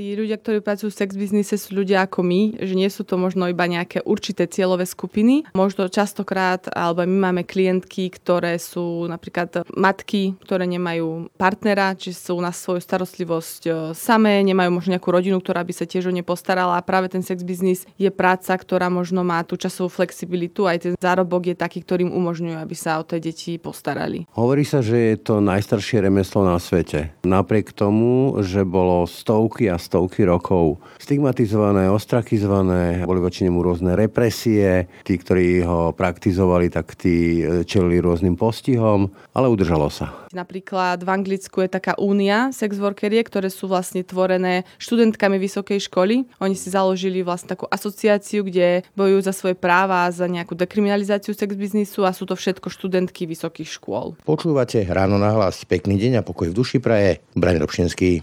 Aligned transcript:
tí 0.00 0.16
ľudia, 0.16 0.40
ktorí 0.40 0.64
pracujú 0.64 0.88
v 0.88 0.96
sex 0.96 1.12
biznise 1.12 1.60
sú 1.60 1.76
ľudia 1.76 2.08
ako 2.08 2.24
my, 2.24 2.56
že 2.56 2.72
nie 2.72 2.88
sú 2.88 3.04
to 3.04 3.20
možno 3.20 3.52
iba 3.52 3.68
nejaké 3.68 4.00
určité 4.08 4.48
cieľové 4.48 4.88
skupiny. 4.88 5.44
Možno 5.52 5.92
častokrát, 5.92 6.72
alebo 6.72 7.04
my 7.04 7.28
máme 7.28 7.42
klientky, 7.44 8.08
ktoré 8.08 8.56
sú 8.56 9.04
napríklad 9.04 9.68
matky, 9.76 10.40
ktoré 10.40 10.64
nemajú 10.64 11.28
partnera, 11.36 11.92
či 11.92 12.16
sú 12.16 12.40
na 12.40 12.48
svoju 12.48 12.80
starostlivosť 12.80 13.62
e, 13.68 13.70
samé, 13.92 14.40
nemajú 14.40 14.72
možno 14.72 14.96
nejakú 14.96 15.12
rodinu, 15.12 15.36
ktorá 15.36 15.60
by 15.60 15.76
sa 15.76 15.84
tiež 15.84 16.08
o 16.08 16.16
ne 16.16 16.24
postarala 16.24 16.80
a 16.80 16.86
práve 16.86 17.12
ten 17.12 17.20
sex 17.20 17.44
biznis 17.44 17.84
je 18.00 18.08
práca, 18.08 18.56
ktorá 18.56 18.88
možno 18.88 19.20
má 19.20 19.44
tú 19.44 19.60
časovú 19.60 19.92
flexibilitu, 19.92 20.64
aj 20.64 20.78
ten 20.80 20.92
zárobok 20.96 21.52
je 21.52 21.60
taký, 21.60 21.84
ktorým 21.84 22.08
umožňuje, 22.08 22.56
aby 22.56 22.72
sa 22.72 22.96
o 22.96 23.04
tie 23.04 23.20
deti 23.20 23.60
postarali. 23.60 24.24
Hovorí 24.32 24.64
sa, 24.64 24.80
že 24.80 25.12
je 25.12 25.16
to 25.20 25.44
najstaršie 25.44 26.08
remeslo 26.08 26.40
na 26.40 26.56
svete. 26.56 27.12
Napriek 27.20 27.76
tomu, 27.76 28.40
že 28.40 28.64
bolo 28.64 29.04
stovky 29.04 29.68
a 29.68 29.76
stovky 29.90 30.22
rokov 30.22 30.78
stigmatizované, 31.02 31.90
ostrakizované, 31.90 33.02
boli 33.02 33.18
voči 33.18 33.42
nemu 33.42 33.58
rôzne 33.58 33.98
represie, 33.98 34.86
tí, 35.02 35.18
ktorí 35.18 35.66
ho 35.66 35.90
praktizovali, 35.90 36.70
tak 36.70 36.94
tí 36.94 37.42
e, 37.42 37.66
čelili 37.66 37.98
rôznym 37.98 38.38
postihom, 38.38 39.10
ale 39.34 39.50
udržalo 39.50 39.90
sa. 39.90 40.14
Napríklad 40.30 41.02
v 41.02 41.10
Anglicku 41.10 41.66
je 41.66 41.74
taká 41.74 41.98
únia 41.98 42.54
sex 42.54 42.78
workerie, 42.78 43.18
ktoré 43.26 43.50
sú 43.50 43.66
vlastne 43.66 44.06
tvorené 44.06 44.62
študentkami 44.78 45.42
vysokej 45.42 45.82
školy. 45.90 46.22
Oni 46.38 46.54
si 46.54 46.70
založili 46.70 47.26
vlastne 47.26 47.50
takú 47.50 47.66
asociáciu, 47.66 48.46
kde 48.46 48.86
bojujú 48.94 49.26
za 49.26 49.34
svoje 49.34 49.58
práva, 49.58 50.06
za 50.14 50.30
nejakú 50.30 50.54
dekriminalizáciu 50.54 51.34
sex 51.34 51.50
biznisu 51.58 52.06
a 52.06 52.14
sú 52.14 52.30
to 52.30 52.38
všetko 52.38 52.70
študentky 52.70 53.26
vysokých 53.26 53.74
škôl. 53.74 54.14
Počúvate 54.22 54.86
ráno 54.86 55.18
na 55.18 55.34
hlas. 55.34 55.66
Pekný 55.66 55.98
deň 55.98 56.22
a 56.22 56.26
pokoj 56.26 56.54
v 56.54 56.54
duši 56.54 56.78
praje. 56.78 57.18
Braň 57.34 57.66
Robšinský. 57.66 58.22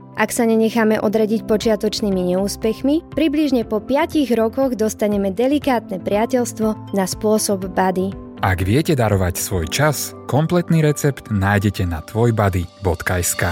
Ak 0.19 0.35
sa 0.35 0.43
nenecháme 0.43 0.99
odradiť 0.99 1.47
počiatočnými 1.47 2.35
neúspechmi, 2.35 3.15
približne 3.15 3.63
po 3.63 3.79
5 3.79 4.27
rokoch 4.35 4.75
dostaneme 4.75 5.31
delikátne 5.31 6.03
priateľstvo 6.03 6.91
na 6.91 7.05
spôsob 7.07 7.71
body. 7.71 8.11
Ak 8.41 8.65
viete 8.65 8.97
darovať 8.97 9.37
svoj 9.37 9.69
čas, 9.69 10.17
kompletný 10.25 10.81
recept 10.81 11.29
nájdete 11.29 11.85
na 11.85 12.01
tvojbody.sk. 12.01 13.43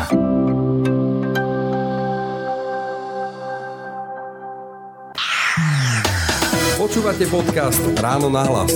Počúvate 6.76 7.30
podcast 7.30 7.82
Ráno 8.02 8.34
na 8.34 8.44
hlas. 8.50 8.74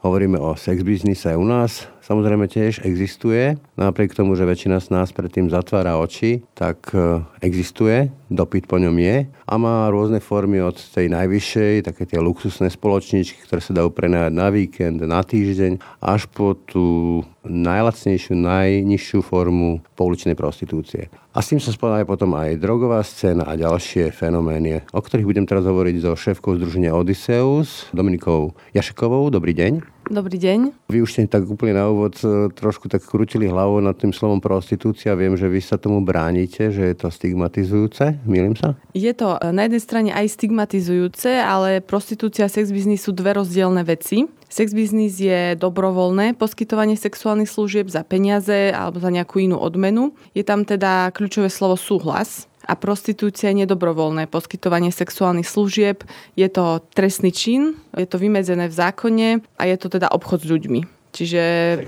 Hovoríme 0.00 0.40
o 0.40 0.56
sex 0.56 0.80
biznise 0.80 1.36
u 1.36 1.44
nás, 1.44 1.84
samozrejme 2.04 2.44
tiež 2.46 2.84
existuje. 2.84 3.56
Napriek 3.80 4.12
tomu, 4.12 4.36
že 4.36 4.44
väčšina 4.44 4.78
z 4.78 4.92
nás 4.92 5.08
predtým 5.10 5.48
zatvára 5.48 5.96
oči, 5.96 6.44
tak 6.52 6.92
e, 6.92 7.24
existuje, 7.40 8.12
dopyt 8.28 8.68
po 8.68 8.76
ňom 8.76 8.92
je 9.00 9.24
a 9.26 9.54
má 9.56 9.88
rôzne 9.88 10.20
formy 10.20 10.60
od 10.60 10.76
tej 10.76 11.08
najvyššej, 11.08 11.88
také 11.88 12.04
tie 12.04 12.20
luxusné 12.20 12.68
spoločničky, 12.68 13.48
ktoré 13.48 13.64
sa 13.64 13.72
dajú 13.72 13.88
prenajať 13.88 14.32
na 14.36 14.48
víkend, 14.52 15.00
na 15.00 15.24
týždeň, 15.24 15.80
až 16.04 16.28
po 16.28 16.52
tú 16.52 17.20
najlacnejšiu, 17.44 18.36
najnižšiu 18.36 19.20
formu 19.24 19.80
pouličnej 19.96 20.36
prostitúcie. 20.36 21.08
A 21.34 21.42
s 21.42 21.50
tým 21.50 21.60
sa 21.60 21.74
spadajú 21.74 22.04
potom 22.08 22.36
aj 22.36 22.60
drogová 22.60 23.00
scéna 23.02 23.48
a 23.48 23.58
ďalšie 23.58 24.14
fenomény, 24.14 24.84
o 24.92 25.00
ktorých 25.00 25.28
budem 25.28 25.48
teraz 25.48 25.66
hovoriť 25.66 25.96
so 26.04 26.12
šéfkou 26.16 26.56
združenia 26.56 26.94
Odysseus, 26.94 27.90
Dominikou 27.92 28.56
Jašekovou. 28.72 29.28
Dobrý 29.28 29.52
deň. 29.56 29.93
Dobrý 30.04 30.36
deň. 30.36 30.84
Vy 30.92 31.00
už 31.00 31.16
ste 31.16 31.24
tak 31.24 31.48
úplne 31.48 31.80
na 31.80 31.88
úvod 31.88 32.20
e, 32.20 32.52
trošku 32.52 32.92
tak 32.92 33.00
krutili 33.08 33.48
hlavou 33.48 33.80
nad 33.80 33.96
tým 33.96 34.12
slovom 34.12 34.36
prostitúcia. 34.36 35.16
Viem, 35.16 35.32
že 35.32 35.48
vy 35.48 35.64
sa 35.64 35.80
tomu 35.80 36.04
bránite, 36.04 36.68
že 36.68 36.92
je 36.92 36.96
to 36.96 37.08
stigmatizujúce. 37.08 38.20
Milím 38.28 38.52
sa? 38.52 38.76
Je 38.92 39.08
to 39.16 39.40
e, 39.40 39.48
na 39.48 39.64
jednej 39.64 39.80
strane 39.80 40.10
aj 40.12 40.36
stigmatizujúce, 40.36 41.40
ale 41.40 41.80
prostitúcia 41.80 42.44
a 42.44 42.52
sex 42.52 42.68
biznis 42.68 43.00
sú 43.00 43.16
dve 43.16 43.32
rozdielne 43.32 43.80
veci. 43.80 44.28
Sex 44.52 44.76
biznis 44.76 45.16
je 45.16 45.56
dobrovoľné 45.56 46.36
poskytovanie 46.36 47.00
sexuálnych 47.00 47.48
služieb 47.48 47.88
za 47.88 48.04
peniaze 48.04 48.76
alebo 48.76 49.00
za 49.00 49.08
nejakú 49.08 49.40
inú 49.40 49.56
odmenu. 49.56 50.12
Je 50.36 50.44
tam 50.44 50.68
teda 50.68 51.10
kľúčové 51.16 51.48
slovo 51.48 51.80
súhlas 51.80 52.44
a 52.64 52.72
prostitúcia 52.74 53.52
je 53.52 53.64
nedobrovoľné 53.64 54.26
poskytovanie 54.26 54.90
sexuálnych 54.90 55.48
služieb. 55.48 56.02
Je 56.34 56.48
to 56.48 56.80
trestný 56.96 57.30
čin, 57.30 57.76
je 57.94 58.08
to 58.08 58.16
vymedzené 58.16 58.66
v 58.68 58.74
zákone 58.74 59.28
a 59.60 59.62
je 59.68 59.76
to 59.76 59.92
teda 59.92 60.08
obchod 60.10 60.42
s 60.42 60.50
ľuďmi. 60.50 60.80
Čiže... 61.14 61.42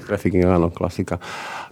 Trafficking, 0.06 0.46
áno, 0.46 0.70
klasika. 0.70 1.18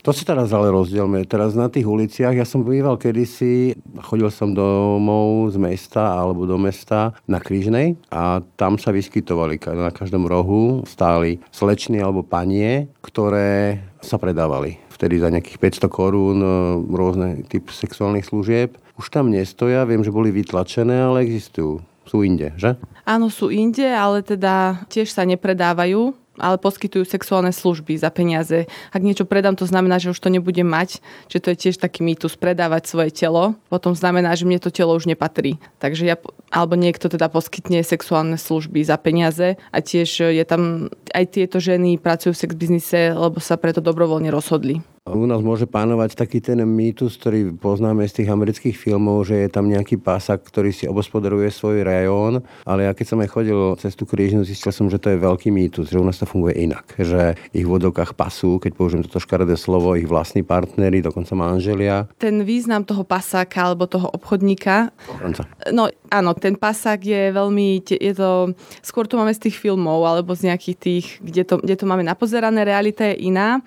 To 0.03 0.11
si 0.11 0.27
teraz 0.27 0.51
ale 0.51 0.75
rozdielme. 0.75 1.23
Teraz 1.23 1.55
na 1.55 1.71
tých 1.71 1.87
uliciach, 1.87 2.35
ja 2.35 2.43
som 2.43 2.67
býval 2.67 2.99
kedysi, 2.99 3.79
chodil 4.03 4.27
som 4.35 4.51
domov 4.51 5.55
z 5.55 5.57
mesta 5.63 6.19
alebo 6.19 6.51
do 6.51 6.59
mesta 6.59 7.15
na 7.31 7.39
Krížnej 7.39 7.95
a 8.11 8.43
tam 8.59 8.75
sa 8.75 8.91
vyskytovali 8.91 9.63
na 9.71 9.95
každom 9.95 10.27
rohu 10.27 10.83
stáli 10.83 11.39
slečny 11.55 12.03
alebo 12.03 12.27
panie, 12.27 12.91
ktoré 13.01 13.81
sa 14.03 14.19
predávali. 14.19 14.84
Vtedy 14.95 15.19
za 15.19 15.29
nejakých 15.29 15.59
500 15.59 15.91
korún 15.91 16.39
e, 16.39 16.49
rôzne 16.95 17.43
typ 17.51 17.69
sexuálnych 17.75 18.31
služieb. 18.31 18.79
Už 18.95 19.11
tam 19.11 19.35
nestoja, 19.35 19.83
viem, 19.83 20.07
že 20.07 20.15
boli 20.15 20.31
vytlačené, 20.31 21.11
ale 21.11 21.27
existujú. 21.27 21.83
Sú 22.07 22.23
inde, 22.23 22.55
že? 22.55 22.79
Áno, 23.03 23.27
sú 23.27 23.51
inde, 23.51 23.91
ale 23.91 24.23
teda 24.23 24.87
tiež 24.87 25.11
sa 25.11 25.27
nepredávajú 25.27 26.24
ale 26.39 26.59
poskytujú 26.59 27.07
sexuálne 27.07 27.55
služby 27.55 27.95
za 27.99 28.11
peniaze. 28.11 28.67
Ak 28.91 29.03
niečo 29.03 29.27
predám, 29.27 29.55
to 29.55 29.67
znamená, 29.69 30.03
že 30.03 30.11
už 30.11 30.19
to 30.19 30.33
nebudem 30.33 30.67
mať, 30.67 30.99
že 31.31 31.39
to 31.39 31.55
je 31.55 31.57
tiež 31.69 31.77
taký 31.79 32.03
mýtus 32.03 32.35
predávať 32.39 32.91
svoje 32.91 33.11
telo, 33.15 33.55
potom 33.71 33.95
znamená, 33.95 34.35
že 34.35 34.47
mne 34.47 34.59
to 34.59 34.75
telo 34.75 34.95
už 34.95 35.07
nepatrí. 35.07 35.59
Takže 35.79 36.05
ja, 36.07 36.17
alebo 36.51 36.75
niekto 36.79 37.07
teda 37.07 37.31
poskytne 37.31 37.83
sexuálne 37.83 38.39
služby 38.39 38.83
za 38.83 38.99
peniaze 38.99 39.61
a 39.71 39.79
tiež 39.79 40.35
je 40.35 40.45
tam, 40.47 40.91
aj 41.15 41.25
tieto 41.35 41.59
ženy 41.63 41.99
pracujú 41.99 42.35
v 42.35 42.41
sex 42.41 42.51
biznise, 42.55 43.15
lebo 43.15 43.39
sa 43.39 43.59
preto 43.59 43.83
dobrovoľne 43.83 44.31
rozhodli. 44.31 44.94
U 45.05 45.29
nás 45.29 45.45
môže 45.45 45.69
pánovať 45.69 46.17
taký 46.17 46.41
ten 46.41 46.65
mýtus, 46.65 47.21
ktorý 47.21 47.53
poznáme 47.61 48.09
z 48.09 48.25
tých 48.25 48.33
amerických 48.33 48.73
filmov, 48.73 49.29
že 49.29 49.37
je 49.37 49.53
tam 49.53 49.69
nejaký 49.69 50.01
pásak, 50.01 50.41
ktorý 50.49 50.73
si 50.73 50.89
obospodaruje 50.89 51.53
svoj 51.53 51.85
rajón, 51.85 52.41
ale 52.65 52.89
ja 52.89 52.97
keď 52.97 53.13
som 53.13 53.21
aj 53.21 53.29
chodil 53.29 53.61
cez 53.77 53.93
tú 54.01 54.09
krížnu, 54.09 54.49
zistil 54.49 54.73
som, 54.73 54.89
že 54.89 54.97
to 54.97 55.13
je 55.13 55.21
veľký 55.21 55.53
mýtus, 55.53 55.93
že 55.93 56.01
u 56.01 56.09
nás 56.09 56.17
to 56.17 56.25
funguje 56.25 56.57
inak. 56.57 56.89
Že 56.97 57.37
ich 57.53 57.69
v 57.69 57.73
vodokách 57.77 58.17
pasú, 58.17 58.57
keď 58.57 58.73
použijem 58.73 59.05
toto 59.05 59.21
škaredé 59.21 59.61
slovo, 59.61 59.93
ich 59.93 60.09
vlastní 60.09 60.41
partnery, 60.41 61.05
dokonca 61.05 61.37
manželia. 61.37 62.09
Ten 62.17 62.41
význam 62.41 62.89
toho 62.89 63.05
pasáka 63.05 63.61
alebo 63.61 63.85
toho 63.85 64.09
obchodníka. 64.09 64.89
Ochranca. 65.05 65.45
No 65.69 65.93
áno, 66.09 66.33
ten 66.33 66.57
pasák 66.57 67.05
je 67.05 67.29
veľmi, 67.29 67.85
je 67.93 68.13
to, 68.17 68.57
skôr 68.81 69.05
to 69.05 69.21
máme 69.21 69.37
z 69.37 69.53
tých 69.53 69.61
filmov 69.61 70.01
alebo 70.09 70.33
z 70.33 70.49
nejakých 70.49 70.77
tých, 70.81 71.07
kde 71.21 71.45
to, 71.45 71.55
kde 71.61 71.77
to 71.77 71.85
máme 71.85 72.09
napozerané, 72.09 72.65
realita 72.65 73.05
je 73.13 73.29
iná. 73.29 73.61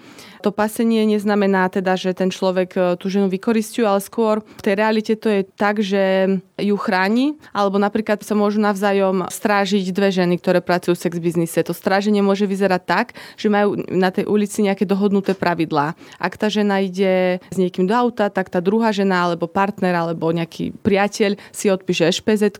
To 0.47 0.55
pasenie 0.55 1.03
neznamená 1.03 1.67
teda, 1.67 1.99
že 1.99 2.15
ten 2.15 2.31
človek 2.31 2.69
e, 2.71 2.79
tú 2.95 3.11
ženu 3.11 3.27
vykoristuje, 3.27 3.83
ale 3.83 3.99
skôr 3.99 4.39
v 4.39 4.63
tej 4.63 4.79
realite 4.79 5.19
to 5.19 5.27
je 5.27 5.43
tak, 5.43 5.83
že 5.83 6.39
ju 6.55 6.75
chráni, 6.79 7.35
alebo 7.51 7.75
napríklad 7.75 8.23
sa 8.23 8.31
môžu 8.31 8.63
navzájom 8.63 9.27
strážiť 9.27 9.91
dve 9.91 10.07
ženy, 10.09 10.39
ktoré 10.39 10.63
pracujú 10.63 10.95
v 10.95 11.03
sex 11.03 11.13
biznise. 11.19 11.59
To 11.67 11.75
stráženie 11.75 12.23
môže 12.23 12.47
vyzerať 12.47 12.81
tak, 12.87 13.07
že 13.35 13.51
majú 13.51 13.75
na 13.91 14.07
tej 14.07 14.23
ulici 14.25 14.63
nejaké 14.63 14.87
dohodnuté 14.87 15.35
pravidlá. 15.35 15.99
Ak 16.15 16.39
tá 16.39 16.47
žena 16.47 16.79
ide 16.79 17.43
s 17.51 17.59
niekým 17.59 17.83
do 17.83 17.91
auta, 17.91 18.31
tak 18.31 18.47
tá 18.47 18.63
druhá 18.63 18.95
žena 18.95 19.27
alebo 19.27 19.51
partner 19.51 19.99
alebo 19.99 20.31
nejaký 20.31 20.79
priateľ 20.79 21.35
si 21.51 21.67
odpíše 21.67 22.07
špz 22.09 22.55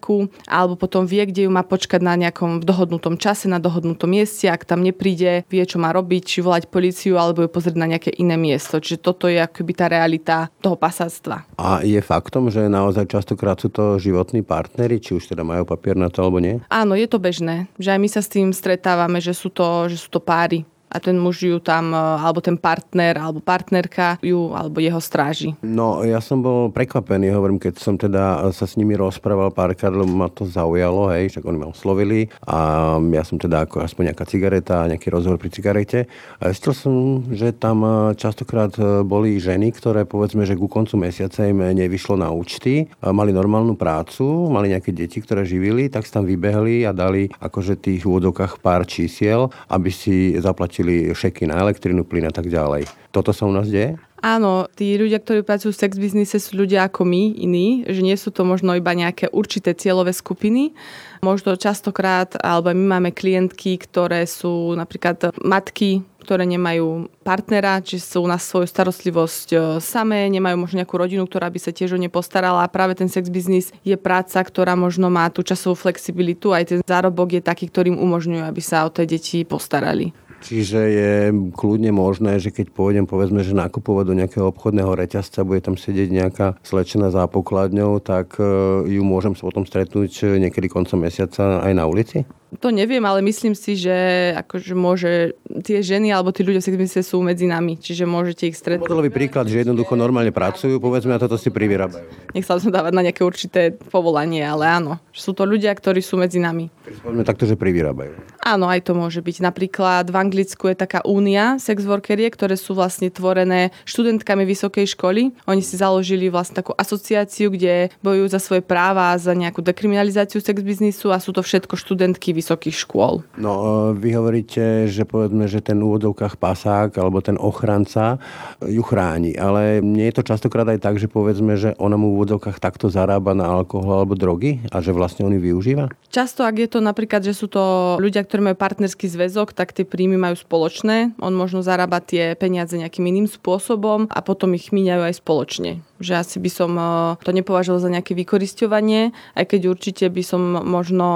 alebo 0.52 0.76
potom 0.76 1.08
vie, 1.08 1.24
kde 1.24 1.48
ju 1.48 1.52
má 1.56 1.64
počkať 1.64 2.04
na 2.04 2.20
nejakom 2.20 2.68
dohodnutom 2.68 3.16
čase, 3.16 3.48
na 3.48 3.64
dohodnutom 3.64 4.12
mieste. 4.12 4.52
Ak 4.52 4.68
tam 4.68 4.84
nepríde, 4.84 5.48
vie, 5.48 5.64
čo 5.64 5.80
má 5.80 5.96
robiť, 5.96 6.22
či 6.28 6.38
volať 6.44 6.68
policiu 6.68 7.16
alebo 7.16 7.48
ju 7.48 7.50
pozrieť 7.50 7.77
na 7.78 7.86
nejaké 7.86 8.12
iné 8.18 8.36
miesto. 8.36 8.82
Čiže 8.82 9.00
toto 9.00 9.30
je 9.30 9.38
akoby 9.38 9.74
tá 9.78 9.86
realita 9.88 10.50
toho 10.60 10.76
pasáctva. 10.76 11.46
A 11.62 11.86
je 11.86 12.02
faktom, 12.02 12.50
že 12.50 12.66
naozaj 12.66 13.08
častokrát 13.08 13.62
sú 13.62 13.70
to 13.70 14.02
životní 14.02 14.42
partnery, 14.42 14.98
či 14.98 15.14
už 15.14 15.30
teda 15.30 15.46
majú 15.46 15.64
papier 15.64 15.94
na 15.94 16.10
to 16.10 16.26
alebo 16.26 16.42
nie? 16.42 16.58
Áno, 16.68 16.98
je 16.98 17.06
to 17.06 17.22
bežné. 17.22 17.70
Že 17.78 17.94
aj 17.94 18.00
my 18.02 18.10
sa 18.10 18.22
s 18.26 18.34
tým 18.34 18.50
stretávame, 18.50 19.22
že 19.22 19.38
sú 19.38 19.54
to, 19.54 19.86
že 19.86 20.02
sú 20.02 20.10
to 20.10 20.20
páry 20.20 20.66
a 20.98 21.00
ten 21.00 21.22
muž 21.22 21.46
ju 21.46 21.62
tam, 21.62 21.94
e, 21.94 21.98
alebo 21.98 22.42
ten 22.42 22.58
partner, 22.58 23.22
alebo 23.22 23.38
partnerka 23.38 24.18
ju, 24.26 24.58
alebo 24.58 24.82
jeho 24.82 24.98
stráži. 24.98 25.54
No, 25.62 26.02
ja 26.02 26.18
som 26.18 26.42
bol 26.42 26.74
prekvapený, 26.74 27.30
hovorím, 27.30 27.62
keď 27.62 27.78
som 27.78 27.94
teda 28.02 28.50
sa 28.50 28.66
s 28.66 28.74
nimi 28.74 28.98
rozprával 28.98 29.54
párkrát, 29.54 29.94
lebo 29.94 30.10
ma 30.10 30.26
to 30.34 30.50
zaujalo, 30.50 31.14
hej, 31.14 31.30
však 31.30 31.46
oni 31.46 31.58
ma 31.62 31.70
oslovili 31.70 32.34
a 32.50 32.98
ja 32.98 33.22
som 33.22 33.38
teda 33.38 33.70
ako 33.70 33.86
aspoň 33.86 34.14
nejaká 34.14 34.26
cigareta, 34.26 34.90
nejaký 34.90 35.14
rozhovor 35.14 35.38
pri 35.38 35.54
cigarete 35.54 36.00
a 36.42 36.50
zistil 36.50 36.74
som, 36.74 36.94
že 37.30 37.54
tam 37.54 37.86
e, 37.86 38.18
častokrát 38.18 38.74
e, 38.82 39.06
boli 39.06 39.38
ženy, 39.38 39.70
ktoré 39.76 40.10
povedzme, 40.10 40.48
že 40.48 40.58
ku 40.58 40.66
koncu 40.66 40.98
mesiaca 40.98 41.46
im 41.46 41.62
nevyšlo 41.62 42.18
na 42.18 42.34
účty, 42.34 42.90
mali 43.04 43.36
normálnu 43.36 43.76
prácu, 43.76 44.24
mali 44.50 44.72
nejaké 44.72 44.96
deti, 44.96 45.20
ktoré 45.20 45.44
živili, 45.44 45.92
tak 45.92 46.08
sa 46.08 46.20
tam 46.20 46.26
vybehli 46.26 46.88
a 46.88 46.96
dali 46.96 47.28
akože 47.38 47.78
tých 47.78 48.08
úvodokách 48.08 48.64
pár 48.64 48.88
čísiel, 48.88 49.52
aby 49.68 49.92
si 49.92 50.34
zaplatili 50.40 50.87
šeky 51.16 51.50
na 51.50 51.60
elektrinu, 51.62 52.08
plyn 52.08 52.28
a 52.28 52.34
tak 52.34 52.48
ďalej. 52.48 52.88
Toto 53.12 53.32
sa 53.34 53.48
u 53.48 53.54
nás 53.54 53.68
deje? 53.68 53.98
Áno, 54.18 54.66
tí 54.74 54.98
ľudia, 54.98 55.22
ktorí 55.22 55.46
pracujú 55.46 55.70
v 55.70 55.82
sex 55.86 55.94
biznise 56.02 56.42
sú 56.42 56.58
ľudia 56.58 56.90
ako 56.90 57.06
my, 57.06 57.38
iní, 57.38 57.86
že 57.86 58.02
nie 58.02 58.18
sú 58.18 58.34
to 58.34 58.42
možno 58.42 58.74
iba 58.74 58.90
nejaké 58.98 59.30
určité 59.30 59.78
cieľové 59.78 60.10
skupiny. 60.10 60.74
Možno 61.22 61.54
častokrát, 61.54 62.34
alebo 62.42 62.74
my 62.74 62.98
máme 62.98 63.10
klientky, 63.14 63.78
ktoré 63.78 64.26
sú 64.26 64.74
napríklad 64.74 65.38
matky, 65.46 66.02
ktoré 66.28 66.50
nemajú 66.50 67.14
partnera, 67.22 67.78
či 67.80 68.02
sú 68.02 68.26
na 68.26 68.42
svoju 68.42 68.68
starostlivosť 68.68 69.48
e, 69.54 69.58
samé, 69.80 70.28
nemajú 70.28 70.60
možno 70.60 70.84
nejakú 70.84 71.00
rodinu, 71.00 71.24
ktorá 71.24 71.48
by 71.48 71.60
sa 71.62 71.72
tiež 71.72 71.96
o 71.96 72.02
ne 72.02 72.12
postarala 72.12 72.68
a 72.68 72.74
práve 72.74 73.00
ten 73.00 73.08
sex 73.08 73.32
biznis 73.32 73.72
je 73.86 73.96
práca, 73.96 74.44
ktorá 74.44 74.76
možno 74.76 75.08
má 75.08 75.32
tú 75.32 75.40
časovú 75.40 75.78
flexibilitu, 75.78 76.52
aj 76.52 76.64
ten 76.68 76.80
zárobok 76.84 77.38
je 77.38 77.42
taký, 77.46 77.72
ktorým 77.72 77.96
umožňuje, 77.96 78.44
aby 78.44 78.60
sa 78.60 78.84
o 78.84 78.92
tie 78.92 79.08
deti 79.08 79.48
postarali. 79.48 80.12
Čiže 80.38 80.80
je 80.80 81.12
kľudne 81.58 81.90
možné, 81.90 82.38
že 82.38 82.54
keď 82.54 82.70
pôjdem 82.72 83.06
povedzme, 83.10 83.42
že 83.42 83.58
nakupovať 83.58 84.06
do 84.06 84.18
nejakého 84.18 84.46
obchodného 84.54 84.94
reťazca, 84.94 85.48
bude 85.48 85.66
tam 85.66 85.76
sedieť 85.76 86.10
nejaká 86.14 86.48
slečna 86.62 87.10
za 87.10 87.26
pokladňou, 87.26 87.98
tak 88.00 88.38
e, 88.38 88.46
ju 88.86 89.02
môžem 89.02 89.34
potom 89.34 89.66
stretnúť 89.66 90.38
niekedy 90.38 90.70
koncom 90.70 91.02
mesiaca 91.02 91.66
aj 91.66 91.74
na 91.74 91.90
ulici? 91.90 92.24
To 92.64 92.72
neviem, 92.72 93.04
ale 93.04 93.20
myslím 93.28 93.52
si, 93.52 93.76
že 93.76 93.92
akože 94.40 94.72
môže 94.72 95.36
tie 95.68 95.84
ženy 95.84 96.16
alebo 96.16 96.32
tí 96.32 96.48
ľudia 96.48 96.64
v 96.64 96.88
sú 96.88 97.20
medzi 97.20 97.44
nami, 97.44 97.76
čiže 97.76 98.08
môžete 98.08 98.48
ich 98.48 98.56
stretnúť. 98.56 98.88
Modelový 98.88 99.12
príklad, 99.12 99.52
že 99.52 99.68
jednoducho 99.68 100.00
normálne 100.00 100.32
pracujú, 100.32 100.80
povedzme, 100.80 101.12
a 101.12 101.20
toto 101.20 101.36
si 101.36 101.52
privyrábajú. 101.52 102.08
Nechcel 102.32 102.58
som 102.64 102.72
dávať 102.72 102.94
na 102.96 103.04
nejaké 103.04 103.28
určité 103.28 103.76
povolanie, 103.76 104.48
ale 104.48 104.64
áno, 104.64 104.96
sú 105.12 105.36
to 105.36 105.44
ľudia, 105.44 105.76
ktorí 105.76 106.00
sú 106.00 106.16
medzi 106.16 106.40
nami. 106.40 106.72
Povedzme 107.04 107.28
takto, 107.28 107.44
že 107.44 107.60
privyrábajú. 107.60 108.16
Áno, 108.48 108.72
aj 108.72 108.88
to 108.88 108.96
môže 108.96 109.20
byť. 109.20 109.44
Napríklad 109.44 110.08
v 110.08 110.16
Anglicku 110.16 110.72
je 110.72 110.80
taká 110.80 111.04
únia 111.04 111.60
sex 111.60 111.84
workerie, 111.84 112.32
ktoré 112.32 112.56
sú 112.56 112.72
vlastne 112.72 113.12
tvorené 113.12 113.76
študentkami 113.84 114.48
vysokej 114.48 114.96
školy. 114.96 115.36
Oni 115.52 115.60
si 115.60 115.76
založili 115.76 116.32
vlastne 116.32 116.64
takú 116.64 116.72
asociáciu, 116.80 117.52
kde 117.52 117.92
bojujú 118.00 118.28
za 118.32 118.40
svoje 118.40 118.64
práva, 118.64 119.12
za 119.20 119.36
nejakú 119.36 119.60
dekriminalizáciu 119.60 120.40
sex 120.40 120.64
biznisu 120.64 121.12
a 121.12 121.20
sú 121.20 121.36
to 121.36 121.44
všetko 121.44 121.76
študentky 121.76 122.37
vysokých 122.38 122.78
škôl. 122.78 123.26
No, 123.42 123.54
e, 123.92 123.98
vy 123.98 124.14
hovoríte, 124.14 124.86
že 124.86 125.04
povedzme, 125.04 125.50
že 125.50 125.66
ten 125.66 125.82
úvodovkách 125.82 126.38
pasák 126.38 126.94
alebo 127.02 127.18
ten 127.26 127.36
ochranca 127.42 128.22
ju 128.62 128.86
chráni, 128.86 129.34
ale 129.34 129.82
nie 129.82 130.06
je 130.10 130.22
to 130.22 130.24
častokrát 130.30 130.70
aj 130.70 130.80
tak, 130.86 130.96
že 131.02 131.10
povedzme, 131.10 131.58
že 131.58 131.74
ona 131.82 131.98
mu 131.98 132.14
v 132.14 132.22
úvodovkách 132.22 132.62
takto 132.62 132.94
zarába 132.94 133.34
na 133.34 133.50
alkohol 133.50 134.06
alebo 134.06 134.14
drogy 134.14 134.62
a 134.70 134.80
že 134.86 134.94
vlastne 134.94 135.26
on 135.26 135.34
využíva? 135.34 135.90
Často, 136.14 136.46
ak 136.46 136.56
je 136.62 136.70
to 136.70 136.80
napríklad, 136.80 137.26
že 137.26 137.34
sú 137.34 137.50
to 137.50 137.96
ľudia, 137.98 138.24
ktorí 138.24 138.54
majú 138.54 138.58
partnerský 138.58 139.10
zväzok, 139.10 139.52
tak 139.58 139.74
tie 139.74 139.84
príjmy 139.84 140.16
majú 140.16 140.38
spoločné. 140.38 141.18
On 141.20 141.34
možno 141.34 141.66
zarába 141.66 142.00
tie 142.00 142.38
peniaze 142.38 142.78
nejakým 142.78 143.04
iným 143.10 143.28
spôsobom 143.28 144.08
a 144.08 144.20
potom 144.22 144.54
ich 144.54 144.72
míňajú 144.72 145.02
aj 145.04 145.16
spoločne 145.20 145.72
že 145.98 146.14
asi 146.18 146.38
by 146.38 146.50
som 146.50 146.72
eh, 146.78 147.18
to 147.26 147.32
nepovažovala 147.34 147.82
za 147.82 147.94
nejaké 147.94 148.14
vykorisťovanie, 148.14 149.12
aj 149.34 149.46
keď 149.50 149.62
určite 149.70 150.06
by 150.10 150.24
som 150.24 150.42
možno 150.62 151.08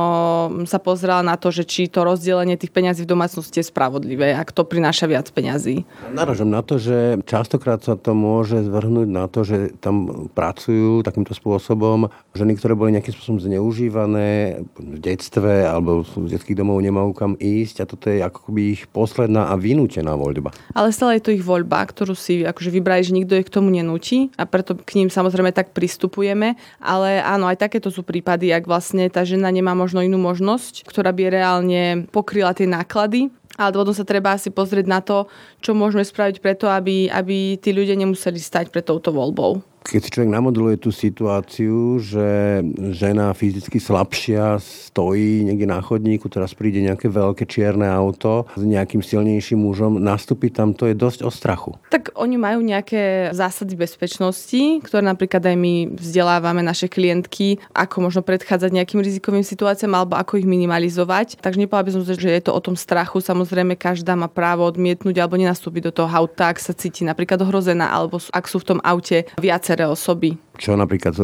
sa 0.65 0.81
pozrela 0.81 1.10
na 1.19 1.35
to, 1.35 1.51
že 1.51 1.67
či 1.67 1.91
to 1.91 2.07
rozdelenie 2.07 2.55
tých 2.55 2.71
peňazí 2.71 3.03
v 3.03 3.11
domácnosti 3.11 3.59
je 3.59 3.67
spravodlivé 3.67 4.31
a 4.31 4.41
kto 4.47 4.63
prináša 4.63 5.11
viac 5.11 5.27
peňazí. 5.29 5.83
Naražam 6.15 6.47
na 6.47 6.63
to, 6.63 6.79
že 6.79 7.19
častokrát 7.27 7.83
sa 7.83 7.99
to 7.99 8.15
môže 8.15 8.63
zvrhnúť 8.63 9.07
na 9.11 9.27
to, 9.27 9.45
že 9.45 9.75
tam 9.77 10.27
pracujú 10.31 11.03
takýmto 11.05 11.35
spôsobom 11.35 12.07
ženy, 12.31 12.55
ktoré 12.55 12.73
boli 12.73 12.95
nejakým 12.95 13.11
spôsobom 13.11 13.43
zneužívané 13.43 14.63
v 14.79 14.97
detstve 15.03 15.67
alebo 15.67 16.07
z 16.07 16.31
detských 16.31 16.57
domov 16.57 16.79
nemajú 16.79 17.11
kam 17.11 17.33
ísť 17.35 17.83
a 17.83 17.85
toto 17.85 18.07
je 18.07 18.23
akoby 18.23 18.61
ich 18.79 18.81
posledná 18.87 19.51
a 19.51 19.59
vynútená 19.59 20.15
voľba. 20.15 20.55
Ale 20.71 20.95
stále 20.95 21.19
je 21.19 21.27
to 21.27 21.35
ich 21.35 21.43
voľba, 21.43 21.83
ktorú 21.83 22.15
si 22.15 22.47
akože 22.47 22.71
vybrali, 22.71 23.03
že 23.03 23.13
nikto 23.13 23.35
ich 23.35 23.45
k 23.51 23.55
tomu 23.59 23.67
nenúti 23.67 24.31
a 24.39 24.47
preto 24.47 24.71
to 24.71 24.79
k 24.79 25.03
ním 25.03 25.11
samozrejme 25.11 25.51
tak 25.51 25.75
pristupujeme, 25.75 26.55
ale 26.79 27.19
áno, 27.19 27.51
aj 27.51 27.59
takéto 27.59 27.91
sú 27.91 28.07
prípady, 28.07 28.55
ak 28.55 28.63
vlastne 28.63 29.11
tá 29.11 29.27
žena 29.27 29.51
nemá 29.51 29.75
možno 29.75 29.99
inú 29.99 30.15
možnosť, 30.15 30.87
ktorá 31.01 31.17
by 31.17 31.33
reálne 31.33 31.83
pokryla 32.13 32.53
tie 32.53 32.69
náklady, 32.69 33.33
ale 33.57 33.75
potom 33.75 33.95
sa 33.95 34.07
treba 34.07 34.35
asi 34.35 34.53
pozrieť 34.53 34.85
na 34.87 34.99
to, 35.03 35.27
čo 35.59 35.75
môžeme 35.75 36.05
spraviť 36.05 36.39
preto, 36.39 36.69
aby, 36.71 37.11
aby 37.11 37.57
tí 37.57 37.75
ľudia 37.75 37.97
nemuseli 37.99 38.39
stať 38.39 38.71
pred 38.71 38.85
touto 38.85 39.11
voľbou 39.11 39.71
keď 39.81 39.99
si 40.05 40.13
človek 40.13 40.31
namodeluje 40.31 40.77
tú 40.77 40.93
situáciu, 40.93 41.97
že 41.97 42.61
žena 42.93 43.33
fyzicky 43.33 43.81
slabšia 43.81 44.61
stojí 44.61 45.41
niekde 45.41 45.65
na 45.65 45.81
chodníku, 45.81 46.29
teraz 46.29 46.53
príde 46.53 46.85
nejaké 46.85 47.09
veľké 47.09 47.49
čierne 47.49 47.89
auto 47.89 48.45
s 48.53 48.61
nejakým 48.61 49.01
silnejším 49.01 49.65
mužom, 49.65 49.97
nastúpiť 49.97 50.51
tam, 50.53 50.77
to 50.77 50.85
je 50.85 50.93
dosť 50.93 51.25
o 51.25 51.31
strachu. 51.33 51.73
Tak 51.89 52.13
oni 52.13 52.37
majú 52.37 52.61
nejaké 52.61 53.33
zásady 53.33 53.73
bezpečnosti, 53.73 54.85
ktoré 54.85 55.01
napríklad 55.01 55.41
aj 55.41 55.57
my 55.57 55.73
vzdelávame 55.97 56.61
naše 56.61 56.85
klientky, 56.85 57.57
ako 57.73 58.05
možno 58.05 58.21
predchádzať 58.21 58.69
nejakým 58.69 59.01
rizikovým 59.01 59.41
situáciám 59.41 59.97
alebo 59.97 60.13
ako 60.13 60.37
ich 60.37 60.45
minimalizovať. 60.45 61.41
Takže 61.41 61.57
nepovedal 61.57 61.85
by 61.89 61.91
som, 61.91 62.01
že 62.05 62.29
je 62.29 62.43
to 62.45 62.53
o 62.53 62.61
tom 62.61 62.77
strachu. 62.77 63.17
Samozrejme, 63.17 63.40
každá 63.79 64.19
má 64.19 64.27
právo 64.27 64.67
odmietnúť 64.67 65.15
alebo 65.23 65.39
nenastúpiť 65.39 65.87
do 65.87 66.03
toho 66.03 66.11
auta, 66.11 66.51
ak 66.51 66.59
sa 66.59 66.75
cíti 66.75 67.07
napríklad 67.07 67.39
ohrozená 67.39 67.87
alebo 67.87 68.19
ak 68.19 68.45
sú 68.51 68.59
v 68.59 68.75
tom 68.75 68.79
aute 68.83 69.23
viac 69.39 69.61
viaceré 69.61 69.85
osoby. 69.85 70.41
Čo 70.61 70.77
napríklad 70.77 71.17
e, 71.17 71.23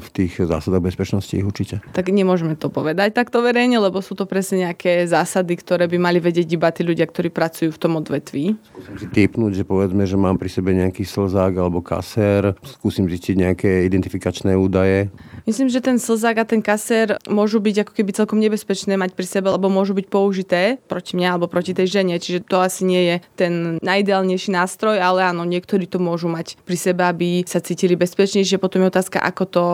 v 0.00 0.08
tých 0.08 0.40
zásadách 0.40 0.80
bezpečnosti 0.80 1.28
ich 1.36 1.44
určite? 1.44 1.84
Tak 1.92 2.08
nemôžeme 2.08 2.56
to 2.56 2.72
povedať 2.72 3.12
takto 3.12 3.44
verejne, 3.44 3.76
lebo 3.76 4.00
sú 4.00 4.16
to 4.16 4.24
presne 4.24 4.64
nejaké 4.64 5.04
zásady, 5.04 5.60
ktoré 5.60 5.84
by 5.92 6.00
mali 6.00 6.24
vedieť 6.24 6.48
iba 6.56 6.72
tí 6.72 6.88
ľudia, 6.88 7.04
ktorí 7.04 7.28
pracujú 7.28 7.68
v 7.68 7.76
tom 7.76 8.00
odvetví. 8.00 8.56
Skúsim 8.56 8.96
si 8.96 9.06
typnúť, 9.12 9.60
že 9.60 9.64
povedzme, 9.68 10.08
že 10.08 10.16
mám 10.16 10.40
pri 10.40 10.48
sebe 10.48 10.72
nejaký 10.72 11.04
slzák 11.04 11.52
alebo 11.60 11.84
kasér, 11.84 12.56
skúsim 12.64 13.04
zistiť 13.04 13.34
nejaké 13.36 13.70
identifikačné 13.84 14.56
údaje. 14.56 15.12
Myslím, 15.44 15.68
že 15.68 15.84
ten 15.84 16.00
slzák 16.00 16.40
a 16.40 16.48
ten 16.48 16.64
kasér 16.64 17.20
môžu 17.28 17.60
byť 17.60 17.84
ako 17.84 17.92
keby 17.92 18.10
celkom 18.16 18.40
nebezpečné 18.40 18.96
mať 18.96 19.12
pri 19.12 19.26
sebe, 19.28 19.52
lebo 19.52 19.68
môžu 19.68 19.92
byť 19.92 20.06
použité 20.08 20.80
proti 20.88 21.12
mne 21.12 21.36
alebo 21.36 21.44
proti 21.44 21.76
tej 21.76 22.00
žene. 22.00 22.16
Čiže 22.16 22.48
to 22.48 22.56
asi 22.64 22.88
nie 22.88 23.02
je 23.04 23.16
ten 23.36 23.76
najideálnejší 23.84 24.48
nástroj, 24.48 24.96
ale 24.96 25.28
áno, 25.28 25.44
niektorí 25.44 25.84
to 25.84 26.00
môžu 26.00 26.32
mať 26.32 26.56
pri 26.64 26.76
sebe, 26.80 27.04
aby 27.04 27.44
sa 27.44 27.60
cítili 27.60 27.92
bezpečnejšie. 27.92 28.56
Potom 28.56 28.77
je 28.84 28.92
otázka, 28.92 29.18
ako 29.18 29.44
to 29.48 29.64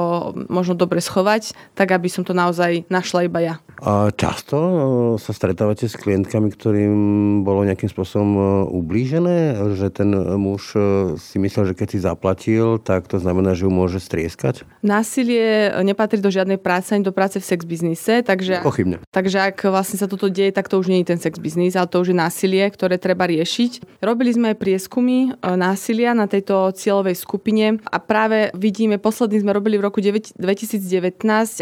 možno 0.49 0.79
dobre 0.79 1.03
schovať, 1.03 1.53
tak 1.75 1.93
aby 1.93 2.09
som 2.09 2.23
to 2.23 2.33
naozaj 2.33 2.87
našla 2.89 3.27
iba 3.27 3.41
ja. 3.43 3.55
A 3.85 4.09
často 4.15 4.57
e, 4.57 4.75
sa 5.19 5.35
stretávate 5.35 5.91
s 5.91 5.99
klientkami, 5.99 6.49
ktorým 6.49 6.95
bolo 7.43 7.67
nejakým 7.67 7.91
spôsobom 7.91 8.31
e, 8.33 8.43
ublížené, 8.71 9.39
že 9.75 9.91
ten 9.91 10.15
muž 10.39 10.73
e, 10.73 10.81
si 11.19 11.37
myslel, 11.43 11.75
že 11.75 11.77
keď 11.77 11.89
si 11.91 11.99
zaplatil, 12.01 12.79
tak 12.79 13.11
to 13.11 13.19
znamená, 13.19 13.53
že 13.53 13.67
ju 13.67 13.73
môže 13.75 13.99
strieskať? 13.99 14.63
Násilie 14.81 15.75
nepatrí 15.83 16.23
do 16.23 16.31
žiadnej 16.31 16.57
práce 16.57 16.95
ani 16.95 17.03
do 17.03 17.13
práce 17.13 17.37
v 17.37 17.45
sex 17.45 17.67
biznise, 17.67 18.23
takže, 18.23 18.63
Pochybne. 18.63 19.03
takže 19.11 19.43
ak 19.43 19.67
vlastne 19.69 19.99
sa 19.99 20.07
toto 20.07 20.31
deje, 20.31 20.55
tak 20.55 20.71
to 20.71 20.79
už 20.79 20.89
nie 20.89 21.03
je 21.03 21.11
ten 21.13 21.21
sex 21.21 21.37
biznis, 21.43 21.75
ale 21.75 21.91
to 21.91 22.01
už 22.01 22.15
je 22.15 22.17
násilie, 22.17 22.65
ktoré 22.71 22.97
treba 22.97 23.27
riešiť. 23.27 24.01
Robili 24.01 24.31
sme 24.31 24.55
aj 24.55 24.61
prieskumy 24.61 25.35
násilia 25.43 26.15
na 26.15 26.31
tejto 26.31 26.71
cieľovej 26.73 27.17
skupine 27.19 27.83
a 27.85 27.97
práve 27.99 28.55
vidíme, 28.85 29.01
posledný 29.01 29.41
sme 29.41 29.57
robili 29.57 29.81
v 29.81 29.89
roku 29.89 30.05
2019 30.05 30.37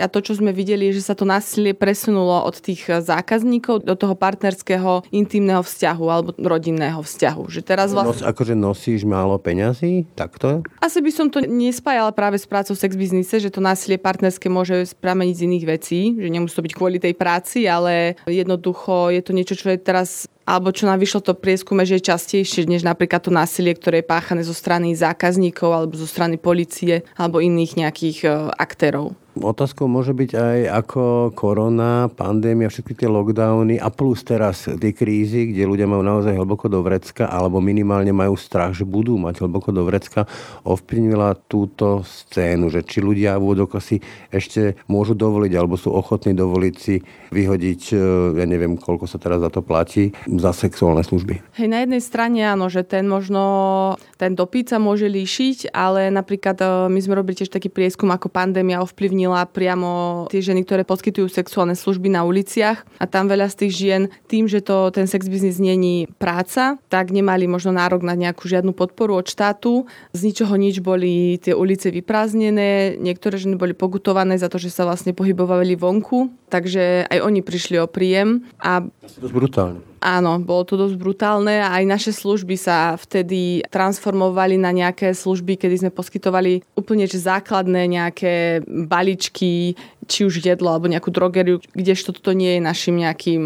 a 0.02 0.06
to, 0.10 0.18
čo 0.18 0.42
sme 0.42 0.50
videli, 0.50 0.90
je, 0.90 0.98
že 0.98 1.06
sa 1.06 1.14
to 1.14 1.22
násilie 1.22 1.70
presunulo 1.70 2.42
od 2.42 2.58
tých 2.58 2.90
zákazníkov 2.90 3.86
do 3.86 3.94
toho 3.94 4.18
partnerského 4.18 5.06
intimného 5.14 5.62
vzťahu 5.62 6.04
alebo 6.10 6.34
rodinného 6.34 6.98
vzťahu. 6.98 7.46
Že 7.46 7.60
teraz 7.62 7.94
vlastne... 7.94 8.26
Nos, 8.26 8.26
akože 8.26 8.58
nosíš 8.58 9.06
málo 9.06 9.38
peňazí? 9.38 10.02
Takto? 10.18 10.66
Asi 10.82 10.98
by 10.98 11.10
som 11.14 11.30
to 11.30 11.46
nespájala 11.46 12.10
práve 12.10 12.42
s 12.42 12.50
prácou 12.50 12.74
v 12.74 12.82
sex 12.82 12.98
biznise, 12.98 13.38
že 13.38 13.54
to 13.54 13.62
násilie 13.62 14.02
partnerské 14.02 14.50
môže 14.50 14.90
prameniť 14.98 15.38
z 15.38 15.44
iných 15.46 15.64
vecí, 15.70 16.00
že 16.18 16.26
nemusí 16.26 16.58
to 16.58 16.66
byť 16.66 16.74
kvôli 16.74 16.98
tej 16.98 17.14
práci, 17.14 17.70
ale 17.70 18.18
jednoducho 18.26 19.14
je 19.14 19.22
to 19.22 19.30
niečo, 19.30 19.54
čo 19.54 19.70
je 19.70 19.78
teraz 19.78 20.26
alebo 20.42 20.74
čo 20.74 20.90
nám 20.90 20.98
vyšlo 20.98 21.22
to 21.22 21.32
prieskume, 21.38 21.86
že 21.86 21.98
je 21.98 22.08
častejšie 22.10 22.66
než 22.66 22.82
napríklad 22.82 23.22
to 23.22 23.30
násilie, 23.30 23.72
ktoré 23.74 24.02
je 24.02 24.10
páchané 24.10 24.42
zo 24.42 24.54
strany 24.54 24.94
zákazníkov 24.94 25.70
alebo 25.70 25.94
zo 25.94 26.08
strany 26.08 26.36
policie 26.36 27.06
alebo 27.14 27.38
iných 27.38 27.78
nejakých 27.78 28.18
e, 28.26 28.28
aktérov. 28.58 29.14
Otázkou 29.32 29.88
môže 29.88 30.12
byť 30.12 30.30
aj 30.36 30.58
ako 30.84 31.02
korona, 31.32 32.12
pandémia, 32.12 32.68
všetky 32.68 33.00
tie 33.00 33.08
lockdowny 33.08 33.80
a 33.80 33.88
plus 33.88 34.20
teraz 34.28 34.68
tie 34.68 34.92
krízy, 34.92 35.56
kde 35.56 35.64
ľudia 35.64 35.88
majú 35.88 36.04
naozaj 36.04 36.36
hlboko 36.36 36.68
do 36.68 36.84
vrecka 36.84 37.24
alebo 37.32 37.56
minimálne 37.64 38.12
majú 38.12 38.36
strach, 38.36 38.76
že 38.76 38.84
budú 38.84 39.16
mať 39.16 39.40
hlboko 39.40 39.72
do 39.72 39.88
vrecka, 39.88 40.28
ovplyvnila 40.68 41.32
túto 41.48 42.04
scénu, 42.04 42.68
že 42.68 42.84
či 42.84 43.00
ľudia 43.00 43.40
v 43.40 43.56
si 43.80 44.04
ešte 44.28 44.76
môžu 44.84 45.16
dovoliť 45.16 45.52
alebo 45.56 45.80
sú 45.80 45.96
ochotní 45.96 46.36
dovoliť 46.36 46.74
si 46.76 47.00
vyhodiť, 47.32 47.80
e, 47.88 47.96
ja 48.36 48.44
neviem, 48.44 48.76
koľko 48.76 49.08
sa 49.08 49.16
teraz 49.16 49.40
za 49.40 49.48
to 49.48 49.64
platí, 49.64 50.12
za 50.28 50.52
sexuálne 50.52 51.00
služby. 51.00 51.56
Hej, 51.56 51.68
na 51.72 51.80
jednej 51.80 52.04
strane 52.04 52.44
áno, 52.44 52.68
že 52.68 52.84
ten 52.84 53.08
možno, 53.08 53.96
ten 54.20 54.36
dopyt 54.36 54.76
sa 54.76 54.78
môže 54.78 55.08
líšiť, 55.08 55.72
ale 55.72 56.12
napríklad 56.12 56.56
e, 56.60 56.64
my 56.92 57.00
sme 57.00 57.16
robili 57.16 57.40
tiež 57.40 57.48
taký 57.48 57.72
prieskum, 57.72 58.12
ako 58.12 58.28
pandémia 58.28 58.84
ovplyvnila 59.22 59.46
priamo 59.46 59.90
tie 60.30 60.42
ženy, 60.42 60.66
ktoré 60.66 60.82
poskytujú 60.82 61.30
sexuálne 61.30 61.78
služby 61.78 62.10
na 62.10 62.26
uliciach 62.26 62.82
a 62.98 63.04
tam 63.06 63.30
veľa 63.30 63.46
z 63.50 63.56
tých 63.66 63.72
žien 63.72 64.02
tým, 64.26 64.50
že 64.50 64.64
to 64.64 64.90
ten 64.90 65.06
sex 65.06 65.30
biznis 65.30 65.62
není 65.62 66.10
práca, 66.18 66.78
tak 66.90 67.14
nemali 67.14 67.46
možno 67.46 67.70
nárok 67.70 68.02
na 68.02 68.18
nejakú 68.18 68.50
žiadnu 68.50 68.74
podporu 68.74 69.18
od 69.18 69.26
štátu. 69.28 69.86
Z 70.16 70.20
ničoho 70.26 70.54
nič 70.58 70.82
boli 70.82 71.38
tie 71.38 71.54
ulice 71.54 71.94
vyprázdnené, 71.94 72.98
niektoré 72.98 73.38
ženy 73.38 73.54
boli 73.54 73.74
pogutované 73.76 74.38
za 74.38 74.50
to, 74.50 74.58
že 74.58 74.74
sa 74.74 74.82
vlastne 74.88 75.14
pohybovali 75.14 75.78
vonku, 75.78 76.32
takže 76.50 77.06
aj 77.06 77.18
oni 77.22 77.40
prišli 77.44 77.78
o 77.78 77.86
príjem. 77.86 78.42
A... 78.58 78.82
To 78.82 79.26
je 79.26 79.32
brutálne. 79.32 79.91
Áno, 80.02 80.42
bolo 80.42 80.66
to 80.66 80.74
dosť 80.74 80.98
brutálne 80.98 81.62
a 81.62 81.78
aj 81.78 81.84
naše 81.86 82.10
služby 82.10 82.58
sa 82.58 82.98
vtedy 82.98 83.62
transformovali 83.70 84.58
na 84.58 84.74
nejaké 84.74 85.14
služby, 85.14 85.54
kedy 85.54 85.86
sme 85.86 85.90
poskytovali 85.94 86.66
úplne 86.74 87.06
že 87.06 87.22
základné 87.22 87.86
nejaké 87.86 88.66
baličky, 88.66 89.78
či 90.10 90.26
už 90.26 90.42
jedlo 90.42 90.74
alebo 90.74 90.90
nejakú 90.90 91.14
drogeriu, 91.14 91.62
kdežto 91.78 92.10
toto 92.10 92.34
nie 92.34 92.58
je 92.58 92.60
našim 92.60 92.98
nejakým... 92.98 93.42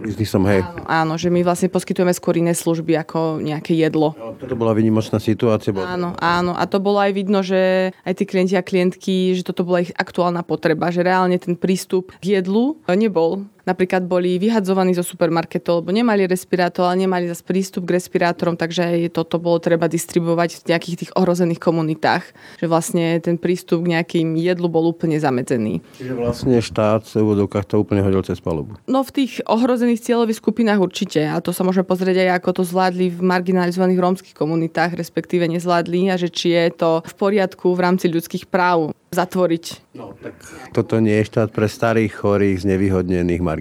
Biznisom, 0.00 0.48
hej. 0.48 0.64
Áno, 0.64 0.82
áno, 0.88 1.12
že 1.20 1.28
my 1.28 1.44
vlastne 1.44 1.68
poskytujeme 1.68 2.16
skôr 2.16 2.40
iné 2.40 2.56
služby 2.56 2.96
ako 2.96 3.44
nejaké 3.44 3.76
jedlo. 3.76 4.16
No, 4.16 4.32
toto 4.40 4.56
bola 4.56 4.72
vynimočná 4.72 5.20
situácia. 5.20 5.76
Bola... 5.76 5.92
Áno, 5.92 6.16
áno. 6.16 6.56
A 6.56 6.64
to 6.64 6.80
bolo 6.80 6.96
aj 6.96 7.12
vidno, 7.12 7.44
že 7.44 7.92
aj 8.08 8.14
tí 8.16 8.24
klienti 8.24 8.56
a 8.56 8.64
klientky, 8.64 9.36
že 9.36 9.44
toto 9.44 9.68
bola 9.68 9.84
ich 9.84 9.92
aktuálna 9.92 10.40
potreba, 10.40 10.88
že 10.88 11.04
reálne 11.04 11.36
ten 11.36 11.54
prístup 11.54 12.16
k 12.24 12.40
jedlu 12.40 12.80
nebol 12.88 13.44
napríklad 13.70 14.02
boli 14.04 14.36
vyhadzovaní 14.42 14.92
zo 14.98 15.06
supermarketov, 15.06 15.86
lebo 15.86 15.94
nemali 15.94 16.26
respirátor, 16.26 16.90
ale 16.90 17.06
nemali 17.06 17.30
zase 17.30 17.46
prístup 17.46 17.86
k 17.86 18.02
respirátorom, 18.02 18.58
takže 18.58 19.06
toto 19.14 19.38
bolo 19.38 19.62
treba 19.62 19.86
distribuovať 19.86 20.66
v 20.66 20.74
nejakých 20.74 20.96
tých 21.06 21.10
ohrozených 21.14 21.62
komunitách, 21.62 22.24
že 22.58 22.66
vlastne 22.66 23.22
ten 23.22 23.38
prístup 23.38 23.86
k 23.86 23.96
nejakým 23.96 24.34
jedlu 24.34 24.66
bol 24.66 24.90
úplne 24.90 25.16
zamedzený. 25.16 25.78
Čiže 25.96 26.12
vlastne 26.18 26.58
štát 26.58 27.06
v 27.06 27.22
úvodovkách 27.22 27.66
to 27.70 27.78
úplne 27.78 28.02
hodil 28.02 28.26
cez 28.26 28.42
palubu. 28.42 28.74
No 28.90 29.06
v 29.06 29.10
tých 29.14 29.40
ohrozených 29.46 30.02
cieľových 30.02 30.42
skupinách 30.42 30.80
určite. 30.82 31.22
A 31.28 31.38
to 31.38 31.54
sa 31.54 31.62
môžeme 31.62 31.86
pozrieť 31.86 32.26
aj, 32.26 32.42
ako 32.42 32.50
to 32.60 32.62
zvládli 32.66 33.12
v 33.12 33.20
marginalizovaných 33.22 34.00
rómskych 34.00 34.34
komunitách, 34.34 34.98
respektíve 34.98 35.46
nezvládli 35.46 36.10
a 36.10 36.18
že 36.18 36.32
či 36.32 36.56
je 36.56 36.72
to 36.74 36.90
v 37.06 37.14
poriadku 37.14 37.76
v 37.76 37.80
rámci 37.84 38.10
ľudských 38.10 38.48
práv 38.48 38.96
zatvoriť. 39.10 39.90
No, 39.98 40.14
tak 40.22 40.38
toto 40.70 41.02
nie 41.02 41.18
je 41.18 41.28
štát 41.34 41.50
pre 41.50 41.66
starých, 41.66 42.14
chorých, 42.14 42.62
znevýhodnených, 42.62 43.42
marginalizovaných, 43.42 43.59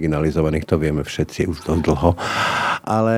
to 0.69 0.75
vieme 0.77 1.01
všetci 1.01 1.49
už 1.49 1.65
dosť 1.65 1.81
dlho. 1.83 2.11
Ale 2.85 3.17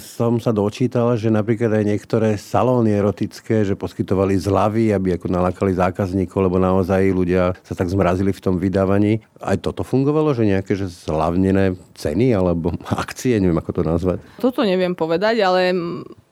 som 0.00 0.38
sa 0.38 0.54
dočítal, 0.54 1.16
že 1.16 1.32
napríklad 1.32 1.72
aj 1.74 1.84
niektoré 1.84 2.28
salóny 2.36 2.94
erotické, 2.94 3.64
že 3.66 3.74
poskytovali 3.74 4.38
zľavy, 4.38 4.94
aby 4.94 5.16
ako 5.18 5.26
nalakali 5.32 5.74
zákazníkov, 5.74 6.46
lebo 6.46 6.56
naozaj 6.60 7.02
ľudia 7.10 7.56
sa 7.64 7.74
tak 7.74 7.88
zmrazili 7.90 8.30
v 8.30 8.42
tom 8.44 8.60
vydávaní. 8.60 9.24
Aj 9.40 9.56
toto 9.56 9.82
fungovalo, 9.82 10.36
že 10.36 10.48
nejaké 10.48 10.76
že 10.76 10.88
zľavnené 10.88 11.74
ceny 11.96 12.36
alebo 12.36 12.76
akcie, 13.04 13.40
neviem 13.40 13.58
ako 13.58 13.72
to 13.80 13.82
nazvať. 13.82 14.18
Toto 14.38 14.62
neviem 14.62 14.92
povedať, 14.92 15.40
ale 15.40 15.72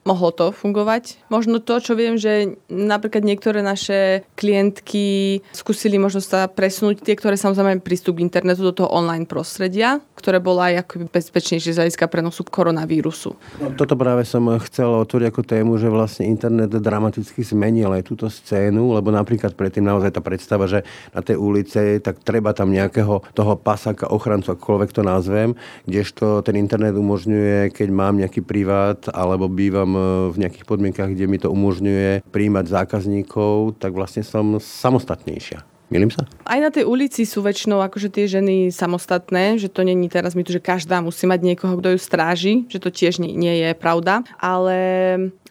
mohlo 0.02 0.34
to 0.34 0.50
fungovať. 0.50 1.22
Možno 1.30 1.62
to, 1.62 1.78
čo 1.78 1.94
viem, 1.94 2.18
že 2.18 2.58
napríklad 2.66 3.22
niektoré 3.22 3.62
naše 3.62 4.26
klientky 4.34 5.38
skúsili 5.54 5.98
možno 5.98 6.18
sa 6.18 6.50
presunúť, 6.50 7.06
tie, 7.06 7.14
ktoré 7.14 7.38
samozrejme 7.38 7.82
prístup 7.82 8.18
k 8.18 8.26
internetu 8.26 8.66
do 8.66 8.74
toho 8.74 8.90
online 8.90 9.30
prostredia, 9.30 10.02
ktoré 10.18 10.42
bolo 10.42 10.58
aj 10.62 10.86
akoby 10.86 11.06
bezpečnejšie 11.06 11.74
z 11.74 11.78
hľadiska 11.78 12.10
prenosu 12.10 12.42
koronavírusu. 12.42 13.30
No, 13.62 13.66
toto 13.78 13.94
práve 13.94 14.26
som 14.26 14.42
chcel 14.66 14.90
otvoriť 14.90 15.26
ako 15.30 15.42
tému, 15.46 15.72
že 15.78 15.86
vlastne 15.86 16.26
internet 16.26 16.74
dramaticky 16.74 17.46
zmenil 17.46 17.94
aj 17.94 18.02
túto 18.06 18.26
scénu, 18.26 18.98
lebo 18.98 19.14
napríklad 19.14 19.54
predtým 19.54 19.86
naozaj 19.86 20.18
tá 20.18 20.20
predstava, 20.22 20.66
že 20.66 20.82
na 21.14 21.22
tej 21.22 21.38
ulice 21.38 22.02
tak 22.02 22.22
treba 22.26 22.50
tam 22.50 22.74
nejakého 22.74 23.22
toho 23.34 23.54
pasaka, 23.54 24.10
ochrancu, 24.10 24.58
akokoľvek 24.58 24.90
to 24.90 25.02
nazvem, 25.06 25.54
kdežto 25.86 26.42
ten 26.42 26.58
internet 26.58 26.98
umožňuje, 26.98 27.70
keď 27.70 27.88
mám 27.94 28.18
nejaký 28.18 28.42
privát 28.42 28.98
alebo 29.14 29.46
bývam 29.46 29.91
E, 29.94 30.02
v 30.32 30.36
nejakých 30.40 30.64
podmienkach, 30.66 31.12
kde 31.12 31.26
mi 31.28 31.38
to 31.38 31.52
umožňuje 31.52 32.26
príjmať 32.32 32.64
zákazníkov, 32.68 33.78
tak 33.78 33.92
vlastne 33.92 34.24
som 34.24 34.56
samostatnejšia. 34.58 35.64
Milím 35.92 36.08
sa? 36.08 36.24
Aj 36.48 36.56
na 36.56 36.72
tej 36.72 36.88
ulici 36.88 37.28
sú 37.28 37.44
väčšinou 37.44 37.84
akože 37.84 38.08
tie 38.08 38.24
ženy 38.24 38.72
samostatné, 38.72 39.60
že 39.60 39.68
to 39.68 39.84
není 39.84 40.08
teraz 40.08 40.32
mi 40.32 40.40
tu, 40.40 40.48
že 40.48 40.64
každá 40.64 41.04
musí 41.04 41.28
mať 41.28 41.44
niekoho, 41.44 41.76
kto 41.76 41.92
ju 41.92 41.98
stráži, 42.00 42.54
že 42.72 42.80
to 42.80 42.88
tiež 42.88 43.20
nie, 43.20 43.36
nie 43.36 43.60
je 43.60 43.76
pravda. 43.76 44.24
Ale 44.40 44.76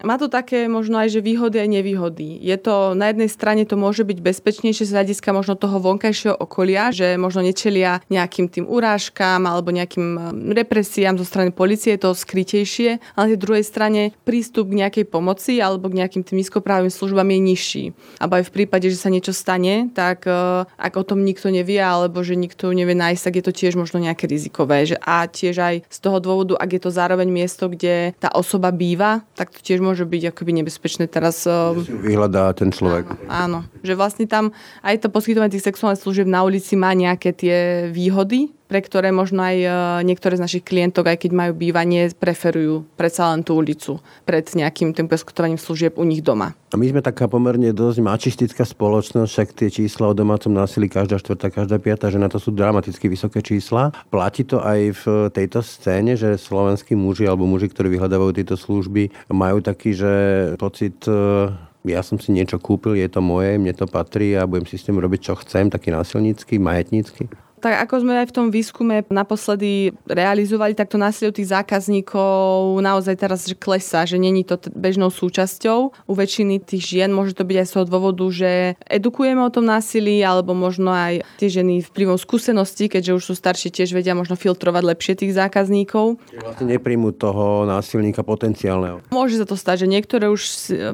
má 0.04 0.18
to 0.18 0.28
také 0.28 0.66
možno 0.66 0.98
aj, 1.02 1.14
že 1.18 1.22
výhody 1.22 1.62
aj 1.62 1.70
nevýhody. 1.70 2.42
Je 2.42 2.58
to, 2.58 2.98
na 2.98 3.14
jednej 3.14 3.30
strane 3.30 3.64
to 3.66 3.78
môže 3.78 4.02
byť 4.02 4.18
bezpečnejšie 4.22 4.86
z 4.90 4.94
hľadiska 4.94 5.30
možno 5.34 5.54
toho 5.58 5.78
vonkajšieho 5.78 6.36
okolia, 6.38 6.90
že 6.90 7.16
možno 7.18 7.46
nečelia 7.46 8.02
nejakým 8.10 8.50
tým 8.50 8.66
urážkám 8.66 9.46
alebo 9.46 9.70
nejakým 9.70 10.08
um, 10.18 10.52
represiám 10.52 11.18
zo 11.18 11.26
strany 11.26 11.54
policie, 11.54 11.96
je 11.96 12.08
to 12.08 12.18
skrytejšie, 12.18 12.98
ale 13.18 13.36
na 13.36 13.40
druhej 13.40 13.66
strane 13.66 14.16
prístup 14.26 14.74
k 14.74 14.86
nejakej 14.86 15.06
pomoci 15.10 15.62
alebo 15.62 15.90
k 15.90 16.02
nejakým 16.02 16.26
tým 16.26 16.42
nízkoprávnym 16.42 16.94
službám 16.94 17.28
je 17.30 17.40
nižší. 17.40 17.84
A 18.18 18.30
aj 18.32 18.48
v 18.48 18.54
prípade, 18.64 18.90
že 18.90 18.98
sa 18.98 19.14
niečo 19.14 19.36
stane, 19.36 19.92
tak 19.94 20.26
uh, 20.26 20.66
ak 20.78 20.94
o 20.98 21.04
tom 21.06 21.22
nikto 21.22 21.54
nevie 21.54 21.80
alebo 21.80 22.26
že 22.26 22.34
nikto 22.34 22.74
nevie 22.74 22.98
nájsť, 22.98 23.22
tak 23.22 23.34
je 23.38 23.46
to 23.46 23.54
tiež 23.54 23.74
možno 23.78 24.02
nejaké 24.02 24.26
rizikové. 24.26 24.84
Že 24.88 24.98
a 25.02 25.28
tiež 25.28 25.56
aj 25.62 25.76
z 25.86 25.98
toho 26.02 26.18
dôvodu, 26.18 26.58
ak 26.58 26.70
je 26.74 26.82
to 26.82 26.92
zároveň 26.92 27.28
miesto, 27.30 27.70
kde 27.70 28.18
tá 28.18 28.34
osoba 28.34 28.74
býva, 28.74 29.22
tak 29.36 29.54
to 29.54 29.60
tiež 29.62 29.84
môže 29.92 30.08
byť 30.08 30.32
akoby 30.32 30.52
nebezpečné 30.64 31.12
teraz. 31.12 31.44
Že 31.44 31.84
vyhľadá 32.00 32.56
ten 32.56 32.72
človek. 32.72 33.12
Áno, 33.28 33.52
áno, 33.52 33.60
že 33.84 33.94
vlastne 34.00 34.24
tam 34.24 34.56
aj 34.80 35.04
to 35.04 35.08
poskytovanie 35.12 35.52
tých 35.52 35.68
sexuálnych 35.68 36.00
služieb 36.00 36.32
na 36.32 36.48
ulici 36.48 36.80
má 36.80 36.96
nejaké 36.96 37.36
tie 37.36 37.58
výhody, 37.92 38.56
pre 38.72 38.80
ktoré 38.80 39.12
možno 39.12 39.44
aj 39.44 39.58
e, 39.60 39.70
niektoré 40.08 40.40
z 40.40 40.48
našich 40.48 40.64
klientov, 40.64 41.04
aj 41.04 41.28
keď 41.28 41.32
majú 41.36 41.52
bývanie, 41.60 42.08
preferujú 42.16 42.88
predsa 42.96 43.28
len 43.36 43.44
tú 43.44 43.60
ulicu 43.60 44.00
pred 44.24 44.48
nejakým 44.48 44.96
tým 44.96 45.12
poskytovaním 45.12 45.60
služieb 45.60 46.00
u 46.00 46.08
nich 46.08 46.24
doma. 46.24 46.56
A 46.72 46.80
my 46.80 46.88
sme 46.88 47.04
taká 47.04 47.28
pomerne 47.28 47.76
dosť 47.76 48.00
mačistická 48.00 48.64
spoločnosť, 48.64 49.28
však 49.28 49.50
tie 49.60 49.68
čísla 49.68 50.08
o 50.08 50.16
domácom 50.16 50.56
násilí 50.56 50.88
každá 50.88 51.20
štvrtá, 51.20 51.52
každá 51.52 51.84
piata 51.84 52.08
žena, 52.08 52.32
to 52.32 52.40
sú 52.40 52.56
dramaticky 52.56 53.12
vysoké 53.12 53.44
čísla. 53.44 53.92
Platí 54.08 54.48
to 54.48 54.64
aj 54.64 54.80
v 55.04 55.04
tejto 55.36 55.60
scéne, 55.60 56.16
že 56.16 56.40
slovenskí 56.40 56.96
muži 56.96 57.28
alebo 57.28 57.44
muži, 57.44 57.68
ktorí 57.68 57.92
vyhľadávajú 58.00 58.32
tieto 58.40 58.56
služby, 58.56 59.12
majú 59.36 59.60
taký, 59.60 59.92
že 59.92 60.14
pocit 60.56 60.96
e, 61.12 61.52
ja 61.92 62.00
som 62.06 62.22
si 62.22 62.32
niečo 62.32 62.56
kúpil, 62.56 62.96
je 62.96 63.10
to 63.10 63.20
moje, 63.20 63.58
mne 63.58 63.74
to 63.74 63.90
patrí 63.90 64.38
a 64.38 64.46
budem 64.48 64.64
si 64.64 64.78
s 64.78 64.86
tým 64.86 65.02
robiť, 65.02 65.20
čo 65.28 65.34
chcem, 65.42 65.68
taký 65.68 65.90
násilnícky, 65.90 66.62
majetnícky. 66.62 67.28
Tak 67.62 67.86
ako 67.88 68.02
sme 68.02 68.26
aj 68.26 68.34
v 68.34 68.36
tom 68.36 68.48
výskume 68.50 69.06
naposledy 69.14 69.94
realizovali, 70.10 70.74
tak 70.74 70.90
to 70.90 70.98
násilie 70.98 71.30
tých 71.30 71.54
zákazníkov 71.54 72.82
naozaj 72.82 73.16
teraz 73.22 73.46
že 73.46 73.54
klesá, 73.54 74.04
že 74.10 74.18
není 74.18 74.42
to 74.42 74.58
bežnou 74.74 75.14
súčasťou. 75.14 75.94
U 76.10 76.14
väčšiny 76.18 76.62
tých 76.66 76.84
žien 76.98 77.14
môže 77.14 77.38
to 77.38 77.46
byť 77.46 77.58
aj 77.62 77.68
z 77.68 77.74
toho 77.78 77.86
dôvodu, 77.86 78.26
že 78.34 78.74
edukujeme 78.90 79.42
o 79.46 79.54
tom 79.54 79.70
násilí, 79.70 80.24
alebo 80.26 80.58
možno 80.58 80.90
aj 80.90 81.22
tie 81.38 81.50
ženy 81.52 81.86
vplyvom 81.86 82.18
skúsenosti, 82.18 82.90
keďže 82.90 83.12
už 83.18 83.24
sú 83.30 83.34
staršie, 83.36 83.70
tiež 83.70 83.94
vedia 83.94 84.18
možno 84.18 84.34
filtrovať 84.34 84.84
lepšie 84.88 85.14
tých 85.20 85.38
zákazníkov. 85.38 86.18
Vlastne 86.32 86.66
nepríjmu 86.66 87.14
toho 87.14 87.68
násilníka 87.68 88.24
potenciálneho. 88.24 89.04
Môže 89.12 89.38
sa 89.38 89.46
to 89.46 89.60
stať, 89.60 89.86
že 89.86 89.92
niektoré 89.92 90.32
už 90.32 90.42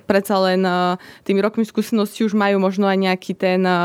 predsa 0.09 0.41
len 0.41 0.65
e, 0.65 0.97
tými 1.23 1.39
rokmi 1.39 1.63
skúsenosti 1.63 2.25
už 2.25 2.33
majú 2.33 2.57
možno 2.57 2.89
aj 2.89 2.97
nejaký 2.97 3.37
ten 3.37 3.61
e, 3.61 3.77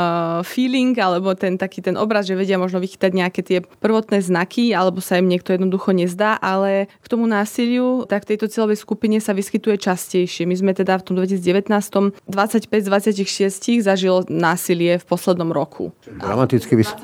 feeling, 0.48 0.96
alebo 0.96 1.36
ten 1.36 1.60
taký 1.60 1.84
ten 1.84 2.00
obraz, 2.00 2.24
že 2.24 2.38
vedia 2.38 2.56
možno 2.56 2.71
možno 2.72 2.88
vychytať 2.88 3.12
nejaké 3.12 3.40
tie 3.44 3.60
prvotné 3.60 4.24
znaky, 4.24 4.72
alebo 4.72 5.04
sa 5.04 5.20
im 5.20 5.28
niekto 5.28 5.52
jednoducho 5.52 5.92
nezdá, 5.92 6.40
ale 6.40 6.88
k 7.04 7.06
tomu 7.12 7.28
násiliu, 7.28 8.08
tak 8.08 8.24
v 8.24 8.32
tejto 8.32 8.48
cieľovej 8.48 8.80
skupine 8.80 9.20
sa 9.20 9.36
vyskytuje 9.36 9.76
častejšie. 9.76 10.48
My 10.48 10.56
sme 10.56 10.72
teda 10.72 10.96
v 10.96 11.04
tom 11.04 11.14
2019 11.20 11.68
25 11.68 12.72
z 12.72 12.88
26 12.88 13.84
zažilo 13.84 14.24
násilie 14.32 14.96
v 14.96 15.04
poslednom 15.04 15.52
roku. 15.52 15.92
Dramaticky 16.08 16.80
vys- 16.80 16.96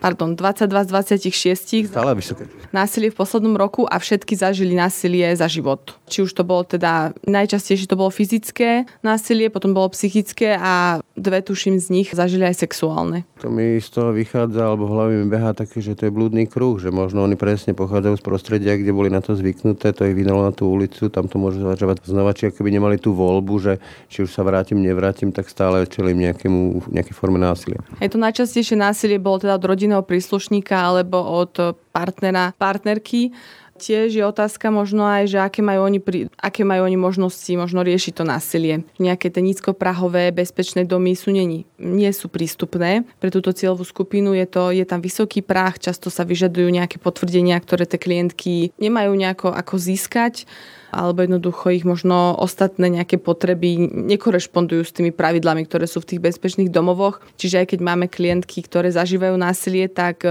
pardon, 0.00 0.32
22 0.32 0.88
z 0.88 0.88
26 0.88 1.92
Stále 1.92 2.16
vysoké. 2.16 2.48
násilie 2.72 3.12
v 3.12 3.16
poslednom 3.20 3.60
roku 3.60 3.84
a 3.84 4.00
všetky 4.00 4.32
zažili 4.40 4.72
násilie 4.72 5.36
za 5.36 5.44
život. 5.52 6.00
Či 6.08 6.24
už 6.24 6.32
to 6.32 6.48
bolo 6.48 6.64
teda, 6.64 7.12
najčastejšie 7.28 7.84
to 7.84 8.00
bolo 8.00 8.08
fyzické 8.08 8.88
násilie, 9.04 9.52
potom 9.52 9.76
bolo 9.76 9.92
psychické 9.92 10.56
a 10.56 11.04
dve 11.20 11.44
tuším 11.44 11.76
z 11.76 11.86
nich 11.92 12.08
zažili 12.10 12.48
aj 12.48 12.64
sexuálne. 12.64 13.28
To 13.44 13.52
mi 13.52 13.76
z 13.76 13.88
toho 13.92 14.10
vychádza, 14.16 14.72
alebo 14.72 14.88
v 14.88 14.92
hlave 14.96 15.12
mi 15.20 15.28
behá 15.28 15.52
také, 15.52 15.84
že 15.84 15.92
to 15.92 16.08
je 16.08 16.12
blúdny 16.12 16.48
kruh, 16.48 16.80
že 16.80 16.88
možno 16.88 17.22
oni 17.22 17.36
presne 17.36 17.76
pochádzajú 17.76 18.16
z 18.16 18.24
prostredia, 18.24 18.80
kde 18.80 18.90
boli 18.96 19.12
na 19.12 19.20
to 19.20 19.36
zvyknuté, 19.36 19.92
to 19.92 20.08
ich 20.08 20.16
vydalo 20.16 20.48
na 20.48 20.52
tú 20.56 20.72
ulicu, 20.72 21.12
tam 21.12 21.28
to 21.28 21.36
môže 21.36 21.60
zvažovať 21.60 22.08
znova, 22.08 22.32
či 22.32 22.48
keby 22.48 22.72
nemali 22.72 22.96
tú 22.96 23.12
voľbu, 23.12 23.54
že 23.60 23.72
či 24.08 24.24
už 24.24 24.32
sa 24.32 24.40
vrátim, 24.40 24.80
nevrátim, 24.80 25.30
tak 25.30 25.52
stále 25.52 25.84
čelím 25.84 26.32
nejakému, 26.32 26.90
nejaké 26.90 27.12
forme 27.12 27.36
násilia. 27.36 27.78
Je 28.00 28.08
to 28.08 28.16
najčastejšie 28.16 28.80
násilie 28.80 29.20
bolo 29.20 29.44
teda 29.44 29.60
od 29.60 29.64
rodinného 29.68 30.02
príslušníka 30.02 30.72
alebo 30.72 31.20
od 31.20 31.76
partnera, 31.92 32.56
partnerky. 32.56 33.34
Tiež 33.80 34.12
je 34.12 34.20
otázka 34.20 34.68
možno 34.68 35.08
aj, 35.08 35.32
že 35.32 35.38
aké 35.40 35.64
majú 35.64 35.88
oni, 35.88 36.04
pri, 36.04 36.28
aké 36.36 36.68
majú 36.68 36.84
oni 36.84 37.00
možnosti 37.00 37.48
možno 37.56 37.80
riešiť 37.80 38.12
to 38.12 38.24
násilie. 38.28 38.84
Nejaké 39.00 39.32
tie 39.32 39.40
nízkoprahové 39.40 40.28
bezpečné 40.36 40.84
domy 40.84 41.16
sú 41.16 41.32
nie, 41.32 41.64
nie 41.80 42.10
sú 42.12 42.28
prístupné 42.28 43.08
pre 43.16 43.32
túto 43.32 43.56
cieľovú 43.56 43.88
skupinu. 43.88 44.36
Je, 44.36 44.44
to, 44.44 44.68
je 44.68 44.84
tam 44.84 45.00
vysoký 45.00 45.40
prach, 45.40 45.80
často 45.80 46.12
sa 46.12 46.28
vyžadujú 46.28 46.68
nejaké 46.68 47.00
potvrdenia, 47.00 47.56
ktoré 47.56 47.88
tie 47.88 47.96
klientky 47.96 48.76
nemajú 48.76 49.16
nejako 49.16 49.56
ako 49.56 49.80
získať 49.80 50.44
alebo 50.90 51.22
jednoducho 51.22 51.70
ich 51.70 51.86
možno 51.86 52.34
ostatné 52.36 52.90
nejaké 52.90 53.16
potreby 53.16 53.90
nekorešpondujú 53.90 54.82
s 54.82 54.94
tými 54.94 55.10
pravidlami, 55.14 55.66
ktoré 55.66 55.86
sú 55.86 56.02
v 56.02 56.14
tých 56.14 56.20
bezpečných 56.22 56.70
domovoch. 56.70 57.22
Čiže 57.38 57.64
aj 57.64 57.66
keď 57.74 57.80
máme 57.80 58.06
klientky, 58.10 58.62
ktoré 58.62 58.90
zažívajú 58.90 59.34
násilie, 59.38 59.86
tak 59.86 60.26
e, 60.26 60.30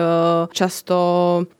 často... 0.51 0.96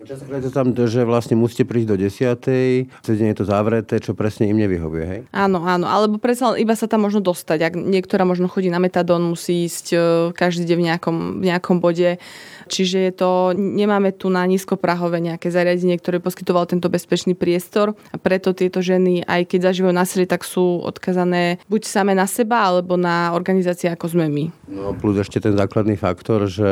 Častokrát 0.04 0.44
je 0.44 0.52
tam, 0.52 0.72
že 0.76 1.02
vlastne 1.08 1.40
musíte 1.40 1.64
prísť 1.66 1.88
do 1.90 1.98
10. 1.98 2.88
cez 3.04 3.16
je 3.16 3.36
to 3.36 3.46
zavreté, 3.48 4.00
čo 4.04 4.14
presne 4.14 4.52
im 4.52 4.60
nevyhovuje, 4.60 5.06
hej? 5.06 5.22
Áno, 5.32 5.64
áno, 5.64 5.88
alebo 5.88 6.20
predsa 6.20 6.56
iba 6.60 6.76
sa 6.76 6.86
tam 6.86 7.08
možno 7.08 7.24
dostať. 7.24 7.60
Ak 7.64 7.74
niektorá 7.76 8.28
možno 8.28 8.52
chodí 8.52 8.68
na 8.68 8.82
metadón, 8.82 9.32
musí 9.32 9.66
ísť 9.66 9.86
e, 9.92 9.98
každý 10.36 10.68
deň 10.68 10.78
v 10.78 10.88
nejakom, 10.92 11.18
v 11.40 11.44
nejakom 11.50 11.78
bode 11.80 12.20
Čiže 12.70 12.98
je 13.10 13.14
to, 13.18 13.32
nemáme 13.58 14.14
tu 14.14 14.30
na 14.30 14.46
nízkoprahové 14.46 15.18
nejaké 15.18 15.50
zariadenie, 15.50 15.98
ktoré 15.98 16.22
poskytoval 16.22 16.70
tento 16.70 16.86
bezpečný 16.86 17.34
priestor 17.34 17.98
a 18.14 18.18
preto 18.22 18.54
tieto 18.54 18.86
ženy, 18.86 19.26
aj 19.26 19.50
keď 19.50 19.74
zažívajú 19.74 19.94
násilie, 19.98 20.30
tak 20.30 20.46
sú 20.46 20.86
odkazané 20.86 21.58
buď 21.66 21.82
same 21.90 22.14
na 22.14 22.30
seba, 22.30 22.70
alebo 22.70 22.94
na 22.94 23.34
organizácie 23.34 23.90
ako 23.90 24.14
sme 24.14 24.30
my. 24.30 24.46
No 24.70 24.94
plus 24.94 25.18
ešte 25.18 25.42
ten 25.42 25.58
základný 25.58 25.98
faktor, 25.98 26.46
že 26.46 26.70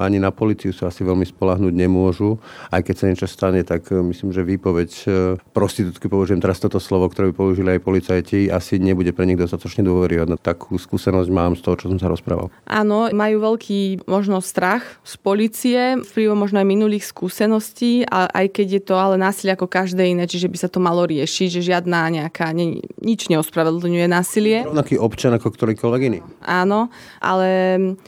ani 0.00 0.16
na 0.16 0.32
policiu 0.32 0.72
sa 0.72 0.88
asi 0.88 1.04
veľmi 1.04 1.28
spolahnúť 1.28 1.74
nemôžu. 1.76 2.40
Aj 2.72 2.80
keď 2.80 2.94
sa 2.96 3.04
niečo 3.12 3.28
stane, 3.28 3.60
tak 3.66 3.92
e, 3.92 4.00
myslím, 4.00 4.32
že 4.32 4.40
výpoveď 4.46 4.90
e, 5.04 5.06
prostitútky, 5.52 6.08
použijem 6.08 6.40
teraz 6.40 6.62
toto 6.62 6.80
slovo, 6.80 7.10
ktoré 7.12 7.30
by 7.30 7.34
použili 7.36 7.68
aj 7.76 7.84
policajti, 7.84 8.48
asi 8.48 8.80
nebude 8.80 9.12
pre 9.12 9.28
nich 9.28 9.36
dostatočne 9.36 9.84
dôveryhodná. 9.84 10.40
Takú 10.40 10.80
skúsenosť 10.80 11.28
mám 11.28 11.52
z 11.58 11.62
toho, 11.66 11.76
čo 11.76 11.86
som 11.92 11.98
sa 12.00 12.08
rozprával. 12.08 12.48
Áno, 12.64 13.10
majú 13.12 13.36
veľký 13.42 14.06
možno 14.08 14.38
strach 14.40 14.93
z 15.02 15.14
policie, 15.18 15.80
vplyvom 16.04 16.38
možno 16.38 16.62
aj 16.62 16.68
minulých 16.68 17.08
skúseností, 17.08 18.06
a 18.06 18.30
aj 18.30 18.46
keď 18.54 18.66
je 18.78 18.82
to 18.86 18.94
ale 18.94 19.18
násilie 19.18 19.56
ako 19.56 19.66
každé 19.66 20.14
iné, 20.14 20.30
čiže 20.30 20.46
by 20.46 20.56
sa 20.60 20.68
to 20.70 20.78
malo 20.78 21.02
riešiť, 21.02 21.48
že 21.58 21.74
žiadna 21.74 22.22
nejaká, 22.22 22.54
ne, 22.54 22.78
nič 23.02 23.26
neospravedlňuje 23.32 24.06
násilie. 24.06 24.62
Rovnaký 24.68 25.00
občan 25.00 25.34
ako 25.34 25.50
ktorýkoľvek 25.50 26.02
iný. 26.06 26.20
Áno, 26.44 26.92
ale 27.18 27.48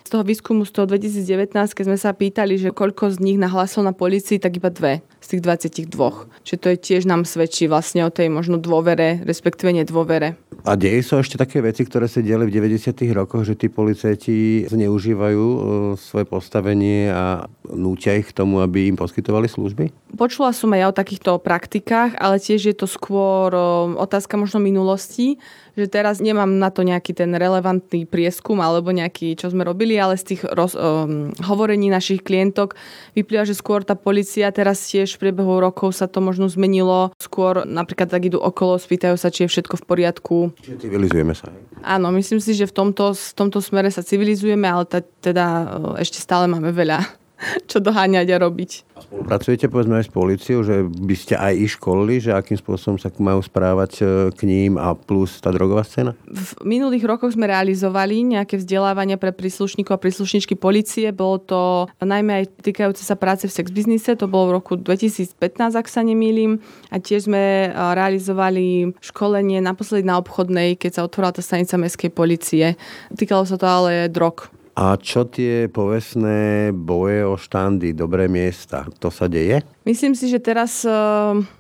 z 0.07 0.09
toho 0.13 0.23
výskumu 0.23 0.63
z 0.63 0.73
toho 0.73 0.87
2019, 0.87 1.53
keď 1.53 1.85
sme 1.89 1.99
sa 1.99 2.15
pýtali, 2.15 2.61
že 2.61 2.71
koľko 2.71 3.17
z 3.17 3.19
nich 3.23 3.39
nahlásil 3.41 3.83
na 3.83 3.97
policii, 3.97 4.39
tak 4.39 4.61
iba 4.61 4.69
dve 4.71 5.03
z 5.27 5.27
tých 5.37 5.43
22. 5.91 6.47
Čiže 6.47 6.59
to 6.63 6.67
je 6.71 6.77
tiež 6.79 7.03
nám 7.11 7.27
svedčí 7.27 7.67
vlastne 7.67 8.07
o 8.07 8.11
tej 8.15 8.31
možno 8.31 8.63
dôvere, 8.63 9.19
respektíve 9.27 9.75
nedôvere. 9.75 10.39
A 10.67 10.75
deje 10.75 10.99
sa 11.07 11.23
ešte 11.23 11.39
také 11.39 11.63
veci, 11.63 11.87
ktoré 11.87 12.11
sa 12.11 12.19
diali 12.19 12.43
v 12.43 12.59
90. 12.59 12.91
rokoch, 13.15 13.47
že 13.47 13.55
tí 13.55 13.71
policajti 13.71 14.67
zneužívajú 14.67 15.45
e, 15.47 15.59
svoje 15.95 16.27
postavenie 16.27 17.07
a 17.07 17.47
nútia 17.71 18.19
ich 18.19 18.35
k 18.35 18.35
tomu, 18.35 18.59
aby 18.59 18.91
im 18.91 18.99
poskytovali 18.99 19.47
služby? 19.47 19.95
Počula 20.19 20.51
som 20.51 20.75
aj 20.75 20.91
o 20.91 20.99
takýchto 20.99 21.39
praktikách, 21.39 22.19
ale 22.19 22.43
tiež 22.43 22.75
je 22.75 22.75
to 22.75 22.91
skôr 22.91 23.55
e, 23.55 23.63
otázka 23.95 24.35
možno 24.35 24.59
minulosti, 24.59 25.39
že 25.77 25.87
teraz 25.87 26.25
nemám 26.25 26.57
na 26.57 26.73
to 26.73 26.81
nejaký 26.83 27.13
ten 27.13 27.37
relevantný 27.37 28.09
prieskum 28.09 28.59
alebo 28.65 28.91
nejaký, 28.91 29.37
čo 29.37 29.53
sme 29.53 29.63
robili, 29.63 30.01
ale 30.01 30.17
z 30.17 30.35
tých 30.35 30.43
roz, 30.49 30.73
um, 30.73 31.31
hovorení 31.45 31.93
našich 31.93 32.25
klientok 32.25 32.75
vyplýva, 33.13 33.45
že 33.45 33.53
skôr 33.53 33.85
tá 33.85 33.93
policia 33.93 34.49
teraz 34.51 34.89
tiež 34.89 35.21
v 35.21 35.29
priebehu 35.29 35.61
rokov 35.61 35.93
sa 35.93 36.09
to 36.09 36.25
možno 36.25 36.49
zmenilo. 36.49 37.13
Skôr 37.21 37.69
napríklad 37.69 38.09
tak 38.09 38.25
idú 38.25 38.41
okolo, 38.41 38.81
spýtajú 38.81 39.21
sa, 39.21 39.29
či 39.29 39.45
je 39.45 39.53
všetko 39.53 39.77
v 39.77 39.85
poriadku. 39.85 40.37
Čiže 40.65 40.89
civilizujeme 40.89 41.37
sa. 41.37 41.53
Áno, 41.85 42.09
myslím 42.17 42.41
si, 42.41 42.57
že 42.57 42.65
v 42.65 42.73
tomto, 42.73 43.13
v 43.13 43.33
tomto 43.37 43.61
smere 43.61 43.93
sa 43.93 44.01
civilizujeme, 44.01 44.65
ale 44.65 44.89
ta, 44.89 45.05
teda 45.05 45.77
ešte 46.01 46.17
stále 46.17 46.49
máme 46.49 46.73
veľa 46.73 47.26
čo 47.71 47.79
doháňať 47.79 48.27
a 48.33 48.37
robiť. 48.41 48.71
A 48.97 49.05
spolupracujete 49.05 49.69
povedzme 49.69 50.01
aj 50.01 50.09
s 50.09 50.13
policiou, 50.13 50.65
že 50.65 50.81
by 50.89 51.17
ste 51.17 51.35
aj 51.37 51.53
ich 51.53 51.73
školili, 51.77 52.17
že 52.17 52.33
akým 52.33 52.57
spôsobom 52.57 52.97
sa 52.97 53.13
majú 53.21 53.45
správať 53.45 53.93
e, 54.01 54.05
k 54.33 54.41
ním 54.49 54.81
a 54.81 54.97
plus 54.97 55.37
tá 55.45 55.53
drogová 55.53 55.85
scéna? 55.85 56.17
V 56.25 56.65
minulých 56.65 57.05
rokoch 57.05 57.37
sme 57.37 57.45
realizovali 57.45 58.25
nejaké 58.25 58.57
vzdelávania 58.57 59.21
pre 59.21 59.37
príslušníkov 59.37 59.93
a 59.93 60.01
príslušničky 60.01 60.57
policie. 60.57 61.13
Bolo 61.13 61.37
to 61.45 61.61
najmä 62.01 62.45
aj 62.45 62.45
týkajúce 62.65 63.05
sa 63.05 63.21
práce 63.21 63.45
v 63.45 63.53
sex 63.53 63.69
biznise, 63.69 64.17
to 64.17 64.25
bolo 64.25 64.49
v 64.49 64.57
roku 64.57 64.73
2015, 64.81 65.37
ak 65.77 65.87
sa 65.93 66.01
nemýlim. 66.01 66.65
A 66.89 66.97
tiež 66.97 67.29
sme 67.29 67.69
e, 67.69 67.77
realizovali 67.77 68.97
školenie 69.05 69.61
naposledy 69.61 70.09
na 70.09 70.17
obchodnej, 70.17 70.81
keď 70.81 70.91
sa 70.97 71.05
otvorila 71.05 71.37
tá 71.37 71.45
stanica 71.45 71.77
mestskej 71.77 72.11
policie. 72.17 72.81
Týkalo 73.13 73.45
sa 73.45 73.61
to 73.61 73.69
ale 73.69 74.09
drog. 74.09 74.57
A 74.77 75.01
čo 75.01 75.25
tie 75.25 75.73
povestné 75.73 76.69
boje 76.69 77.25
o 77.25 77.41
štandy, 77.41 77.97
dobré 77.97 78.29
miesta, 78.29 78.85
to 79.01 79.09
sa 79.09 79.25
deje? 79.25 79.65
Myslím 79.89 80.13
si, 80.13 80.29
že 80.29 80.37
teraz 80.37 80.85
eh, 80.85 80.93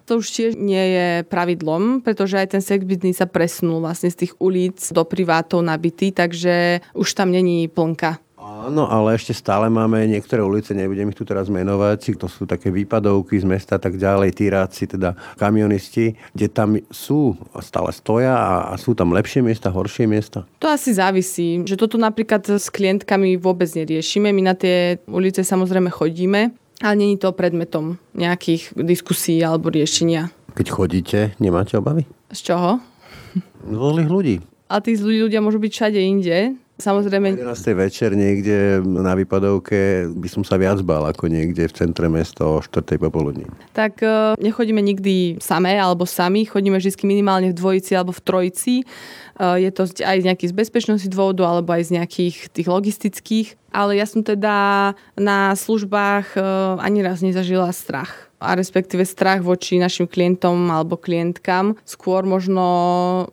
to 0.04 0.20
už 0.20 0.28
tiež 0.28 0.52
nie 0.60 0.84
je 0.92 1.08
pravidlom, 1.24 2.04
pretože 2.04 2.36
aj 2.36 2.52
ten 2.52 2.60
sex 2.60 2.84
business 2.84 3.24
sa 3.24 3.24
presunul 3.24 3.80
vlastne 3.80 4.12
z 4.12 4.28
tých 4.28 4.36
ulic 4.36 4.76
do 4.92 5.00
privátov 5.08 5.64
nabitý, 5.64 6.12
takže 6.12 6.84
už 6.92 7.08
tam 7.16 7.32
není 7.32 7.72
plnka. 7.72 8.20
Áno, 8.46 8.86
ale 8.86 9.18
ešte 9.18 9.34
stále 9.34 9.66
máme 9.66 10.06
niektoré 10.06 10.38
ulice, 10.38 10.70
nebudem 10.70 11.10
ich 11.10 11.18
tu 11.18 11.26
teraz 11.26 11.50
menovať, 11.50 12.14
to 12.14 12.30
sú 12.30 12.46
také 12.46 12.70
výpadovky 12.70 13.42
z 13.42 13.42
mesta 13.42 13.74
tak 13.74 13.98
ďalej, 13.98 14.38
tíráci, 14.38 14.86
teda 14.86 15.18
kamionisti, 15.34 16.14
kde 16.30 16.46
tam 16.46 16.78
sú, 16.86 17.34
stále 17.58 17.90
stoja 17.90 18.38
a, 18.38 18.70
a 18.70 18.78
sú 18.78 18.94
tam 18.94 19.10
lepšie 19.10 19.42
miesta, 19.42 19.74
horšie 19.74 20.06
miesta? 20.06 20.46
To 20.62 20.70
asi 20.70 20.94
závisí, 20.94 21.66
že 21.66 21.74
toto 21.74 21.98
napríklad 21.98 22.46
s 22.46 22.70
klientkami 22.70 23.34
vôbec 23.34 23.66
neriešime. 23.74 24.30
My 24.30 24.42
na 24.46 24.54
tie 24.54 25.02
ulice 25.10 25.42
samozrejme 25.42 25.90
chodíme, 25.90 26.54
ale 26.86 26.94
není 26.94 27.18
to 27.18 27.34
predmetom 27.34 27.98
nejakých 28.14 28.78
diskusí 28.78 29.42
alebo 29.42 29.74
riešenia. 29.74 30.30
Keď 30.54 30.66
chodíte, 30.70 31.18
nemáte 31.42 31.74
obavy? 31.74 32.06
Z 32.30 32.54
čoho? 32.54 32.78
Z 33.66 33.74
zlých 33.74 34.06
ľudí. 34.06 34.36
A 34.70 34.78
tí 34.78 34.94
zlí 34.94 35.22
ľudia 35.22 35.42
môžu 35.42 35.58
byť 35.58 35.72
všade 35.74 35.98
inde. 35.98 36.38
Samozrejme... 36.76 37.40
11. 37.40 37.72
večer 37.72 38.12
niekde 38.12 38.84
na 38.84 39.16
výpadovke 39.16 40.12
by 40.12 40.28
som 40.28 40.44
sa 40.44 40.60
viac 40.60 40.84
bal 40.84 41.08
ako 41.08 41.32
niekde 41.32 41.64
v 41.64 41.72
centre 41.72 42.04
mesta 42.12 42.44
o 42.44 42.60
4. 42.60 43.00
popoludní. 43.00 43.48
Tak 43.72 44.04
e, 44.04 44.36
nechodíme 44.36 44.84
nikdy 44.84 45.40
samé 45.40 45.80
alebo 45.80 46.04
sami, 46.04 46.44
chodíme 46.44 46.76
vždy 46.76 46.92
minimálne 47.08 47.48
v 47.48 47.56
dvojici 47.56 47.96
alebo 47.96 48.12
v 48.12 48.20
trojici. 48.20 48.74
E, 48.84 48.84
je 49.40 49.70
to 49.72 49.88
aj 49.88 50.16
z 50.20 50.24
nejakých 50.28 50.52
z 50.52 50.56
bezpečnosti 50.60 51.08
dôvodu 51.08 51.48
alebo 51.48 51.72
aj 51.72 51.88
z 51.88 51.90
nejakých 51.96 52.52
tých 52.52 52.68
logistických. 52.68 53.48
Ale 53.76 54.00
ja 54.00 54.08
som 54.08 54.24
teda 54.24 54.96
na 55.20 55.52
službách 55.52 56.32
e, 56.32 56.40
ani 56.80 57.04
raz 57.04 57.20
nezažila 57.20 57.68
strach 57.76 58.26
a 58.36 58.52
respektíve 58.52 59.04
strach 59.08 59.40
voči 59.40 59.80
našim 59.80 60.04
klientom 60.04 60.68
alebo 60.68 61.00
klientkám. 61.00 61.76
Skôr 61.88 62.22
možno, 62.28 62.64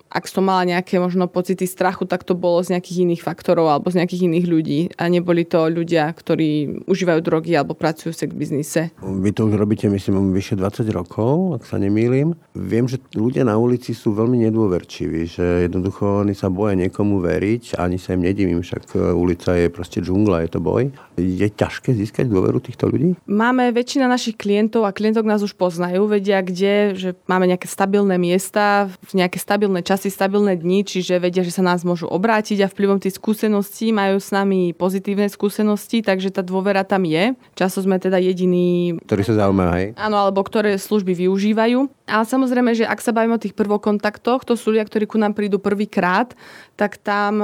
ak 0.07 0.25
som 0.31 0.47
mala 0.47 0.63
nejaké 0.63 0.97
možno 0.99 1.27
pocity 1.27 1.67
strachu, 1.67 2.07
tak 2.07 2.23
to 2.23 2.33
bolo 2.33 2.63
z 2.63 2.75
nejakých 2.75 3.03
iných 3.03 3.21
faktorov 3.23 3.67
alebo 3.67 3.91
z 3.91 3.99
nejakých 3.99 4.31
iných 4.31 4.45
ľudí 4.47 4.79
a 4.95 5.11
neboli 5.11 5.43
to 5.43 5.67
ľudia, 5.67 6.07
ktorí 6.09 6.83
užívajú 6.87 7.19
drogy 7.19 7.51
alebo 7.53 7.75
pracujú 7.75 8.15
v 8.15 8.19
sex 8.19 8.29
biznise. 8.31 8.81
Vy 9.03 9.35
to 9.35 9.51
už 9.51 9.59
robíte, 9.59 9.91
myslím, 9.91 10.31
vyše 10.31 10.55
20 10.55 10.87
rokov, 10.95 11.59
ak 11.59 11.63
sa 11.67 11.77
nemýlim. 11.77 12.35
Viem, 12.55 12.87
že 12.87 13.03
ľudia 13.13 13.43
na 13.43 13.59
ulici 13.59 13.91
sú 13.91 14.15
veľmi 14.15 14.39
nedôverčiví, 14.49 15.21
že 15.27 15.45
jednoducho 15.67 16.23
oni 16.23 16.33
sa 16.33 16.47
boja 16.47 16.79
niekomu 16.79 17.19
veriť, 17.19 17.75
ani 17.75 17.99
sa 17.99 18.15
im 18.15 18.23
nedivím, 18.23 18.63
však 18.63 18.95
ulica 19.13 19.51
je 19.59 19.67
proste 19.67 19.99
džungla 19.99 20.32
a 20.35 20.43
je 20.43 20.51
to 20.51 20.59
boj. 20.59 20.89
Je 21.15 21.47
ťažké 21.47 21.93
získať 21.93 22.25
dôveru 22.27 22.57
týchto 22.57 22.89
ľudí? 22.89 23.13
Máme 23.29 23.69
väčšina 23.69 24.09
našich 24.09 24.33
klientov 24.35 24.83
a 24.83 24.95
klientok 24.95 25.23
nás 25.23 25.45
už 25.45 25.53
poznajú, 25.53 26.09
vedia 26.09 26.41
kde, 26.41 26.97
že 26.97 27.09
máme 27.29 27.45
nejaké 27.45 27.69
stabilné 27.69 28.17
miesta, 28.17 28.89
nejaké 29.13 29.37
stabilné 29.37 29.85
časy, 29.85 30.09
stabilné 30.09 30.57
dni, 30.57 30.81
čiže 30.83 31.21
vedia, 31.21 31.45
že 31.45 31.53
sa 31.53 31.61
nás 31.61 31.85
môžu 31.85 32.09
obrátiť 32.09 32.65
a 32.65 32.71
vplyvom 32.71 32.97
tých 32.97 33.21
skúseností 33.21 33.93
majú 33.93 34.17
s 34.17 34.33
nami 34.33 34.73
pozitívne 34.73 35.29
skúsenosti, 35.29 36.01
takže 36.01 36.33
tá 36.33 36.41
dôvera 36.41 36.81
tam 36.81 37.05
je. 37.05 37.37
Často 37.53 37.85
sme 37.85 38.01
teda 38.01 38.17
jediní, 38.17 38.97
ktorí 39.05 39.21
sa 39.21 39.37
zaujímajú, 39.45 39.71
hej? 39.77 39.87
Áno, 39.95 40.17
alebo 40.17 40.41
ktoré 40.41 40.75
služby 40.75 41.13
využívajú. 41.27 42.02
Ale 42.03 42.27
samozrejme, 42.27 42.75
že 42.75 42.83
ak 42.83 42.99
sa 42.99 43.15
bavíme 43.15 43.39
o 43.39 43.43
tých 43.43 43.55
prvokontaktoch, 43.55 44.43
to 44.43 44.59
sú 44.59 44.75
ľudia, 44.75 44.83
ktorí 44.83 45.07
ku 45.07 45.15
nám 45.15 45.31
prídu 45.31 45.55
prvýkrát, 45.55 46.35
tak 46.75 46.99
tam 46.99 47.39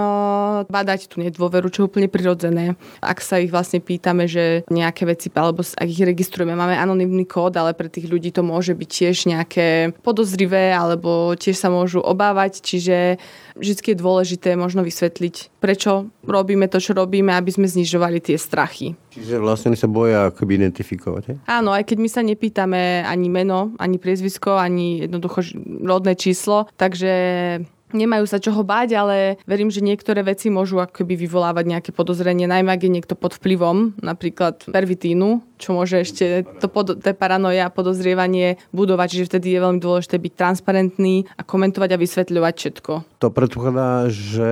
badať 0.68 1.08
tú 1.08 1.24
nedôveru, 1.24 1.72
čo 1.72 1.86
je 1.86 1.88
úplne 1.88 2.12
prirodzené. 2.12 2.76
Ak 3.00 3.24
sa 3.24 3.40
ich 3.40 3.56
vlastne 3.56 3.80
pýtame, 3.80 4.28
že 4.28 4.68
nejaké 4.68 5.08
veci, 5.08 5.32
alebo 5.32 5.64
ak 5.64 5.88
ich 5.88 6.04
registrujeme, 6.04 6.60
máme 6.60 6.76
anonymný 6.76 7.24
kód, 7.24 7.56
ale 7.56 7.72
pre 7.72 7.88
tých 7.88 8.12
ľudí 8.12 8.36
to 8.36 8.44
môže 8.44 8.76
byť 8.76 8.90
tiež 8.92 9.18
nejaké 9.32 9.96
podozrivé, 10.04 10.76
alebo 10.76 11.40
tiež 11.40 11.56
sa 11.56 11.72
môžu 11.72 12.04
obávať, 12.04 12.60
čiže 12.60 13.16
vždy 13.56 13.96
je 13.96 13.96
dôležité 13.96 14.60
možno 14.60 14.84
vysvetliť, 14.84 15.59
prečo 15.60 16.10
robíme 16.24 16.66
to, 16.72 16.80
čo 16.80 16.96
robíme, 16.96 17.36
aby 17.36 17.52
sme 17.52 17.68
znižovali 17.68 18.24
tie 18.24 18.40
strachy. 18.40 18.96
Čiže 19.12 19.38
vlastne 19.44 19.76
oni 19.76 19.80
sa 19.80 19.92
boja 19.92 20.32
akoby 20.32 20.60
identifikovať. 20.64 21.24
He? 21.28 21.34
Áno, 21.46 21.76
aj 21.76 21.84
keď 21.86 21.98
my 22.00 22.10
sa 22.10 22.22
nepýtame 22.24 23.04
ani 23.04 23.28
meno, 23.28 23.76
ani 23.78 24.00
priezvisko, 24.00 24.56
ani 24.56 25.06
jednoducho 25.06 25.44
rodné 25.84 26.16
číslo, 26.16 26.72
takže 26.80 27.12
nemajú 27.94 28.26
sa 28.30 28.38
čoho 28.38 28.62
báť, 28.62 28.90
ale 28.98 29.18
verím, 29.50 29.74
že 29.74 29.86
niektoré 29.86 30.22
veci 30.22 30.54
môžu 30.54 30.78
akoby 30.82 31.18
vyvolávať 31.18 31.66
nejaké 31.66 31.90
podozrenie, 31.92 32.46
najmä 32.46 32.70
ak 32.70 32.86
je 32.86 32.92
niekto 32.92 33.16
pod 33.18 33.36
vplyvom, 33.38 33.98
napríklad 34.02 34.70
pervitínu, 34.70 35.42
čo 35.60 35.76
môže 35.76 36.08
ešte 36.08 36.48
to, 36.64 36.72
pod, 36.72 37.04
to 37.04 37.12
paranoja 37.12 37.68
a 37.68 37.74
podozrievanie 37.74 38.56
budovať, 38.72 39.08
čiže 39.12 39.28
vtedy 39.36 39.54
je 39.54 39.60
veľmi 39.60 39.80
dôležité 39.84 40.16
byť 40.16 40.34
transparentný 40.40 41.28
a 41.36 41.44
komentovať 41.44 41.90
a 41.94 42.02
vysvetľovať 42.02 42.54
všetko. 42.56 42.92
To 43.20 43.28
predpokladá, 43.28 44.08
že 44.08 44.50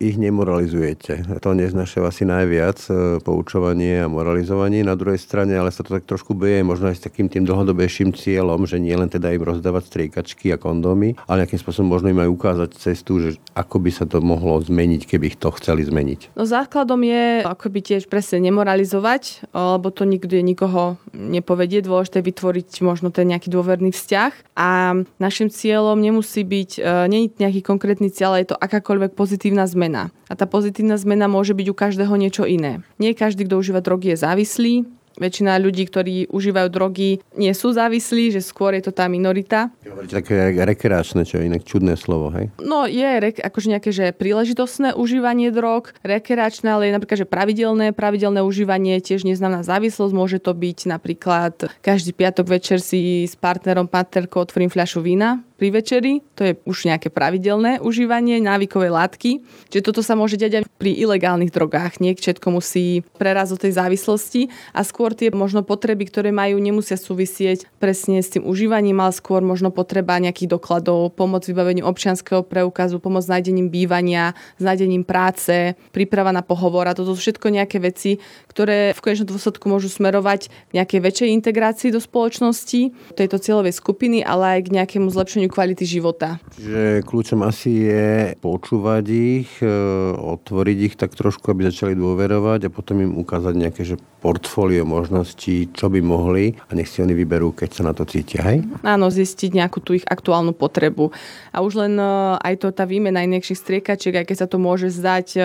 ich 0.00 0.16
nemoralizujete. 0.16 1.42
To 1.44 1.52
neznašia 1.52 2.00
asi 2.08 2.24
najviac, 2.24 2.78
e, 2.88 3.20
poučovanie 3.20 4.00
a 4.00 4.08
moralizovanie. 4.08 4.80
Na 4.80 4.96
druhej 4.96 5.20
strane, 5.20 5.52
ale 5.52 5.68
sa 5.68 5.84
to 5.84 5.92
tak 5.92 6.08
trošku 6.08 6.32
beje 6.32 6.64
možno 6.64 6.88
aj 6.88 6.96
s 6.96 7.04
takým 7.04 7.28
tým 7.28 7.44
dlhodobejším 7.44 8.16
cieľom, 8.16 8.64
že 8.64 8.80
nie 8.80 8.96
len 8.96 9.12
teda 9.12 9.34
im 9.36 9.44
rozdávať 9.44 9.92
striekačky 9.92 10.54
a 10.54 10.56
kondómy, 10.56 11.20
ale 11.28 11.44
nejakým 11.44 11.60
spôsobom 11.60 11.92
možno 11.92 12.08
im 12.08 12.24
aj 12.24 12.30
ukázať 12.32 12.70
cestu, 12.80 13.20
že 13.20 13.28
ako 13.52 13.76
by 13.84 13.90
sa 13.92 14.08
to 14.08 14.24
mohlo 14.24 14.56
zmeniť, 14.62 15.04
keby 15.04 15.34
ich 15.34 15.36
to 15.36 15.52
chceli 15.58 15.84
zmeniť. 15.84 16.32
No 16.38 16.48
základom 16.48 17.04
je 17.04 17.44
akoby 17.44 17.84
tiež 17.84 18.08
presne 18.08 18.40
nemoralizovať, 18.40 19.52
lebo 19.52 19.90
to 19.92 20.08
nikdy 20.08 20.37
určite 20.38 20.46
nikoho 20.46 20.96
nepovedie. 21.12 21.82
Dôležité 21.82 22.22
vytvoriť 22.22 22.82
možno 22.86 23.10
ten 23.10 23.26
nejaký 23.26 23.50
dôverný 23.50 23.90
vzťah 23.90 24.54
a 24.54 25.02
našim 25.18 25.50
cieľom 25.50 25.98
nemusí 25.98 26.46
byť, 26.46 26.70
nie 27.10 27.26
je 27.26 27.28
nejaký 27.42 27.60
konkrétny 27.66 28.08
cieľ, 28.14 28.38
ale 28.38 28.46
je 28.46 28.54
to 28.54 28.60
akákoľvek 28.62 29.18
pozitívna 29.18 29.66
zmena. 29.66 30.14
A 30.30 30.38
tá 30.38 30.46
pozitívna 30.46 30.94
zmena 30.94 31.26
môže 31.26 31.56
byť 31.56 31.66
u 31.66 31.74
každého 31.74 32.14
niečo 32.14 32.44
iné. 32.46 32.84
Nie 33.02 33.18
každý, 33.18 33.48
kto 33.48 33.58
užíva 33.58 33.82
drogy, 33.82 34.14
je 34.14 34.22
závislý, 34.22 34.74
väčšina 35.18 35.58
ľudí, 35.58 35.84
ktorí 35.84 36.30
užívajú 36.30 36.68
drogy, 36.70 37.18
nie 37.36 37.52
sú 37.52 37.74
závislí, 37.74 38.32
že 38.32 38.40
skôr 38.40 38.78
je 38.78 38.88
to 38.88 38.92
tá 38.94 39.10
minorita. 39.10 39.74
Také 40.08 40.54
rekreačné, 40.54 41.26
čo 41.26 41.42
je 41.42 41.50
inak 41.50 41.66
čudné 41.66 41.98
slovo, 41.98 42.30
hej? 42.32 42.48
No 42.62 42.86
je 42.86 43.10
rek, 43.18 43.42
akože 43.42 43.74
nejaké 43.74 43.90
že 43.90 44.14
príležitostné 44.14 44.94
užívanie 44.94 45.50
drog, 45.50 45.90
rekreačné, 46.06 46.70
ale 46.70 46.88
je 46.88 46.96
napríklad, 46.96 47.18
že 47.22 47.28
pravidelné, 47.28 47.92
pravidelné 47.92 48.40
užívanie 48.40 49.02
tiež 49.02 49.26
neznamená 49.26 49.66
závislosť, 49.66 50.14
môže 50.14 50.38
to 50.38 50.54
byť 50.54 50.78
napríklad 50.88 51.54
každý 51.82 52.14
piatok 52.14 52.46
večer 52.48 52.78
si 52.78 53.26
s 53.26 53.34
partnerom, 53.34 53.90
partnerkou 53.90 54.40
otvorím 54.40 54.70
fľašu 54.70 55.02
vína, 55.02 55.42
pri 55.58 55.74
večeri, 55.74 56.22
to 56.38 56.46
je 56.46 56.52
už 56.62 56.86
nejaké 56.86 57.10
pravidelné 57.10 57.82
užívanie 57.82 58.38
návykovej 58.38 58.94
látky. 58.94 59.30
Čiže 59.74 59.82
toto 59.90 60.06
sa 60.06 60.14
môže 60.14 60.38
diať 60.38 60.62
aj 60.62 60.64
pri 60.78 60.94
ilegálnych 60.94 61.50
drogách. 61.50 61.98
Nie 61.98 62.14
všetko 62.14 62.54
musí 62.54 63.02
prerazť 63.18 63.50
do 63.50 63.62
tej 63.66 63.72
závislosti 63.74 64.54
a 64.70 64.86
skôr 64.86 65.07
tie 65.14 65.28
možno 65.30 65.60
potreby, 65.62 66.08
ktoré 66.08 66.32
majú, 66.32 66.56
nemusia 66.58 66.96
súvisieť 66.96 67.68
presne 67.78 68.24
s 68.24 68.32
tým 68.32 68.48
užívaním, 68.48 68.98
ale 68.98 69.12
skôr 69.12 69.44
možno 69.44 69.68
potreba 69.68 70.16
nejakých 70.16 70.56
dokladov, 70.56 71.14
pomoc 71.14 71.44
vybaveniu 71.44 71.84
občianského 71.84 72.42
preukazu, 72.44 72.98
pomoc 72.98 73.24
s 73.24 73.32
nájdením 73.32 73.68
bývania, 73.68 74.32
s 74.56 74.62
nájdením 74.64 75.04
práce, 75.04 75.76
príprava 75.92 76.32
na 76.32 76.40
pohovor 76.40 76.88
a 76.88 76.96
toto 76.96 77.12
sú 77.12 77.20
všetko 77.20 77.52
nejaké 77.52 77.78
veci, 77.78 78.22
ktoré 78.48 78.96
v 78.96 79.02
konečnom 79.04 79.28
dôsledku 79.28 79.68
môžu 79.68 79.92
smerovať 79.92 80.48
k 80.48 80.70
nejakej 80.72 81.00
väčšej 81.04 81.28
integrácii 81.36 81.90
do 81.92 82.00
spoločnosti, 82.00 83.14
tejto 83.14 83.36
cieľovej 83.36 83.76
skupiny, 83.76 84.24
ale 84.24 84.58
aj 84.58 84.60
k 84.66 84.74
nejakému 84.80 85.08
zlepšeniu 85.12 85.48
kvality 85.52 85.84
života. 85.84 86.40
Čiže 86.56 87.04
kľúčom 87.04 87.40
asi 87.44 87.90
je 87.90 88.08
počúvať 88.40 89.04
ich, 89.10 89.50
e, 89.60 89.70
otvoriť 90.14 90.78
ich 90.90 90.94
tak 90.96 91.14
trošku, 91.14 91.50
aby 91.52 91.68
začali 91.68 91.94
dôverovať 91.98 92.68
a 92.68 92.74
potom 92.74 93.02
im 93.02 93.12
ukázať 93.18 93.54
nejaké 93.54 93.82
že 93.84 93.96
portfólio 94.18 94.82
možností, 94.98 95.70
čo 95.70 95.86
by 95.86 96.02
mohli 96.02 96.58
a 96.66 96.74
nech 96.74 96.90
si 96.90 96.98
oni 96.98 97.14
vyberú, 97.14 97.54
keď 97.54 97.70
sa 97.70 97.82
na 97.86 97.94
to 97.94 98.02
cítia, 98.02 98.42
hej? 98.42 98.66
Áno, 98.82 99.06
zistiť 99.06 99.54
nejakú 99.54 99.78
tú 99.78 99.94
ich 99.94 100.02
aktuálnu 100.02 100.50
potrebu. 100.50 101.14
A 101.54 101.62
už 101.62 101.86
len 101.86 101.94
e, 101.94 102.10
aj 102.42 102.54
to 102.58 102.74
tá 102.74 102.82
výmena 102.82 103.22
inekších 103.22 103.62
striekačiek, 103.62 104.18
aj 104.18 104.26
keď 104.26 104.36
sa 104.42 104.48
to 104.50 104.58
môže 104.58 104.90
zdať 104.90 105.26
e, 105.38 105.42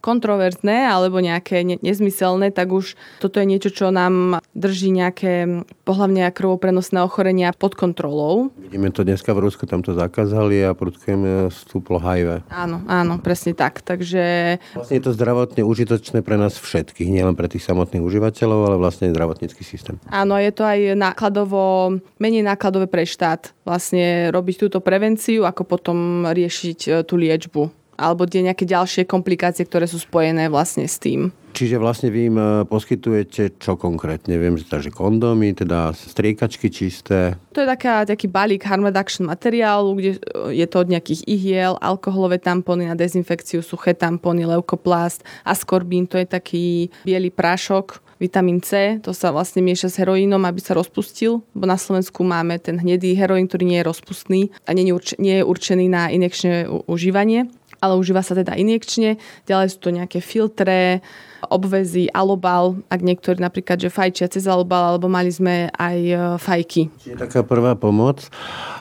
kontroverzné 0.00 0.88
alebo 0.88 1.18
nejaké 1.20 1.62
ne- 1.66 1.80
nezmyselné, 1.80 2.52
tak 2.52 2.72
už 2.72 2.94
toto 3.20 3.40
je 3.40 3.46
niečo, 3.46 3.70
čo 3.72 3.90
nám 3.90 4.40
drží 4.56 4.92
nejaké 4.92 5.64
pohľavne 5.84 6.28
krvoprenosné 6.32 7.00
ochorenia 7.04 7.52
pod 7.52 7.76
kontrolou. 7.76 8.50
Vidíme 8.56 8.90
to 8.90 9.04
dneska 9.04 9.30
v 9.36 9.46
Rusku, 9.46 9.68
tam 9.68 9.84
to 9.84 9.92
zakázali 9.92 10.64
a 10.64 10.72
prudkujem 10.72 11.52
vstúplo 11.52 12.00
HIV. 12.00 12.46
Áno, 12.48 12.82
áno, 12.88 13.20
presne 13.20 13.52
tak. 13.52 13.84
Takže... 13.84 14.56
Vlastne 14.74 14.94
je 14.96 15.04
to 15.04 15.12
zdravotne 15.12 15.62
užitočné 15.62 16.24
pre 16.24 16.40
nás 16.40 16.56
všetkých, 16.56 17.08
nielen 17.08 17.36
pre 17.36 17.46
tých 17.46 17.64
samotných 17.64 18.02
užívateľov, 18.02 18.60
ale 18.72 18.76
vlastne 18.80 19.12
zdravotnícky 19.12 19.62
systém. 19.62 20.00
Áno, 20.08 20.40
je 20.40 20.50
to 20.50 20.64
aj 20.64 20.96
nákladovo, 20.96 21.96
menej 22.18 22.42
nákladové 22.42 22.88
pre 22.88 23.04
štát 23.04 23.52
vlastne 23.66 24.30
robiť 24.30 24.66
túto 24.66 24.78
prevenciu, 24.78 25.42
ako 25.42 25.62
potom 25.66 26.26
riešiť 26.30 26.78
e, 26.86 26.90
tú 27.02 27.18
liečbu 27.18 27.85
alebo 27.96 28.28
tie 28.28 28.44
nejaké 28.44 28.68
ďalšie 28.68 29.08
komplikácie, 29.08 29.64
ktoré 29.64 29.88
sú 29.88 29.98
spojené 29.98 30.52
vlastne 30.52 30.84
s 30.86 31.00
tým. 31.00 31.32
Čiže 31.56 31.80
vlastne 31.80 32.12
vy 32.12 32.28
im 32.28 32.36
e, 32.36 32.46
poskytujete 32.68 33.56
čo 33.56 33.80
konkrétne? 33.80 34.36
Viem, 34.36 34.60
že 34.60 34.68
takže 34.68 34.92
kondómy, 34.92 35.56
teda 35.56 35.96
striekačky 35.96 36.68
čisté. 36.68 37.40
To 37.56 37.64
je 37.64 37.68
taká, 37.72 38.04
taký 38.04 38.28
balík 38.28 38.60
harm 38.68 38.84
reduction 38.84 39.24
materiálu, 39.24 39.96
kde 39.96 40.10
e, 40.12 40.52
je 40.52 40.66
to 40.68 40.84
od 40.84 40.92
nejakých 40.92 41.24
ihiel, 41.24 41.80
alkoholové 41.80 42.36
tampony 42.36 42.84
na 42.84 42.92
dezinfekciu, 42.92 43.64
suché 43.64 43.96
tampony, 43.96 44.44
leukoplast, 44.44 45.24
askorbín, 45.48 46.04
to 46.04 46.20
je 46.20 46.28
taký 46.28 46.64
biely 47.08 47.32
prášok, 47.32 48.04
vitamín 48.20 48.60
C, 48.60 49.00
to 49.00 49.16
sa 49.16 49.32
vlastne 49.32 49.60
mieša 49.64 49.92
s 49.92 49.98
heroínom, 50.00 50.40
aby 50.44 50.60
sa 50.60 50.76
rozpustil, 50.76 51.44
bo 51.56 51.64
na 51.64 51.76
Slovensku 51.76 52.24
máme 52.24 52.56
ten 52.60 52.80
hnedý 52.80 53.12
heroín, 53.16 53.48
ktorý 53.48 53.64
nie 53.64 53.80
je 53.80 53.88
rozpustný 53.88 54.40
a 54.64 54.72
nie 54.72 54.92
je 55.40 55.44
určený 55.44 55.86
na 55.88 56.08
inekčné 56.08 56.68
užívanie 56.88 57.48
ale 57.80 57.98
užíva 57.98 58.24
sa 58.24 58.36
teda 58.36 58.56
injekčne. 58.56 59.20
Ďalej 59.44 59.68
sú 59.72 59.78
to 59.80 59.90
nejaké 59.94 60.18
filtre, 60.24 61.00
obvezy, 61.48 62.10
alobal, 62.12 62.78
ak 62.90 63.00
niektorí 63.02 63.38
napríklad, 63.38 63.80
že 63.80 63.92
fajčia 63.92 64.30
cez 64.30 64.46
alobal, 64.46 64.94
alebo 64.94 65.06
mali 65.10 65.30
sme 65.30 65.70
aj 65.74 65.98
e, 65.98 66.16
fajky. 66.38 66.82
Čiže 67.02 67.16
taká 67.16 67.40
prvá 67.46 67.74
pomoc. 67.78 68.26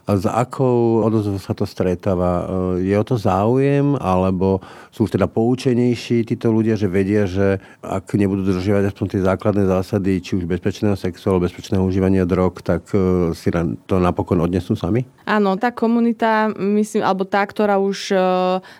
A 0.05 0.21
za 0.21 0.37
akou 0.37 1.01
odozvou 1.01 1.41
sa 1.41 1.57
to 1.57 1.65
stretáva? 1.65 2.45
E, 2.77 2.89
je 2.89 2.95
o 2.97 3.05
to 3.05 3.15
záujem, 3.17 3.97
alebo 3.97 4.61
sú 4.93 5.09
už 5.09 5.17
teda 5.17 5.25
poučenejší 5.25 6.25
títo 6.25 6.53
ľudia, 6.53 6.77
že 6.77 6.91
vedia, 6.91 7.25
že 7.25 7.57
ak 7.81 8.13
nebudú 8.13 8.45
dodržiavať 8.45 8.93
aspoň 8.93 9.05
tie 9.09 9.21
základné 9.25 9.63
zásady, 9.65 10.21
či 10.21 10.37
už 10.37 10.45
bezpečného 10.45 10.93
sexu 10.93 11.33
alebo 11.33 11.49
bezpečného 11.49 11.81
užívania 11.81 12.27
drog, 12.27 12.61
tak 12.61 12.85
e, 12.93 13.31
si 13.33 13.49
to 13.89 13.95
napokon 13.97 14.43
odnesú 14.43 14.75
sami? 14.75 15.05
Áno, 15.25 15.57
tá 15.57 15.73
komunita, 15.73 16.53
myslím, 16.53 17.01
alebo 17.01 17.25
tá, 17.25 17.41
ktorá 17.41 17.81
už 17.81 18.13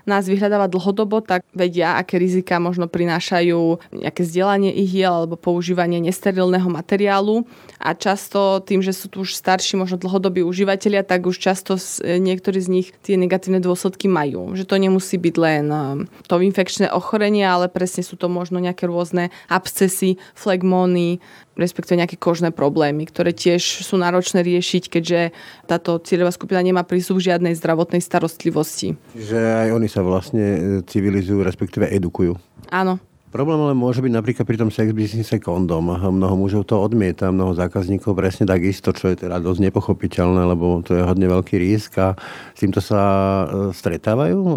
nás 0.05 0.23
vyhľadáva 0.29 0.69
dlhodobo, 0.69 1.23
tak 1.25 1.41
vedia, 1.55 1.97
aké 1.97 2.21
rizika 2.21 2.61
možno 2.61 2.85
prinášajú 2.85 3.74
nejaké 3.91 4.25
vzdelanie 4.25 4.71
ihiel 4.73 5.25
alebo 5.25 5.39
používanie 5.39 6.01
nesterilného 6.03 6.67
materiálu 6.67 7.47
a 7.79 7.93
často 7.93 8.61
tým, 8.63 8.81
že 8.81 8.95
sú 8.95 9.11
tu 9.11 9.23
už 9.23 9.35
starší, 9.37 9.77
možno 9.77 10.01
dlhodobí 10.01 10.41
užívateľia, 10.41 11.05
tak 11.05 11.27
už 11.27 11.37
často 11.37 11.77
niektorí 12.03 12.59
z 12.59 12.69
nich 12.71 12.87
tie 13.03 13.19
negatívne 13.19 13.59
dôsledky 13.59 14.09
majú. 14.09 14.55
Že 14.57 14.63
to 14.65 14.75
nemusí 14.79 15.15
byť 15.19 15.35
len 15.37 15.65
um, 15.69 15.99
to 16.25 16.39
infekčné 16.39 16.89
ochorenie, 16.91 17.43
ale 17.45 17.71
presne 17.71 18.05
sú 18.05 18.15
to 18.15 18.31
možno 18.31 18.61
nejaké 18.61 18.87
rôzne 18.87 19.33
abscesy, 19.49 20.17
flegmóny, 20.33 21.19
respektíve 21.55 21.99
nejaké 21.99 22.19
kožné 22.19 22.51
problémy, 22.51 23.07
ktoré 23.07 23.31
tiež 23.31 23.83
sú 23.83 23.95
náročné 23.95 24.43
riešiť, 24.43 24.83
keďže 24.91 25.19
táto 25.65 25.97
cieľová 26.03 26.35
skupina 26.35 26.59
nemá 26.59 26.83
prístup 26.83 27.23
žiadnej 27.23 27.55
zdravotnej 27.55 28.03
starostlivosti. 28.03 28.99
Že 29.15 29.39
aj 29.39 29.69
oni 29.71 29.87
sa 29.87 30.03
vlastne 30.03 30.45
civilizujú, 30.83 31.41
respektíve 31.41 31.87
edukujú. 31.87 32.35
Áno, 32.69 32.99
Problém 33.35 33.59
ale 33.59 33.75
môže 33.75 33.99
byť 33.99 34.15
napríklad 34.15 34.47
pri 34.47 34.55
tom 34.55 34.71
sex 34.71 34.95
businesse 34.95 35.43
kondom. 35.43 35.91
Mnoho 35.91 36.39
mužov 36.39 36.71
to 36.71 36.79
odmieta, 36.79 37.35
mnoho 37.35 37.51
zákazníkov 37.51 38.15
presne 38.15 38.47
takisto, 38.47 38.95
čo 38.95 39.11
je 39.11 39.27
teda 39.27 39.43
dosť 39.43 39.59
nepochopiteľné, 39.59 40.55
lebo 40.55 40.79
to 40.79 40.95
je 40.95 41.03
hodne 41.03 41.27
veľký 41.27 41.59
risk 41.59 41.99
a 41.99 42.15
s 42.55 42.63
týmto 42.63 42.79
sa 42.79 43.03
e, 43.03 43.75
stretávajú 43.75 44.39
e, 44.39 44.53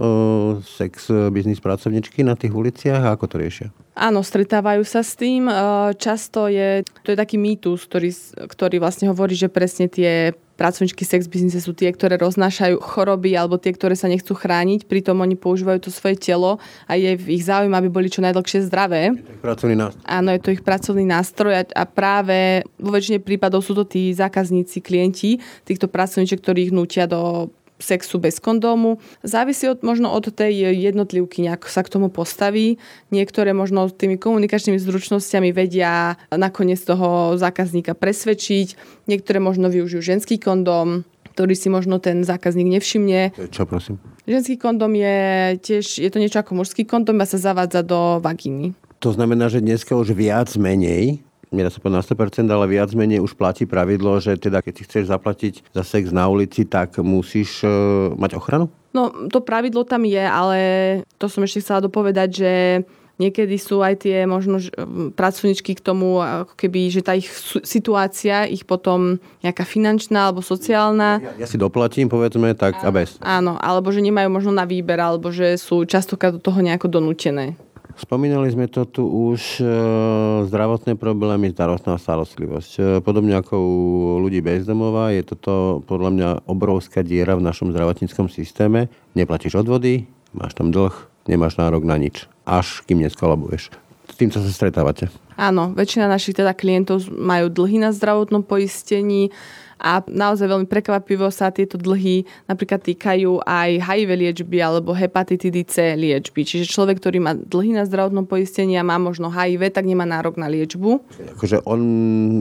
sex 0.62 1.11
business 1.35 1.59
pracovničky 1.59 2.23
na 2.23 2.38
tých 2.38 2.55
uliciach 2.55 3.03
a 3.03 3.19
ako 3.19 3.27
to 3.27 3.37
riešia? 3.43 3.69
Áno, 3.99 4.23
stretávajú 4.23 4.87
sa 4.87 5.03
s 5.03 5.19
tým. 5.19 5.51
E, 5.51 5.55
často 5.99 6.47
je, 6.47 6.87
to 7.03 7.11
je 7.11 7.19
taký 7.19 7.35
mýtus, 7.35 7.83
ktorý, 7.83 8.14
ktorý 8.47 8.79
vlastne 8.79 9.11
hovorí, 9.11 9.35
že 9.35 9.51
presne 9.51 9.91
tie 9.91 10.38
pracovničky 10.59 11.07
sex 11.07 11.31
biznise 11.31 11.62
sú 11.62 11.71
tie, 11.71 11.94
ktoré 11.94 12.18
roznášajú 12.18 12.83
choroby 12.83 13.38
alebo 13.38 13.62
tie, 13.62 13.71
ktoré 13.71 13.94
sa 13.94 14.11
nechcú 14.11 14.35
chrániť, 14.35 14.90
pritom 14.90 15.23
oni 15.23 15.38
používajú 15.38 15.87
to 15.87 15.90
svoje 15.94 16.18
telo 16.18 16.59
a 16.90 16.99
je 16.99 17.14
v 17.14 17.38
ich 17.38 17.47
záujme, 17.47 17.79
aby 17.79 17.87
boli 17.87 18.11
čo 18.11 18.18
najdlhšie 18.27 18.66
zdravé. 18.66 19.14
Je 19.14 19.23
to 19.23 19.38
ich 19.38 19.44
pracovný 19.47 19.77
nástroj. 19.79 20.03
Áno, 20.03 20.29
je 20.35 20.40
to 20.42 20.51
ich 20.51 20.62
pracovný 20.66 21.05
nástroj 21.07 21.53
a, 21.55 21.62
a 21.62 21.85
práve 21.87 22.66
vo 22.75 22.90
väčšine 22.90 23.23
prípadov 23.23 23.62
sú 23.62 23.79
to 23.79 23.87
tí 23.87 24.11
zákazníci, 24.11 24.83
klienti 24.83 25.38
týchto 25.62 25.87
pracovníček, 25.87 26.42
ktorí 26.42 26.68
ich 26.68 26.75
nutia 26.75 27.07
do 27.07 27.55
sexu 27.79 28.19
bez 28.19 28.43
kondómu. 28.43 28.99
Závisí 29.23 29.71
od, 29.71 29.83
možno 29.87 30.11
od 30.11 30.35
tej 30.35 30.75
jednotlivky, 30.77 31.47
nejak 31.47 31.71
sa 31.71 31.87
k 31.87 31.95
tomu 31.95 32.11
postaví. 32.11 32.77
Niektoré 33.14 33.55
možno 33.55 33.88
tými 33.88 34.19
komunikačnými 34.19 34.77
zručnosťami 34.79 35.55
vedia 35.55 36.19
nakoniec 36.35 36.83
toho 36.83 37.38
zákazníka 37.38 37.95
presvedčiť. 37.95 38.75
Niektoré 39.07 39.38
možno 39.38 39.71
využijú 39.71 40.03
ženský 40.03 40.43
kondóm, 40.43 41.07
ktorý 41.38 41.55
si 41.55 41.71
možno 41.71 42.03
ten 42.03 42.27
zákazník 42.27 42.67
nevšimne. 42.67 43.31
Čo 43.55 43.64
prosím? 43.64 44.03
Ženský 44.27 44.59
kondom 44.59 44.93
je 44.93 45.17
tiež, 45.62 46.03
je 46.03 46.11
to 46.11 46.19
niečo 46.19 46.43
ako 46.43 46.59
mužský 46.59 46.85
kondom 46.85 47.23
a 47.23 47.25
sa 47.25 47.38
zavádza 47.41 47.87
do 47.87 48.19
vagíny. 48.21 48.75
To 48.99 49.14
znamená, 49.14 49.47
že 49.47 49.62
dneska 49.62 49.95
už 49.95 50.19
viac 50.19 50.51
menej 50.59 51.23
nedá 51.50 51.68
sa 51.72 51.80
povedať 51.80 51.98
na 51.98 52.04
100%, 52.04 52.48
ale 52.48 52.64
viac 52.70 52.90
menej 52.92 53.20
už 53.24 53.34
platí 53.37 53.64
pravidlo, 53.64 54.20
že 54.20 54.37
teda 54.37 54.61
keď 54.61 54.72
si 54.76 54.82
chceš 54.84 55.04
zaplatiť 55.08 55.54
za 55.72 55.82
sex 55.84 56.12
na 56.12 56.28
ulici, 56.28 56.68
tak 56.68 57.00
musíš 57.00 57.64
uh, 57.64 58.12
mať 58.16 58.37
ochranu? 58.37 58.68
No, 58.96 59.12
to 59.28 59.44
pravidlo 59.44 59.84
tam 59.84 60.08
je, 60.08 60.24
ale 60.24 60.58
to 61.20 61.28
som 61.28 61.44
ešte 61.44 61.61
chcela 61.61 61.84
dopovedať, 61.84 62.28
že 62.32 62.52
niekedy 63.20 63.58
sú 63.58 63.82
aj 63.82 64.06
tie 64.06 64.24
možno 64.24 64.62
pracovničky 65.12 65.76
k 65.76 65.84
tomu, 65.84 66.22
ako 66.22 66.54
keby, 66.54 66.88
že 66.88 67.02
tá 67.04 67.12
ich 67.18 67.28
situácia, 67.66 68.46
ich 68.46 68.64
potom 68.64 69.18
nejaká 69.42 69.66
finančná 69.66 70.30
alebo 70.30 70.40
sociálna. 70.40 71.20
Ja, 71.20 71.44
ja 71.44 71.46
si 71.50 71.58
doplatím, 71.58 72.06
povedzme, 72.06 72.54
tak 72.54 72.78
a 72.80 72.90
bez. 72.94 73.18
Áno, 73.20 73.58
alebo 73.58 73.90
že 73.90 74.00
nemajú 74.00 74.30
možno 74.30 74.54
na 74.54 74.64
výber, 74.64 75.02
alebo 75.02 75.34
že 75.34 75.58
sú 75.58 75.84
častokrát 75.84 76.32
do 76.32 76.40
toho 76.40 76.62
nejako 76.62 76.88
donútené. 76.88 77.58
Spomínali 77.98 78.46
sme 78.54 78.70
to 78.70 78.87
tu 78.87 79.02
už, 79.02 79.58
e, 79.58 79.66
zdravotné 80.46 80.94
problémy, 80.94 81.50
zdravotná 81.50 81.98
starostlivosť. 81.98 82.72
E, 82.78 82.82
podobne 83.02 83.34
ako 83.34 83.54
u 83.58 83.78
ľudí 84.22 84.38
bezdomova, 84.38 85.11
je 85.11 85.26
toto 85.26 85.82
podľa 85.82 86.11
mňa 86.14 86.28
obrovská 86.46 87.02
diera 87.02 87.34
v 87.34 87.42
našom 87.42 87.74
zdravotníckom 87.74 88.30
systéme. 88.30 88.87
Neplatíš 89.18 89.58
odvody, 89.58 90.06
máš 90.30 90.54
tam 90.54 90.70
dlh, 90.70 90.94
nemáš 91.26 91.58
nárok 91.58 91.82
na 91.82 91.98
nič, 91.98 92.30
až 92.46 92.87
kým 92.87 93.02
neskolabuješ. 93.02 93.74
S 94.06 94.14
tým 94.14 94.30
sa 94.30 94.46
stretávate. 94.46 95.11
Áno, 95.34 95.74
väčšina 95.74 96.06
našich 96.06 96.38
teda 96.38 96.54
klientov 96.54 97.11
majú 97.11 97.50
dlhy 97.50 97.82
na 97.82 97.90
zdravotnom 97.90 98.46
poistení, 98.46 99.34
a 99.79 100.03
naozaj 100.05 100.51
veľmi 100.51 100.69
prekvapivo 100.69 101.31
sa 101.31 101.55
tieto 101.55 101.79
dlhy 101.79 102.27
napríklad 102.51 102.83
týkajú 102.83 103.47
aj 103.47 103.71
HIV 103.79 104.11
liečby 104.19 104.59
alebo 104.59 104.91
hepatitidy 104.93 105.62
C 105.64 105.95
liečby. 105.95 106.43
Čiže 106.43 106.67
človek, 106.67 106.99
ktorý 106.99 107.19
má 107.23 107.33
dlhy 107.38 107.79
na 107.79 107.87
zdravotnom 107.87 108.27
poistení 108.27 108.75
a 108.75 108.87
má 108.87 108.99
možno 108.99 109.31
HIV, 109.31 109.71
tak 109.71 109.87
nemá 109.87 110.03
nárok 110.03 110.37
na 110.37 110.51
liečbu. 110.51 110.99
Akože 111.38 111.62
on 111.62 111.81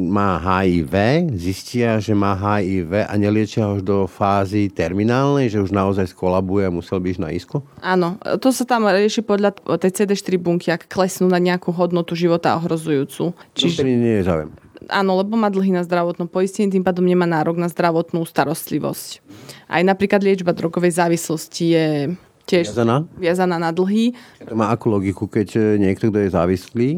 má 0.09 0.41
HIV, 0.41 1.29
zistia, 1.37 2.01
že 2.01 2.17
má 2.17 2.33
HIV 2.33 3.05
a 3.05 3.13
neliečia 3.15 3.69
ho 3.69 3.77
do 3.79 4.09
fázy 4.09 4.73
terminálnej, 4.73 5.53
že 5.53 5.61
už 5.61 5.69
naozaj 5.69 6.09
skolabuje 6.09 6.65
a 6.65 6.73
musel 6.73 6.97
byť 6.97 7.15
na 7.21 7.29
isku? 7.29 7.61
Áno, 7.85 8.17
to 8.41 8.49
sa 8.49 8.65
tam 8.65 8.89
rieši 8.89 9.21
podľa 9.21 9.53
tej 9.77 10.03
CD4 10.03 10.33
bunky, 10.41 10.73
ak 10.73 10.89
klesnú 10.89 11.29
na 11.29 11.37
nejakú 11.37 11.69
hodnotu 11.69 12.17
života 12.17 12.57
ohrozujúcu. 12.57 13.37
Čiže... 13.53 13.85
No, 13.85 13.89
nie 13.89 14.15
je 14.19 14.25
záujem. 14.25 14.49
Áno, 14.87 15.19
lebo 15.19 15.35
má 15.35 15.51
dlhy 15.51 15.75
na 15.75 15.83
zdravotnom 15.83 16.31
poistení, 16.31 16.71
tým 16.71 16.83
pádom 16.83 17.03
nemá 17.03 17.27
nárok 17.27 17.59
na 17.59 17.67
zdravotnú 17.67 18.23
starostlivosť. 18.23 19.19
Aj 19.67 19.83
napríklad 19.83 20.23
liečba 20.23 20.55
drogovej 20.55 20.95
závislosti 20.95 21.65
je 21.75 21.87
tiež 22.47 22.71
viazaná, 22.71 23.03
viazaná 23.19 23.57
na 23.59 23.75
dlhy. 23.75 24.15
To 24.47 24.55
má 24.55 24.71
akú 24.71 24.87
logiku, 24.87 25.27
keď 25.27 25.47
e, 25.59 25.61
niekto, 25.83 26.07
kto 26.07 26.23
je 26.23 26.29
závislý 26.31 26.89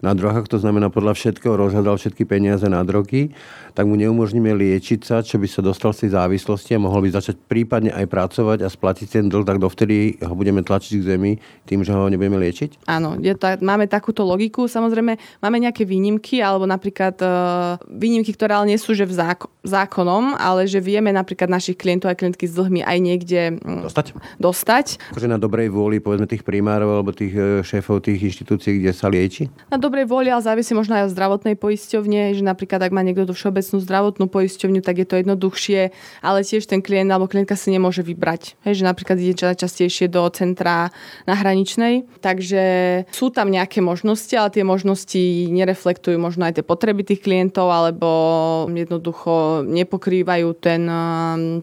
na 0.00 0.16
drogách, 0.16 0.48
to 0.48 0.56
znamená 0.56 0.88
podľa 0.88 1.12
všetkého 1.12 1.56
rozhľadal 1.60 2.00
všetky 2.00 2.24
peniaze 2.24 2.64
na 2.68 2.80
drogy, 2.80 3.36
tak 3.72 3.86
mu 3.86 3.94
neumožníme 3.96 4.50
liečiť 4.54 5.00
sa, 5.02 5.22
čo 5.22 5.38
by 5.40 5.46
sa 5.46 5.60
dostal 5.62 5.94
z 5.94 6.06
tej 6.06 6.10
závislosti 6.18 6.76
a 6.76 6.82
mohol 6.82 7.06
by 7.06 7.16
začať 7.16 7.36
prípadne 7.40 7.90
aj 7.94 8.06
pracovať 8.10 8.58
a 8.64 8.68
splatiť 8.68 9.06
ten 9.06 9.24
dlh, 9.26 9.44
tak 9.46 9.58
dovtedy 9.62 10.20
ho 10.22 10.34
budeme 10.34 10.60
tlačiť 10.62 10.92
k 11.00 11.06
zemi 11.16 11.32
tým, 11.66 11.86
že 11.86 11.94
ho 11.94 12.08
nebudeme 12.08 12.38
liečiť? 12.40 12.86
Áno, 12.90 13.18
je 13.18 13.34
tá, 13.36 13.56
máme 13.60 13.86
takúto 13.86 14.26
logiku. 14.26 14.66
Samozrejme, 14.66 15.16
máme 15.42 15.56
nejaké 15.60 15.84
výnimky, 15.84 16.42
alebo 16.42 16.66
napríklad 16.66 17.16
uh, 17.22 17.76
výnimky, 17.86 18.34
ktoré 18.34 18.56
ale 18.56 18.74
nie 18.74 18.78
sú 18.80 18.92
že 18.96 19.06
v 19.06 19.14
zákon, 19.14 19.50
zákonom, 19.62 20.34
ale 20.40 20.64
že 20.64 20.80
vieme 20.80 21.12
napríklad 21.12 21.52
našich 21.52 21.76
klientov 21.76 22.10
a 22.10 22.16
klientky 22.16 22.48
s 22.48 22.56
dlhmi 22.56 22.80
aj 22.80 22.98
niekde 22.98 23.40
um, 23.60 23.84
dostať. 23.86 24.06
dostať. 24.40 24.86
Akože 25.12 25.28
na 25.28 25.36
dobrej 25.36 25.68
vôli, 25.68 26.00
povedzme, 26.00 26.26
tých 26.26 26.42
primárov 26.42 27.00
alebo 27.00 27.12
tých 27.12 27.32
e, 27.36 27.60
šéfov 27.60 28.00
tých 28.00 28.32
inštitúcií, 28.32 28.80
kde 28.80 28.92
sa 28.96 29.12
lieči? 29.12 29.52
Na 29.68 29.76
dobrej 29.76 30.08
vôli, 30.08 30.32
ale 30.32 30.40
závisí 30.40 30.72
možno 30.72 30.96
aj 30.96 31.10
od 31.10 31.14
zdravotnej 31.14 31.54
poisťovne, 31.60 32.32
že 32.32 32.42
napríklad 32.42 32.80
ak 32.80 32.92
má 32.92 33.04
niekto 33.04 33.28
tú 33.28 33.36
všeobecnú 33.36 33.59
všeobecnú 33.60 33.78
zdravotnú 33.84 34.24
poisťovňu, 34.32 34.80
tak 34.80 35.04
je 35.04 35.06
to 35.06 35.20
jednoduchšie, 35.20 35.92
ale 36.24 36.40
tiež 36.40 36.64
ten 36.64 36.80
klient 36.80 37.12
alebo 37.12 37.28
klientka 37.28 37.54
si 37.54 37.68
nemôže 37.68 38.00
vybrať. 38.00 38.56
Hej, 38.64 38.80
že 38.80 38.88
napríklad 38.88 39.20
ide 39.20 39.36
častejšie 39.36 40.08
do 40.08 40.24
centra 40.32 40.88
na 41.28 41.34
hraničnej. 41.36 42.08
Takže 42.24 42.62
sú 43.12 43.28
tam 43.28 43.52
nejaké 43.52 43.84
možnosti, 43.84 44.32
ale 44.32 44.48
tie 44.48 44.64
možnosti 44.64 45.20
nereflektujú 45.52 46.16
možno 46.16 46.48
aj 46.48 46.56
tie 46.56 46.64
potreby 46.64 47.04
tých 47.04 47.20
klientov 47.20 47.68
alebo 47.68 48.08
jednoducho 48.72 49.62
nepokrývajú 49.68 50.48
ten, 50.56 50.82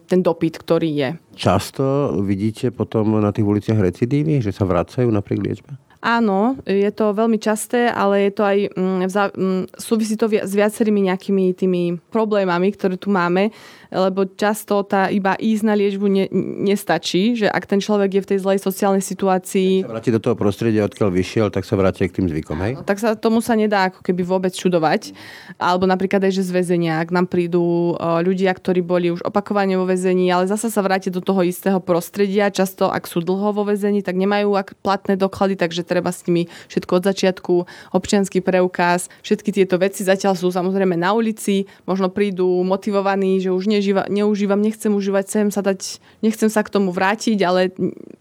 ten 0.06 0.20
dopyt, 0.22 0.54
ktorý 0.62 0.90
je. 0.94 1.10
Často 1.34 2.14
vidíte 2.22 2.70
potom 2.70 3.18
na 3.18 3.30
tých 3.34 3.46
uliciach 3.46 3.78
recidívy, 3.78 4.38
že 4.38 4.54
sa 4.54 4.66
vracajú 4.66 5.10
napriek 5.10 5.42
liečbe? 5.42 5.87
Áno, 5.98 6.54
je 6.62 6.90
to 6.94 7.10
veľmi 7.10 7.42
časté, 7.42 7.90
ale 7.90 8.30
je 8.30 8.32
to 8.38 8.42
aj, 8.46 8.58
mm, 8.70 8.98
mm, 9.34 9.62
súvisí 9.74 10.14
to 10.14 10.30
s 10.30 10.52
viacerými 10.54 11.10
nejakými 11.10 11.50
tými 11.58 11.98
problémami, 12.14 12.70
ktoré 12.70 12.94
tu 12.94 13.10
máme 13.10 13.50
lebo 13.88 14.28
často 14.28 14.84
tá 14.84 15.08
iba 15.08 15.34
ísť 15.38 15.62
na 15.64 15.74
liečbu 15.74 16.06
ne, 16.08 16.24
nestačí, 16.68 17.38
že 17.38 17.46
ak 17.48 17.64
ten 17.64 17.80
človek 17.80 18.18
je 18.18 18.22
v 18.24 18.28
tej 18.34 18.38
zlej 18.44 18.58
sociálnej 18.60 19.04
situácii... 19.04 19.82
Keď 19.82 19.88
sa 19.88 19.94
vráti 19.96 20.12
do 20.14 20.22
toho 20.22 20.36
prostredia, 20.36 20.84
odkiaľ 20.84 21.10
vyšiel, 21.12 21.46
tak 21.48 21.64
sa 21.64 21.74
vráti 21.74 22.04
k 22.08 22.20
tým 22.20 22.26
zvykom, 22.28 22.58
hej? 22.64 22.72
Tak 22.84 22.96
sa 23.00 23.16
tomu 23.16 23.40
sa 23.40 23.56
nedá 23.56 23.88
ako 23.88 24.04
keby 24.04 24.22
vôbec 24.24 24.52
čudovať. 24.52 25.12
Alebo 25.56 25.88
napríklad 25.88 26.20
aj, 26.24 26.32
že 26.36 26.46
z 26.46 26.52
väzenia, 26.52 27.00
ak 27.00 27.10
nám 27.10 27.26
prídu 27.26 27.96
ľudia, 28.00 28.52
ktorí 28.52 28.84
boli 28.84 29.12
už 29.12 29.24
opakovane 29.24 29.74
vo 29.80 29.88
väzení, 29.88 30.28
ale 30.28 30.44
zasa 30.46 30.68
sa 30.68 30.84
vráti 30.84 31.08
do 31.08 31.24
toho 31.24 31.40
istého 31.44 31.80
prostredia. 31.80 32.52
Často, 32.52 32.92
ak 32.92 33.08
sú 33.08 33.24
dlho 33.24 33.56
vo 33.56 33.64
väzení, 33.64 34.04
tak 34.04 34.16
nemajú 34.16 34.54
platné 34.84 35.16
doklady, 35.16 35.56
takže 35.56 35.86
treba 35.86 36.12
s 36.12 36.24
nimi 36.28 36.46
všetko 36.68 36.92
od 37.00 37.04
začiatku, 37.08 37.54
občianský 37.96 38.44
preukaz, 38.44 39.08
všetky 39.24 39.50
tieto 39.50 39.80
veci 39.80 40.04
zatiaľ 40.04 40.36
sú 40.36 40.52
samozrejme 40.52 40.94
na 40.94 41.16
ulici, 41.16 41.64
možno 41.88 42.12
prídu 42.12 42.46
motivovaní, 42.62 43.40
že 43.40 43.50
už 43.50 43.70
nie 43.70 43.77
nežíva, 43.78 44.10
neužívam, 44.10 44.58
nechcem 44.58 44.90
užívať, 44.90 45.24
chcem 45.24 45.48
sa 45.54 45.62
dať, 45.62 46.02
nechcem 46.26 46.50
sa 46.50 46.66
k 46.66 46.74
tomu 46.74 46.90
vrátiť, 46.90 47.38
ale 47.46 47.70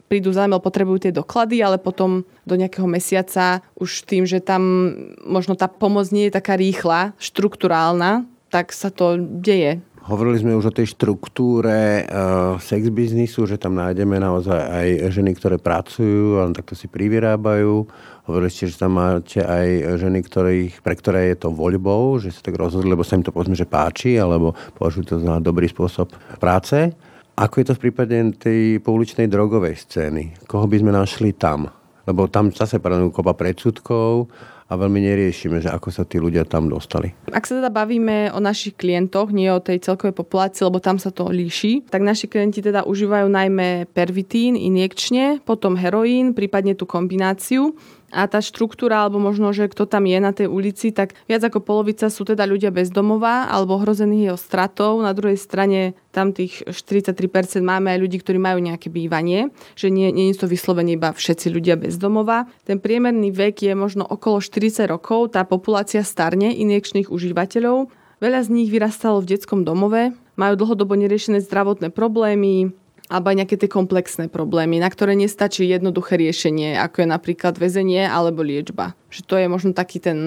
prídu 0.06 0.30
za 0.32 0.46
mnou, 0.46 0.62
potrebujú 0.62 1.10
tie 1.10 1.12
doklady, 1.12 1.60
ale 1.66 1.82
potom 1.82 2.24
do 2.46 2.56
nejakého 2.56 2.86
mesiaca 2.86 3.66
už 3.76 4.06
tým, 4.06 4.24
že 4.24 4.40
tam 4.40 4.94
možno 5.26 5.58
tá 5.58 5.66
pomoc 5.66 6.14
nie 6.14 6.30
je 6.30 6.38
taká 6.38 6.56
rýchla, 6.56 7.18
štruktúrálna, 7.20 8.30
tak 8.48 8.72
sa 8.72 8.88
to 8.94 9.20
deje. 9.20 9.84
Hovorili 10.08 10.40
sme 10.40 10.56
už 10.56 10.72
o 10.72 10.78
tej 10.80 10.96
štruktúre 10.96 12.08
uh, 12.08 12.56
sex 12.64 12.88
biznisu, 12.88 13.44
že 13.44 13.60
tam 13.60 13.76
nájdeme 13.76 14.16
naozaj 14.16 14.56
aj 14.56 14.88
ženy, 15.12 15.36
ktoré 15.36 15.60
pracujú 15.60 16.40
a 16.40 16.48
takto 16.56 16.80
si 16.80 16.88
privyrábajú. 16.88 17.84
Hovorili 18.28 18.52
ste, 18.52 18.68
že 18.68 18.76
tam 18.76 19.00
máte 19.00 19.40
aj 19.40 19.98
ženy, 20.04 20.20
ktorých, 20.20 20.84
pre 20.84 21.00
ktoré 21.00 21.32
je 21.32 21.48
to 21.48 21.50
voľbou, 21.56 22.20
že 22.20 22.36
sa 22.36 22.44
tak 22.44 22.60
rozhodli, 22.60 22.92
lebo 22.92 23.00
sa 23.00 23.16
im 23.16 23.24
to 23.24 23.32
povedzme, 23.32 23.56
že 23.56 23.64
páči, 23.64 24.20
alebo 24.20 24.52
považujú 24.76 25.04
to 25.08 25.16
za 25.24 25.40
dobrý 25.40 25.72
spôsob 25.72 26.12
práce. 26.36 26.92
Ako 27.40 27.64
je 27.64 27.66
to 27.72 27.78
v 27.80 27.84
prípade 27.88 28.18
tej 28.36 28.84
pouličnej 28.84 29.32
drogovej 29.32 29.80
scény? 29.80 30.44
Koho 30.44 30.68
by 30.68 30.76
sme 30.76 30.92
našli 30.92 31.40
tam? 31.40 31.72
Lebo 32.04 32.28
tam 32.28 32.52
zase 32.52 32.84
panujú 32.84 33.16
kopa 33.16 33.32
predsudkov, 33.32 34.28
a 34.68 34.76
veľmi 34.76 35.00
neriešime, 35.00 35.64
že 35.64 35.72
ako 35.72 35.90
sa 35.96 36.04
tí 36.04 36.20
ľudia 36.20 36.44
tam 36.44 36.68
dostali. 36.68 37.16
Ak 37.32 37.48
sa 37.48 37.64
teda 37.64 37.72
bavíme 37.72 38.36
o 38.36 38.40
našich 38.44 38.76
klientoch, 38.76 39.32
nie 39.32 39.48
o 39.48 39.64
tej 39.64 39.80
celkovej 39.80 40.12
populácii, 40.12 40.68
lebo 40.68 40.84
tam 40.84 41.00
sa 41.00 41.08
to 41.08 41.32
líši, 41.32 41.88
tak 41.88 42.04
naši 42.04 42.28
klienti 42.28 42.60
teda 42.60 42.84
užívajú 42.84 43.32
najmä 43.32 43.88
pervitín 43.96 44.60
injekčne, 44.60 45.40
potom 45.48 45.80
heroín, 45.80 46.36
prípadne 46.36 46.76
tú 46.76 46.84
kombináciu. 46.84 47.80
A 48.08 48.24
tá 48.32 48.40
štruktúra, 48.40 49.04
alebo 49.04 49.20
možno, 49.20 49.52
že 49.52 49.68
kto 49.68 49.84
tam 49.84 50.08
je 50.08 50.18
na 50.24 50.32
tej 50.32 50.48
ulici, 50.48 50.96
tak 50.96 51.12
viac 51.28 51.44
ako 51.44 51.60
polovica 51.60 52.08
sú 52.08 52.24
teda 52.24 52.48
ľudia 52.48 52.72
bezdomová 52.72 53.52
alebo 53.52 53.76
ohrozených 53.76 54.32
jeho 54.32 54.40
stratou. 54.40 55.04
Na 55.04 55.12
druhej 55.12 55.36
strane 55.36 55.92
tam 56.16 56.32
tých 56.32 56.64
43% 56.72 57.60
máme 57.60 57.92
aj 57.92 58.00
ľudí, 58.00 58.18
ktorí 58.24 58.40
majú 58.40 58.64
nejaké 58.64 58.88
bývanie, 58.88 59.52
že 59.76 59.92
nie, 59.92 60.08
nie 60.16 60.32
je 60.32 60.40
to 60.40 60.48
vyslovene 60.48 60.96
iba 60.96 61.12
všetci 61.12 61.52
ľudia 61.52 61.76
bezdomová. 61.76 62.48
Ten 62.64 62.80
priemerný 62.80 63.36
vek 63.36 63.68
je 63.68 63.74
možno 63.76 64.08
okolo 64.08 64.40
40 64.40 64.88
rokov, 64.88 65.36
tá 65.36 65.44
populácia 65.44 66.00
starne 66.02 66.56
injekčných 66.56 67.12
užívateľov. 67.12 67.92
Veľa 68.24 68.40
z 68.48 68.50
nich 68.50 68.72
vyrastalo 68.72 69.22
v 69.22 69.36
detskom 69.36 69.62
domove, 69.62 70.16
majú 70.40 70.54
dlhodobo 70.58 70.98
neriešené 70.98 71.44
zdravotné 71.44 71.94
problémy, 71.94 72.74
alebo 73.08 73.32
aj 73.32 73.38
nejaké 73.44 73.56
tie 73.56 73.72
komplexné 73.72 74.28
problémy, 74.28 74.84
na 74.84 74.92
ktoré 74.92 75.16
nestačí 75.16 75.64
jednoduché 75.68 76.20
riešenie, 76.20 76.76
ako 76.76 77.04
je 77.04 77.08
napríklad 77.08 77.56
väzenie 77.56 78.04
alebo 78.04 78.44
liečba. 78.44 78.96
Že 79.08 79.22
to 79.24 79.36
je 79.40 79.48
možno 79.48 79.72
taký 79.72 80.04
ten 80.04 80.20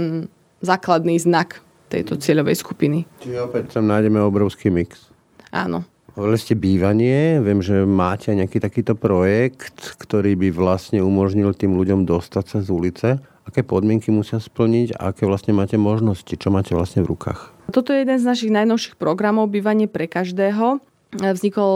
základný 0.64 1.21
znak 1.21 1.61
tejto 1.93 2.16
cieľovej 2.16 2.57
skupiny. 2.61 3.05
Čiže 3.21 3.38
opäť 3.45 3.77
tam 3.77 3.90
nájdeme 3.90 4.23
obrovský 4.23 4.73
mix. 4.73 5.12
Áno. 5.53 5.85
Hovorili 6.14 6.38
ste 6.43 6.59
bývanie, 6.59 7.38
viem, 7.38 7.62
že 7.62 7.87
máte 7.87 8.35
nejaký 8.35 8.59
takýto 8.59 8.99
projekt, 8.99 9.95
ktorý 9.99 10.35
by 10.35 10.49
vlastne 10.51 10.99
umožnil 11.01 11.55
tým 11.55 11.79
ľuďom 11.79 12.03
dostať 12.03 12.45
sa 12.45 12.59
z 12.61 12.69
ulice. 12.71 13.09
Aké 13.47 13.62
podmienky 13.62 14.11
musia 14.11 14.38
splniť 14.38 14.99
a 14.99 15.14
aké 15.14 15.27
vlastne 15.27 15.55
máte 15.55 15.79
možnosti, 15.79 16.31
čo 16.31 16.49
máte 16.51 16.75
vlastne 16.75 17.03
v 17.03 17.14
rukách? 17.14 17.51
Toto 17.71 17.95
je 17.95 18.03
jeden 18.03 18.19
z 18.19 18.27
našich 18.27 18.51
najnovších 18.51 18.99
programov 18.99 19.51
Bývanie 19.51 19.87
pre 19.87 20.11
každého 20.11 20.83
vznikol 21.11 21.75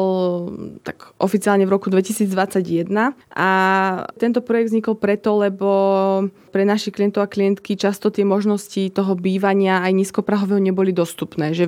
tak 0.87 1.11
oficiálne 1.18 1.66
v 1.66 1.75
roku 1.75 1.90
2021 1.90 2.87
a 3.35 3.51
tento 4.14 4.38
projekt 4.47 4.70
vznikol 4.70 4.94
preto, 4.94 5.35
lebo 5.42 5.70
pre 6.55 6.62
našich 6.62 6.94
klientov 6.94 7.27
a 7.27 7.33
klientky 7.33 7.75
často 7.75 8.14
tie 8.14 8.23
možnosti 8.23 8.94
toho 8.94 9.18
bývania 9.18 9.83
aj 9.83 9.90
nízkoprahového 9.90 10.62
neboli 10.62 10.94
dostupné, 10.94 11.51
že 11.51 11.66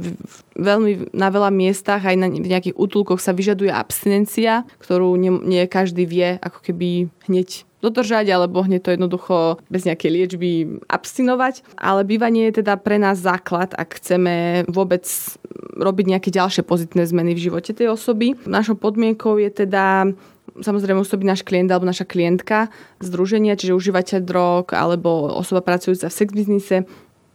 veľmi 0.54 1.10
na 1.10 1.26
veľa 1.26 1.50
miestach 1.50 2.06
aj 2.06 2.14
na 2.14 2.30
nejakých 2.30 2.78
útulkoch 2.78 3.18
sa 3.18 3.34
vyžaduje 3.34 3.74
abstinencia, 3.74 4.62
ktorú 4.78 5.18
nie, 5.18 5.34
nie 5.42 5.66
každý 5.66 6.06
vie 6.06 6.38
ako 6.38 6.62
keby 6.62 7.10
hneď 7.26 7.66
dodržať, 7.86 8.26
alebo 8.34 8.66
hneď 8.66 8.80
to 8.82 8.94
jednoducho 8.98 9.62
bez 9.70 9.86
nejakej 9.86 10.10
liečby 10.10 10.50
abstinovať. 10.90 11.62
Ale 11.78 12.02
bývanie 12.02 12.50
je 12.50 12.66
teda 12.66 12.74
pre 12.82 12.98
nás 12.98 13.22
základ, 13.22 13.72
ak 13.78 14.02
chceme 14.02 14.66
vôbec 14.66 15.06
robiť 15.76 16.04
nejaké 16.10 16.28
ďalšie 16.34 16.66
pozitívne 16.66 17.06
zmeny 17.06 17.38
v 17.38 17.44
živote 17.46 17.70
tej 17.70 17.94
osoby. 17.94 18.34
Našou 18.48 18.74
podmienkou 18.74 19.38
je 19.38 19.50
teda 19.52 20.10
samozrejme 20.56 21.04
musí 21.04 21.16
byť 21.16 21.28
náš 21.28 21.42
klient 21.44 21.68
alebo 21.68 21.84
naša 21.84 22.08
klientka 22.08 22.72
združenia, 23.02 23.58
čiže 23.58 23.76
užívateľ 23.76 24.20
drog 24.24 24.64
alebo 24.72 25.36
osoba 25.36 25.60
pracujúca 25.60 26.08
v 26.08 26.16
sex 26.16 26.28
biznise, 26.32 26.88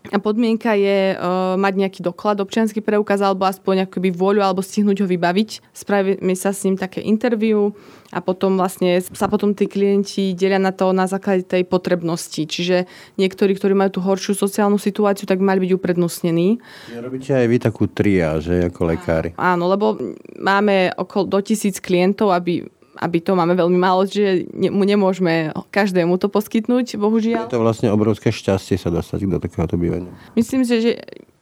a 0.09 0.17
podmienka 0.17 0.73
je 0.73 1.13
uh, 1.13 1.53
mať 1.61 1.73
nejaký 1.77 1.99
doklad, 2.01 2.41
občianský 2.41 2.81
preukaz 2.81 3.21
alebo 3.21 3.45
aspoň 3.45 3.85
akoby 3.85 4.09
vôľu 4.09 4.41
alebo 4.41 4.65
stihnúť 4.65 5.05
ho 5.05 5.07
vybaviť. 5.07 5.61
Spravíme 5.77 6.33
sa 6.33 6.49
s 6.49 6.65
ním 6.65 6.73
také 6.73 7.05
interview 7.05 7.69
a 8.09 8.17
potom 8.19 8.57
vlastne 8.57 8.97
sa 8.97 9.29
potom 9.29 9.53
tí 9.53 9.69
klienti 9.69 10.33
delia 10.33 10.57
na 10.57 10.73
to 10.73 10.89
na 10.89 11.05
základe 11.05 11.45
tej 11.45 11.69
potrebnosti. 11.69 12.49
Čiže 12.49 12.89
niektorí, 13.21 13.53
ktorí 13.53 13.77
majú 13.77 13.93
tú 13.93 14.01
horšiu 14.01 14.33
sociálnu 14.33 14.81
situáciu, 14.81 15.29
tak 15.29 15.37
mali 15.37 15.69
byť 15.69 15.71
uprednostnení. 15.77 16.57
Robíte 16.97 17.37
aj 17.37 17.45
vy 17.45 17.57
takú 17.61 17.85
triáže 17.85 18.73
ako 18.73 18.81
lekári. 18.89 19.29
Áno, 19.37 19.69
lebo 19.69 19.95
máme 20.41 20.91
okolo 20.97 21.29
do 21.29 21.39
tisíc 21.45 21.77
klientov, 21.77 22.33
aby 22.33 22.65
aby 23.01 23.17
to 23.17 23.33
máme 23.33 23.57
veľmi 23.57 23.81
málo, 23.81 24.05
že 24.05 24.45
mu 24.53 24.85
nemôžeme 24.85 25.49
každému 25.73 26.21
to 26.21 26.29
poskytnúť, 26.29 27.01
bohužiaľ. 27.01 27.49
Je 27.49 27.57
to 27.57 27.65
vlastne 27.65 27.89
obrovské 27.89 28.29
šťastie 28.29 28.77
sa 28.77 28.93
dostať 28.93 29.25
do 29.25 29.41
takéhoto 29.41 29.73
bývania. 29.73 30.13
Myslím 30.37 30.61
si, 30.61 30.77
že 30.77 30.91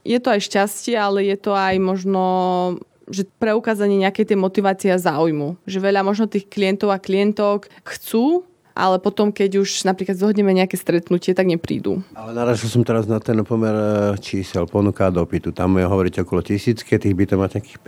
je 0.07 0.19
to 0.23 0.31
aj 0.31 0.41
šťastie, 0.47 0.95
ale 0.95 1.27
je 1.27 1.37
to 1.37 1.51
aj 1.51 1.75
možno 1.77 2.23
že 3.09 3.25
preukázanie 3.41 4.05
nejakej 4.05 4.31
tej 4.31 4.37
motivácie 4.37 4.93
a 4.93 5.01
záujmu. 5.01 5.57
Že 5.65 5.81
veľa 5.81 6.05
možno 6.05 6.29
tých 6.29 6.45
klientov 6.45 6.93
a 6.93 7.01
klientok 7.01 7.65
chcú 7.81 8.45
ale 8.79 9.03
potom, 9.03 9.35
keď 9.35 9.59
už 9.59 9.83
napríklad 9.83 10.15
zohodneme 10.15 10.55
nejaké 10.55 10.79
stretnutie, 10.79 11.35
tak 11.35 11.51
neprídu. 11.51 11.99
Ale 12.15 12.31
naražil 12.31 12.71
som 12.71 12.87
teraz 12.87 13.03
na 13.11 13.19
ten 13.19 13.35
pomer 13.43 13.75
e, 13.75 14.15
čísel, 14.23 14.63
ponuka 14.63 15.11
a 15.11 15.13
dopytu. 15.13 15.51
Tam 15.51 15.75
je 15.75 15.83
hovoriť 15.83 16.23
okolo 16.23 16.39
tisícky, 16.39 16.95
tých 16.95 17.11
by 17.11 17.23
to 17.27 17.35
mať 17.35 17.59
nejakých 17.59 17.79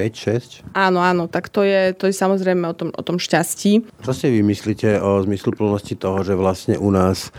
5-6? 0.67 0.75
Áno, 0.75 0.99
áno, 0.99 1.31
tak 1.31 1.47
to 1.47 1.63
je, 1.63 1.95
to 1.95 2.11
je 2.11 2.15
samozrejme 2.15 2.67
o 2.67 2.75
tom, 2.75 2.91
o 2.91 3.03
tom 3.07 3.15
šťastí. 3.15 3.87
Čo 4.03 4.11
si 4.11 4.27
vy 4.27 4.43
myslíte 4.43 4.99
o 4.99 5.23
zmysluplnosti 5.23 5.95
toho, 5.95 6.27
že 6.27 6.35
vlastne 6.35 6.75
u 6.75 6.91
nás 6.91 7.31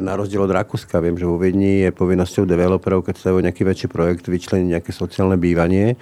na 0.00 0.18
rozdiel 0.18 0.42
od 0.42 0.54
Rakúska, 0.54 1.02
viem, 1.02 1.18
že 1.18 1.28
vo 1.28 1.38
Viedni 1.38 1.86
je 1.86 1.90
povinnosťou 1.94 2.46
developerov, 2.46 3.06
keď 3.06 3.14
sa 3.18 3.34
nejaký 3.34 3.62
väčší 3.66 3.88
projekt, 3.90 4.26
vyčleniť 4.26 4.78
nejaké 4.78 4.90
sociálne 4.94 5.36
bývanie 5.36 5.98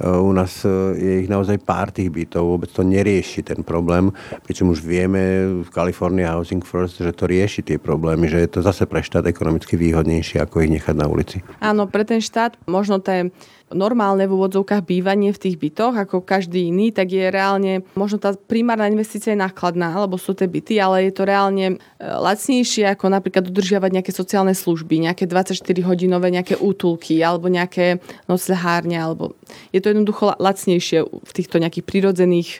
Eh, 0.00 0.08
u 0.08 0.32
nás 0.32 0.64
eh, 0.64 0.70
je 0.96 1.12
ich 1.24 1.28
naozaj 1.28 1.60
pár 1.60 1.92
tých 1.92 2.08
bytov, 2.08 2.56
vôbec 2.56 2.72
to 2.72 2.80
nerieši 2.80 3.44
ten 3.44 3.60
problém, 3.60 4.08
pričom 4.48 4.72
už 4.72 4.80
vieme 4.80 5.44
v 5.60 5.68
California 5.68 6.32
Housing 6.32 6.64
First, 6.64 7.04
že 7.04 7.12
to 7.12 7.28
rieši 7.28 7.60
tie 7.60 7.76
problémy, 7.76 8.24
že 8.24 8.40
je 8.40 8.48
to 8.48 8.60
zase 8.64 8.88
pre 8.88 9.04
štát 9.04 9.28
ekonomicky 9.28 9.76
výhodnejšie, 9.76 10.40
ako 10.40 10.64
ich 10.64 10.72
nechať 10.72 10.96
na 10.96 11.04
ulici. 11.04 11.44
Áno, 11.60 11.84
pre 11.84 12.08
ten 12.08 12.24
štát 12.24 12.56
možno 12.64 12.96
tie 13.04 13.28
normálne 13.70 14.26
v 14.26 14.34
úvodzovkách 14.34 14.82
bývanie 14.82 15.30
v 15.30 15.42
tých 15.46 15.56
bytoch, 15.56 15.94
ako 15.94 16.26
každý 16.26 16.70
iný, 16.70 16.90
tak 16.90 17.14
je 17.14 17.30
reálne, 17.30 17.86
možno 17.94 18.18
tá 18.18 18.34
primárna 18.34 18.90
investícia 18.90 19.30
je 19.30 19.38
nákladná, 19.38 19.94
alebo 19.94 20.18
sú 20.18 20.34
tie 20.34 20.50
byty, 20.50 20.82
ale 20.82 21.06
je 21.08 21.12
to 21.14 21.22
reálne 21.22 21.66
e, 21.70 21.76
lacnejšie 22.02 22.90
ako 22.90 23.06
napríklad 23.10 23.46
dodržiavať 23.46 23.90
nejaké 23.94 24.12
sociálne 24.12 24.54
služby, 24.54 25.06
nejaké 25.06 25.30
24-hodinové 25.30 26.34
nejaké 26.34 26.58
útulky 26.58 27.22
alebo 27.22 27.46
nejaké 27.46 28.02
noclehárne, 28.26 28.98
alebo 28.98 29.38
je 29.70 29.78
to 29.78 29.94
jednoducho 29.94 30.34
lacnejšie 30.38 31.06
v 31.06 31.32
týchto 31.32 31.62
nejakých 31.62 31.86
prirodzených 31.86 32.50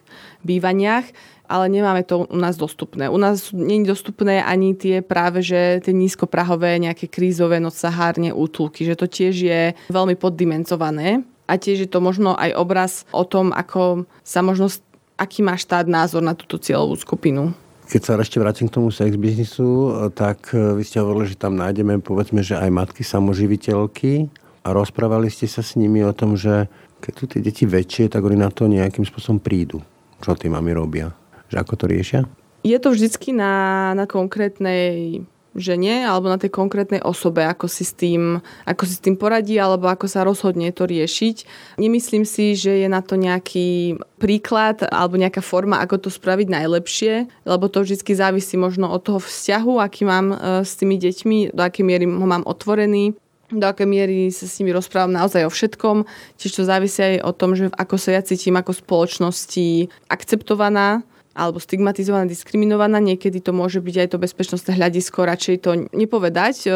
bývaniach 0.46 1.10
ale 1.50 1.66
nemáme 1.66 2.06
to 2.06 2.30
u 2.30 2.38
nás 2.38 2.54
dostupné. 2.54 3.10
U 3.10 3.18
nás 3.18 3.50
je 3.50 3.82
dostupné 3.82 4.38
ani 4.38 4.78
tie 4.78 5.02
práve, 5.02 5.42
že 5.42 5.82
tie 5.82 5.90
nízkoprahové 5.90 6.78
nejaké 6.78 7.10
krízové 7.10 7.58
nocahárne, 7.58 8.30
útulky, 8.30 8.86
že 8.86 8.94
to 8.94 9.10
tiež 9.10 9.34
je 9.34 9.60
veľmi 9.90 10.14
poddimenzované 10.14 11.26
a 11.50 11.58
tiež 11.58 11.84
je 11.84 11.90
to 11.90 11.98
možno 11.98 12.38
aj 12.38 12.54
obraz 12.54 12.92
o 13.10 13.26
tom, 13.26 13.50
ako 13.50 14.06
sa 14.22 14.46
možno, 14.46 14.70
aký 15.18 15.42
má 15.42 15.58
štát 15.58 15.90
názor 15.90 16.22
na 16.22 16.38
túto 16.38 16.62
cieľovú 16.62 16.94
skupinu. 16.94 17.50
Keď 17.90 18.00
sa 18.06 18.14
ešte 18.14 18.38
vrátim 18.38 18.70
k 18.70 18.78
tomu 18.78 18.94
sex 18.94 19.18
biznisu, 19.18 19.90
tak 20.14 20.54
e, 20.54 20.78
vy 20.78 20.86
ste 20.86 21.02
hovorili, 21.02 21.34
že 21.34 21.42
tam 21.42 21.58
nájdeme 21.58 21.98
povedzme, 21.98 22.38
že 22.38 22.54
aj 22.54 22.70
matky 22.70 23.02
samoživiteľky 23.02 24.30
a 24.62 24.70
rozprávali 24.70 25.26
ste 25.26 25.50
sa 25.50 25.58
s 25.58 25.74
nimi 25.74 26.06
o 26.06 26.14
tom, 26.14 26.38
že 26.38 26.70
keď 27.02 27.12
sú 27.18 27.24
tie 27.26 27.42
deti 27.42 27.66
väčšie, 27.66 28.06
tak 28.06 28.22
oni 28.22 28.38
na 28.38 28.54
to 28.54 28.70
nejakým 28.70 29.02
spôsobom 29.02 29.42
prídu. 29.42 29.82
Čo 30.22 30.38
tí 30.38 30.46
mami 30.46 30.70
robia? 30.70 31.10
Že 31.50 31.56
ako 31.60 31.74
to 31.74 31.84
riešia? 31.90 32.20
Je 32.62 32.76
to 32.78 32.94
vždycky 32.94 33.34
na, 33.34 33.90
na 33.98 34.06
konkrétnej 34.06 35.24
žene 35.56 36.06
alebo 36.06 36.30
na 36.30 36.38
tej 36.38 36.54
konkrétnej 36.54 37.02
osobe, 37.02 37.42
ako 37.42 37.66
si, 37.66 37.82
s 37.82 37.90
tým, 37.90 38.38
ako 38.66 38.82
si 38.86 38.94
s 38.94 39.02
tým 39.02 39.18
poradí 39.18 39.58
alebo 39.58 39.90
ako 39.90 40.06
sa 40.06 40.22
rozhodne 40.22 40.70
to 40.70 40.86
riešiť. 40.86 41.36
Nemyslím 41.82 42.22
si, 42.22 42.54
že 42.54 42.86
je 42.86 42.88
na 42.88 43.02
to 43.02 43.18
nejaký 43.18 43.98
príklad 44.22 44.86
alebo 44.86 45.18
nejaká 45.18 45.42
forma, 45.42 45.82
ako 45.82 46.06
to 46.06 46.10
spraviť 46.12 46.46
najlepšie, 46.46 47.12
lebo 47.42 47.66
to 47.66 47.82
vždy 47.82 47.98
závisí 47.98 48.54
možno 48.54 48.94
od 48.94 49.02
toho 49.02 49.18
vzťahu, 49.18 49.82
aký 49.82 50.06
mám 50.06 50.26
e, 50.30 50.36
s 50.62 50.78
tými 50.78 50.94
deťmi, 51.02 51.38
do 51.50 51.62
akej 51.66 51.82
miery 51.82 52.06
ho 52.06 52.26
mám 52.26 52.46
otvorený 52.46 53.18
do 53.50 53.66
akej 53.66 53.82
miery 53.82 54.30
sa 54.30 54.46
s 54.46 54.62
nimi 54.62 54.70
rozprávam 54.70 55.10
naozaj 55.10 55.42
o 55.42 55.50
všetkom. 55.50 56.06
Tiež 56.38 56.54
to 56.54 56.62
závisí 56.62 57.02
aj 57.02 57.26
o 57.26 57.32
tom, 57.34 57.58
že 57.58 57.66
ako 57.74 57.98
sa 57.98 58.14
ja 58.14 58.22
cítim 58.22 58.54
ako 58.54 58.78
spoločnosti 58.78 59.90
akceptovaná 60.06 61.02
alebo 61.30 61.62
stigmatizovaná, 61.62 62.26
diskriminovaná. 62.26 62.98
Niekedy 62.98 63.38
to 63.38 63.54
môže 63.54 63.78
byť 63.78 63.96
aj 64.02 64.08
to 64.10 64.16
bezpečnostné 64.18 64.74
hľadisko, 64.74 65.22
radšej 65.22 65.56
to 65.62 65.70
nepovedať, 65.94 66.66
eh, 66.66 66.74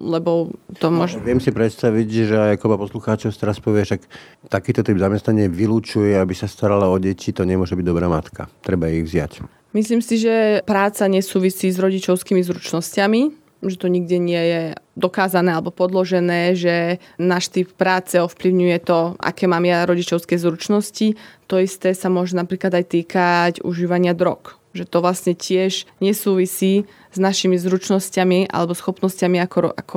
lebo 0.00 0.50
to 0.82 0.90
no, 0.90 1.04
môže... 1.04 1.22
Viem 1.22 1.38
si 1.38 1.54
predstaviť, 1.54 2.08
že 2.26 2.36
aj 2.36 2.50
ako 2.58 2.90
poslucháčov 2.90 3.30
teraz 3.38 3.62
povie, 3.62 3.86
že 3.86 4.02
takýto 4.50 4.82
typ 4.82 4.98
zamestnanie 4.98 5.46
vylúčuje, 5.46 6.18
aby 6.18 6.34
sa 6.34 6.50
starala 6.50 6.90
o 6.90 6.96
deti, 6.98 7.30
to 7.30 7.46
nemôže 7.46 7.78
byť 7.78 7.86
dobrá 7.86 8.10
matka. 8.10 8.50
Treba 8.64 8.90
ich 8.90 9.06
vziať. 9.06 9.46
Myslím 9.74 9.98
si, 9.98 10.22
že 10.22 10.62
práca 10.62 11.10
nesúvisí 11.10 11.66
s 11.66 11.82
rodičovskými 11.82 12.46
zručnosťami, 12.46 13.43
že 13.68 13.80
to 13.80 13.88
nikde 13.88 14.18
nie 14.20 14.38
je 14.38 14.62
dokázané 14.94 15.54
alebo 15.54 15.74
podložené, 15.74 16.54
že 16.54 17.02
náš 17.18 17.50
typ 17.50 17.72
práce 17.74 18.14
ovplyvňuje 18.16 18.78
to, 18.84 19.18
aké 19.18 19.50
mám 19.50 19.64
ja 19.66 19.82
rodičovské 19.88 20.38
zručnosti. 20.38 21.18
To 21.50 21.58
isté 21.58 21.92
sa 21.92 22.08
môže 22.08 22.38
napríklad 22.38 22.72
aj 22.74 22.84
týkať 22.88 23.52
užívania 23.66 24.14
drog. 24.14 24.56
Že 24.74 24.84
to 24.90 24.98
vlastne 25.02 25.34
tiež 25.38 25.86
nesúvisí 26.02 26.86
s 27.14 27.18
našimi 27.18 27.54
zručnosťami 27.58 28.50
alebo 28.50 28.74
schopnosťami 28.74 29.38
ako, 29.44 29.74
ako 29.74 29.96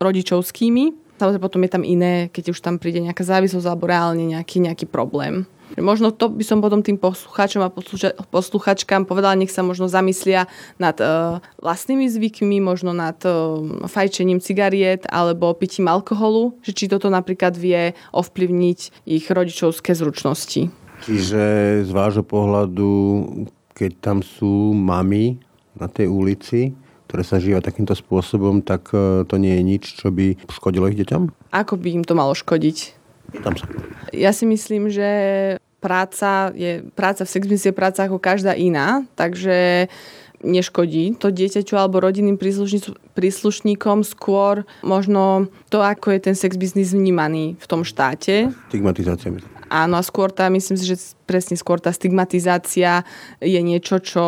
rodičovskými. 0.00 1.08
Samozrejme 1.18 1.42
potom 1.42 1.64
je 1.66 1.72
tam 1.72 1.82
iné, 1.82 2.30
keď 2.30 2.54
už 2.54 2.62
tam 2.62 2.78
príde 2.78 3.02
nejaká 3.02 3.26
závislosť 3.26 3.66
alebo 3.66 3.90
reálne 3.90 4.22
nejaký, 4.22 4.62
nejaký 4.62 4.86
problém. 4.86 5.50
Možno 5.76 6.08
to 6.14 6.32
by 6.32 6.44
som 6.46 6.64
potom 6.64 6.80
tým 6.80 6.96
poslucháčom 6.96 7.60
a 7.60 7.72
posluchačkám 8.32 9.04
povedala, 9.04 9.36
nech 9.36 9.52
sa 9.52 9.60
možno 9.60 9.84
zamyslia 9.90 10.48
nad 10.80 10.96
uh, 11.02 11.44
vlastnými 11.60 12.08
zvykmi, 12.08 12.64
možno 12.64 12.96
nad 12.96 13.20
uh, 13.28 13.84
fajčením 13.84 14.40
cigariet 14.40 15.04
alebo 15.12 15.52
pitím 15.52 15.92
alkoholu, 15.92 16.56
že 16.64 16.72
či 16.72 16.88
toto 16.88 17.12
napríklad 17.12 17.52
vie 17.58 17.92
ovplyvniť 18.16 19.04
ich 19.04 19.28
rodičovské 19.28 19.92
zručnosti. 19.92 20.72
Čiže 21.04 21.42
z 21.86 21.90
vášho 21.94 22.24
pohľadu, 22.26 22.90
keď 23.76 23.90
tam 24.02 24.18
sú 24.24 24.74
mami 24.74 25.38
na 25.78 25.86
tej 25.86 26.10
ulici, 26.10 26.74
ktoré 27.08 27.22
sa 27.24 27.40
žíva 27.40 27.64
takýmto 27.64 27.96
spôsobom, 27.96 28.60
tak 28.60 28.92
e, 28.92 29.24
to 29.24 29.40
nie 29.40 29.56
je 29.56 29.62
nič, 29.64 29.82
čo 29.96 30.12
by 30.12 30.36
škodilo 30.52 30.92
ich 30.92 30.98
deťom? 31.00 31.54
Ako 31.56 31.80
by 31.80 31.88
im 31.96 32.04
to 32.04 32.12
malo 32.12 32.36
škodiť? 32.36 32.97
Tam 33.44 33.54
sa. 33.54 33.64
Ja 34.12 34.32
si 34.32 34.48
myslím, 34.48 34.88
že 34.88 35.08
práca 35.78 36.50
je, 36.56 36.82
práca 36.96 37.22
v 37.22 37.32
sexbiznis 37.32 37.68
je 37.68 37.76
práca 37.76 38.08
ako 38.08 38.18
každá 38.18 38.56
iná, 38.56 39.04
takže 39.14 39.86
neškodí 40.38 41.18
to 41.18 41.34
dieťaťu 41.34 41.74
alebo 41.74 41.98
rodinným 41.98 42.38
príslušníkom 43.18 44.06
skôr 44.06 44.62
možno 44.86 45.50
to, 45.66 45.82
ako 45.82 46.14
je 46.14 46.30
ten 46.30 46.36
sex 46.38 46.54
biznis 46.54 46.94
vnímaný 46.94 47.58
v 47.58 47.66
tom 47.66 47.82
štáte. 47.82 48.54
Stigmatizácia. 48.70 49.34
Áno, 49.68 49.98
a 49.98 50.02
skôr 50.06 50.30
tá, 50.30 50.46
myslím 50.48 50.78
si, 50.78 50.86
že 50.86 50.96
presne 51.26 51.58
skôr 51.58 51.82
tá 51.82 51.90
stigmatizácia 51.90 53.04
je 53.42 53.60
niečo, 53.60 54.00
čo, 54.00 54.26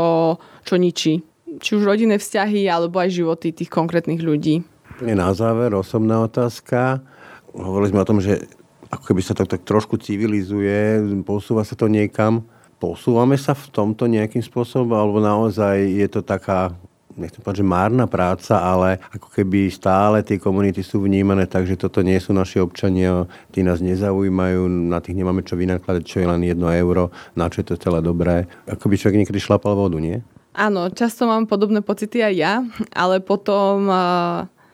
čo 0.66 0.74
ničí 0.76 1.24
či 1.58 1.74
už 1.74 1.82
rodinné 1.82 2.16
vzťahy, 2.22 2.70
alebo 2.70 3.02
aj 3.02 3.10
životy 3.10 3.50
tých 3.50 3.66
konkrétnych 3.66 4.22
ľudí. 4.22 4.62
Na 5.02 5.34
záver 5.34 5.74
osobná 5.74 6.22
otázka. 6.22 7.02
Hovorili 7.50 7.90
sme 7.90 8.02
o 8.04 8.08
tom, 8.08 8.22
že 8.22 8.46
ako 8.90 9.14
keby 9.14 9.22
sa 9.22 9.38
to 9.38 9.46
tak 9.46 9.62
trošku 9.62 9.96
civilizuje, 10.02 10.98
posúva 11.22 11.62
sa 11.62 11.78
to 11.78 11.86
niekam. 11.86 12.42
Posúvame 12.80 13.36
sa 13.36 13.52
v 13.52 13.70
tomto 13.70 14.08
nejakým 14.08 14.40
spôsobom, 14.40 14.96
alebo 14.96 15.20
naozaj 15.20 15.84
je 15.84 16.08
to 16.08 16.24
taká 16.24 16.74
nechcem 17.18 17.44
povedať, 17.44 17.60
že 17.60 17.68
márna 17.68 18.08
práca, 18.08 18.56
ale 18.62 19.02
ako 19.12 19.28
keby 19.28 19.68
stále 19.68 20.24
tie 20.24 20.40
komunity 20.40 20.80
sú 20.80 21.04
vnímané 21.04 21.44
tak, 21.44 21.68
že 21.68 21.76
toto 21.76 22.00
nie 22.00 22.16
sú 22.16 22.32
naši 22.32 22.62
občania, 22.62 23.28
tí 23.52 23.60
nás 23.60 23.84
nezaujímajú, 23.84 24.66
na 24.88 25.04
tých 25.04 25.20
nemáme 25.20 25.44
čo 25.44 25.58
vynakladať, 25.60 26.02
čo 26.06 26.24
je 26.24 26.26
len 26.30 26.42
jedno 26.46 26.72
euro, 26.72 27.12
na 27.36 27.52
čo 27.52 27.60
je 27.60 27.74
to 27.74 27.80
celé 27.82 28.00
dobré. 28.00 28.48
Ako 28.64 28.88
by 28.88 28.94
človek 28.96 29.18
niekedy 29.20 29.36
šlapal 29.42 29.76
vodu, 29.76 30.00
nie? 30.00 30.24
Áno, 30.56 30.90
často 30.90 31.30
mám 31.30 31.46
podobné 31.46 31.78
pocity 31.78 32.26
aj 32.26 32.34
ja, 32.34 32.54
ale 32.90 33.22
potom, 33.22 33.86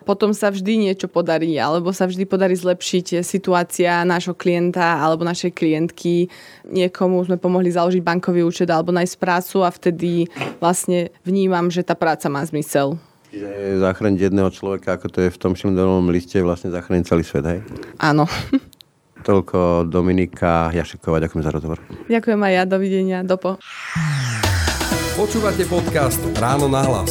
potom 0.07 0.30
sa 0.30 0.54
vždy 0.54 0.86
niečo 0.86 1.11
podarí, 1.11 1.59
alebo 1.59 1.90
sa 1.90 2.07
vždy 2.07 2.22
podarí 2.30 2.54
zlepšiť 2.54 3.26
situácia 3.26 4.07
nášho 4.07 4.38
klienta 4.38 5.02
alebo 5.02 5.26
našej 5.26 5.50
klientky. 5.50 6.30
Niekomu 6.70 7.26
sme 7.26 7.42
pomohli 7.42 7.74
založiť 7.74 8.07
bankový 8.07 8.46
účet 8.46 8.70
alebo 8.70 8.94
nájsť 8.94 9.16
prácu 9.18 9.66
a 9.66 9.74
vtedy 9.74 10.30
vlastne 10.62 11.11
vnímam, 11.26 11.66
že 11.66 11.82
tá 11.82 11.98
práca 11.98 12.30
má 12.30 12.46
zmysel. 12.46 12.94
Čiže 13.34 13.82
zachrániť 13.82 14.30
jedného 14.30 14.48
človeka, 14.54 14.94
ako 14.94 15.11
to 15.11 15.18
je 15.26 15.34
v 15.34 15.40
tom 15.42 15.59
šildovom 15.59 16.09
liste, 16.14 16.38
vlastne 16.38 16.70
zachrániť 16.70 17.04
celý 17.04 17.26
svet, 17.26 17.44
hej? 17.44 17.61
Áno. 17.98 18.30
Toľko 19.26 19.90
Dominika 19.90 20.70
Jašeková, 20.70 21.18
ďakujem 21.18 21.42
za 21.42 21.50
rozhovor. 21.50 21.82
Ďakujem 22.07 22.40
aj 22.46 22.52
ja, 22.54 22.62
dovidenia, 22.62 23.18
dopo. 23.26 23.59
Počúvate 25.18 25.66
podcast 25.66 26.22
Ráno 26.38 26.70
na 26.70 26.86
hlas. 26.86 27.11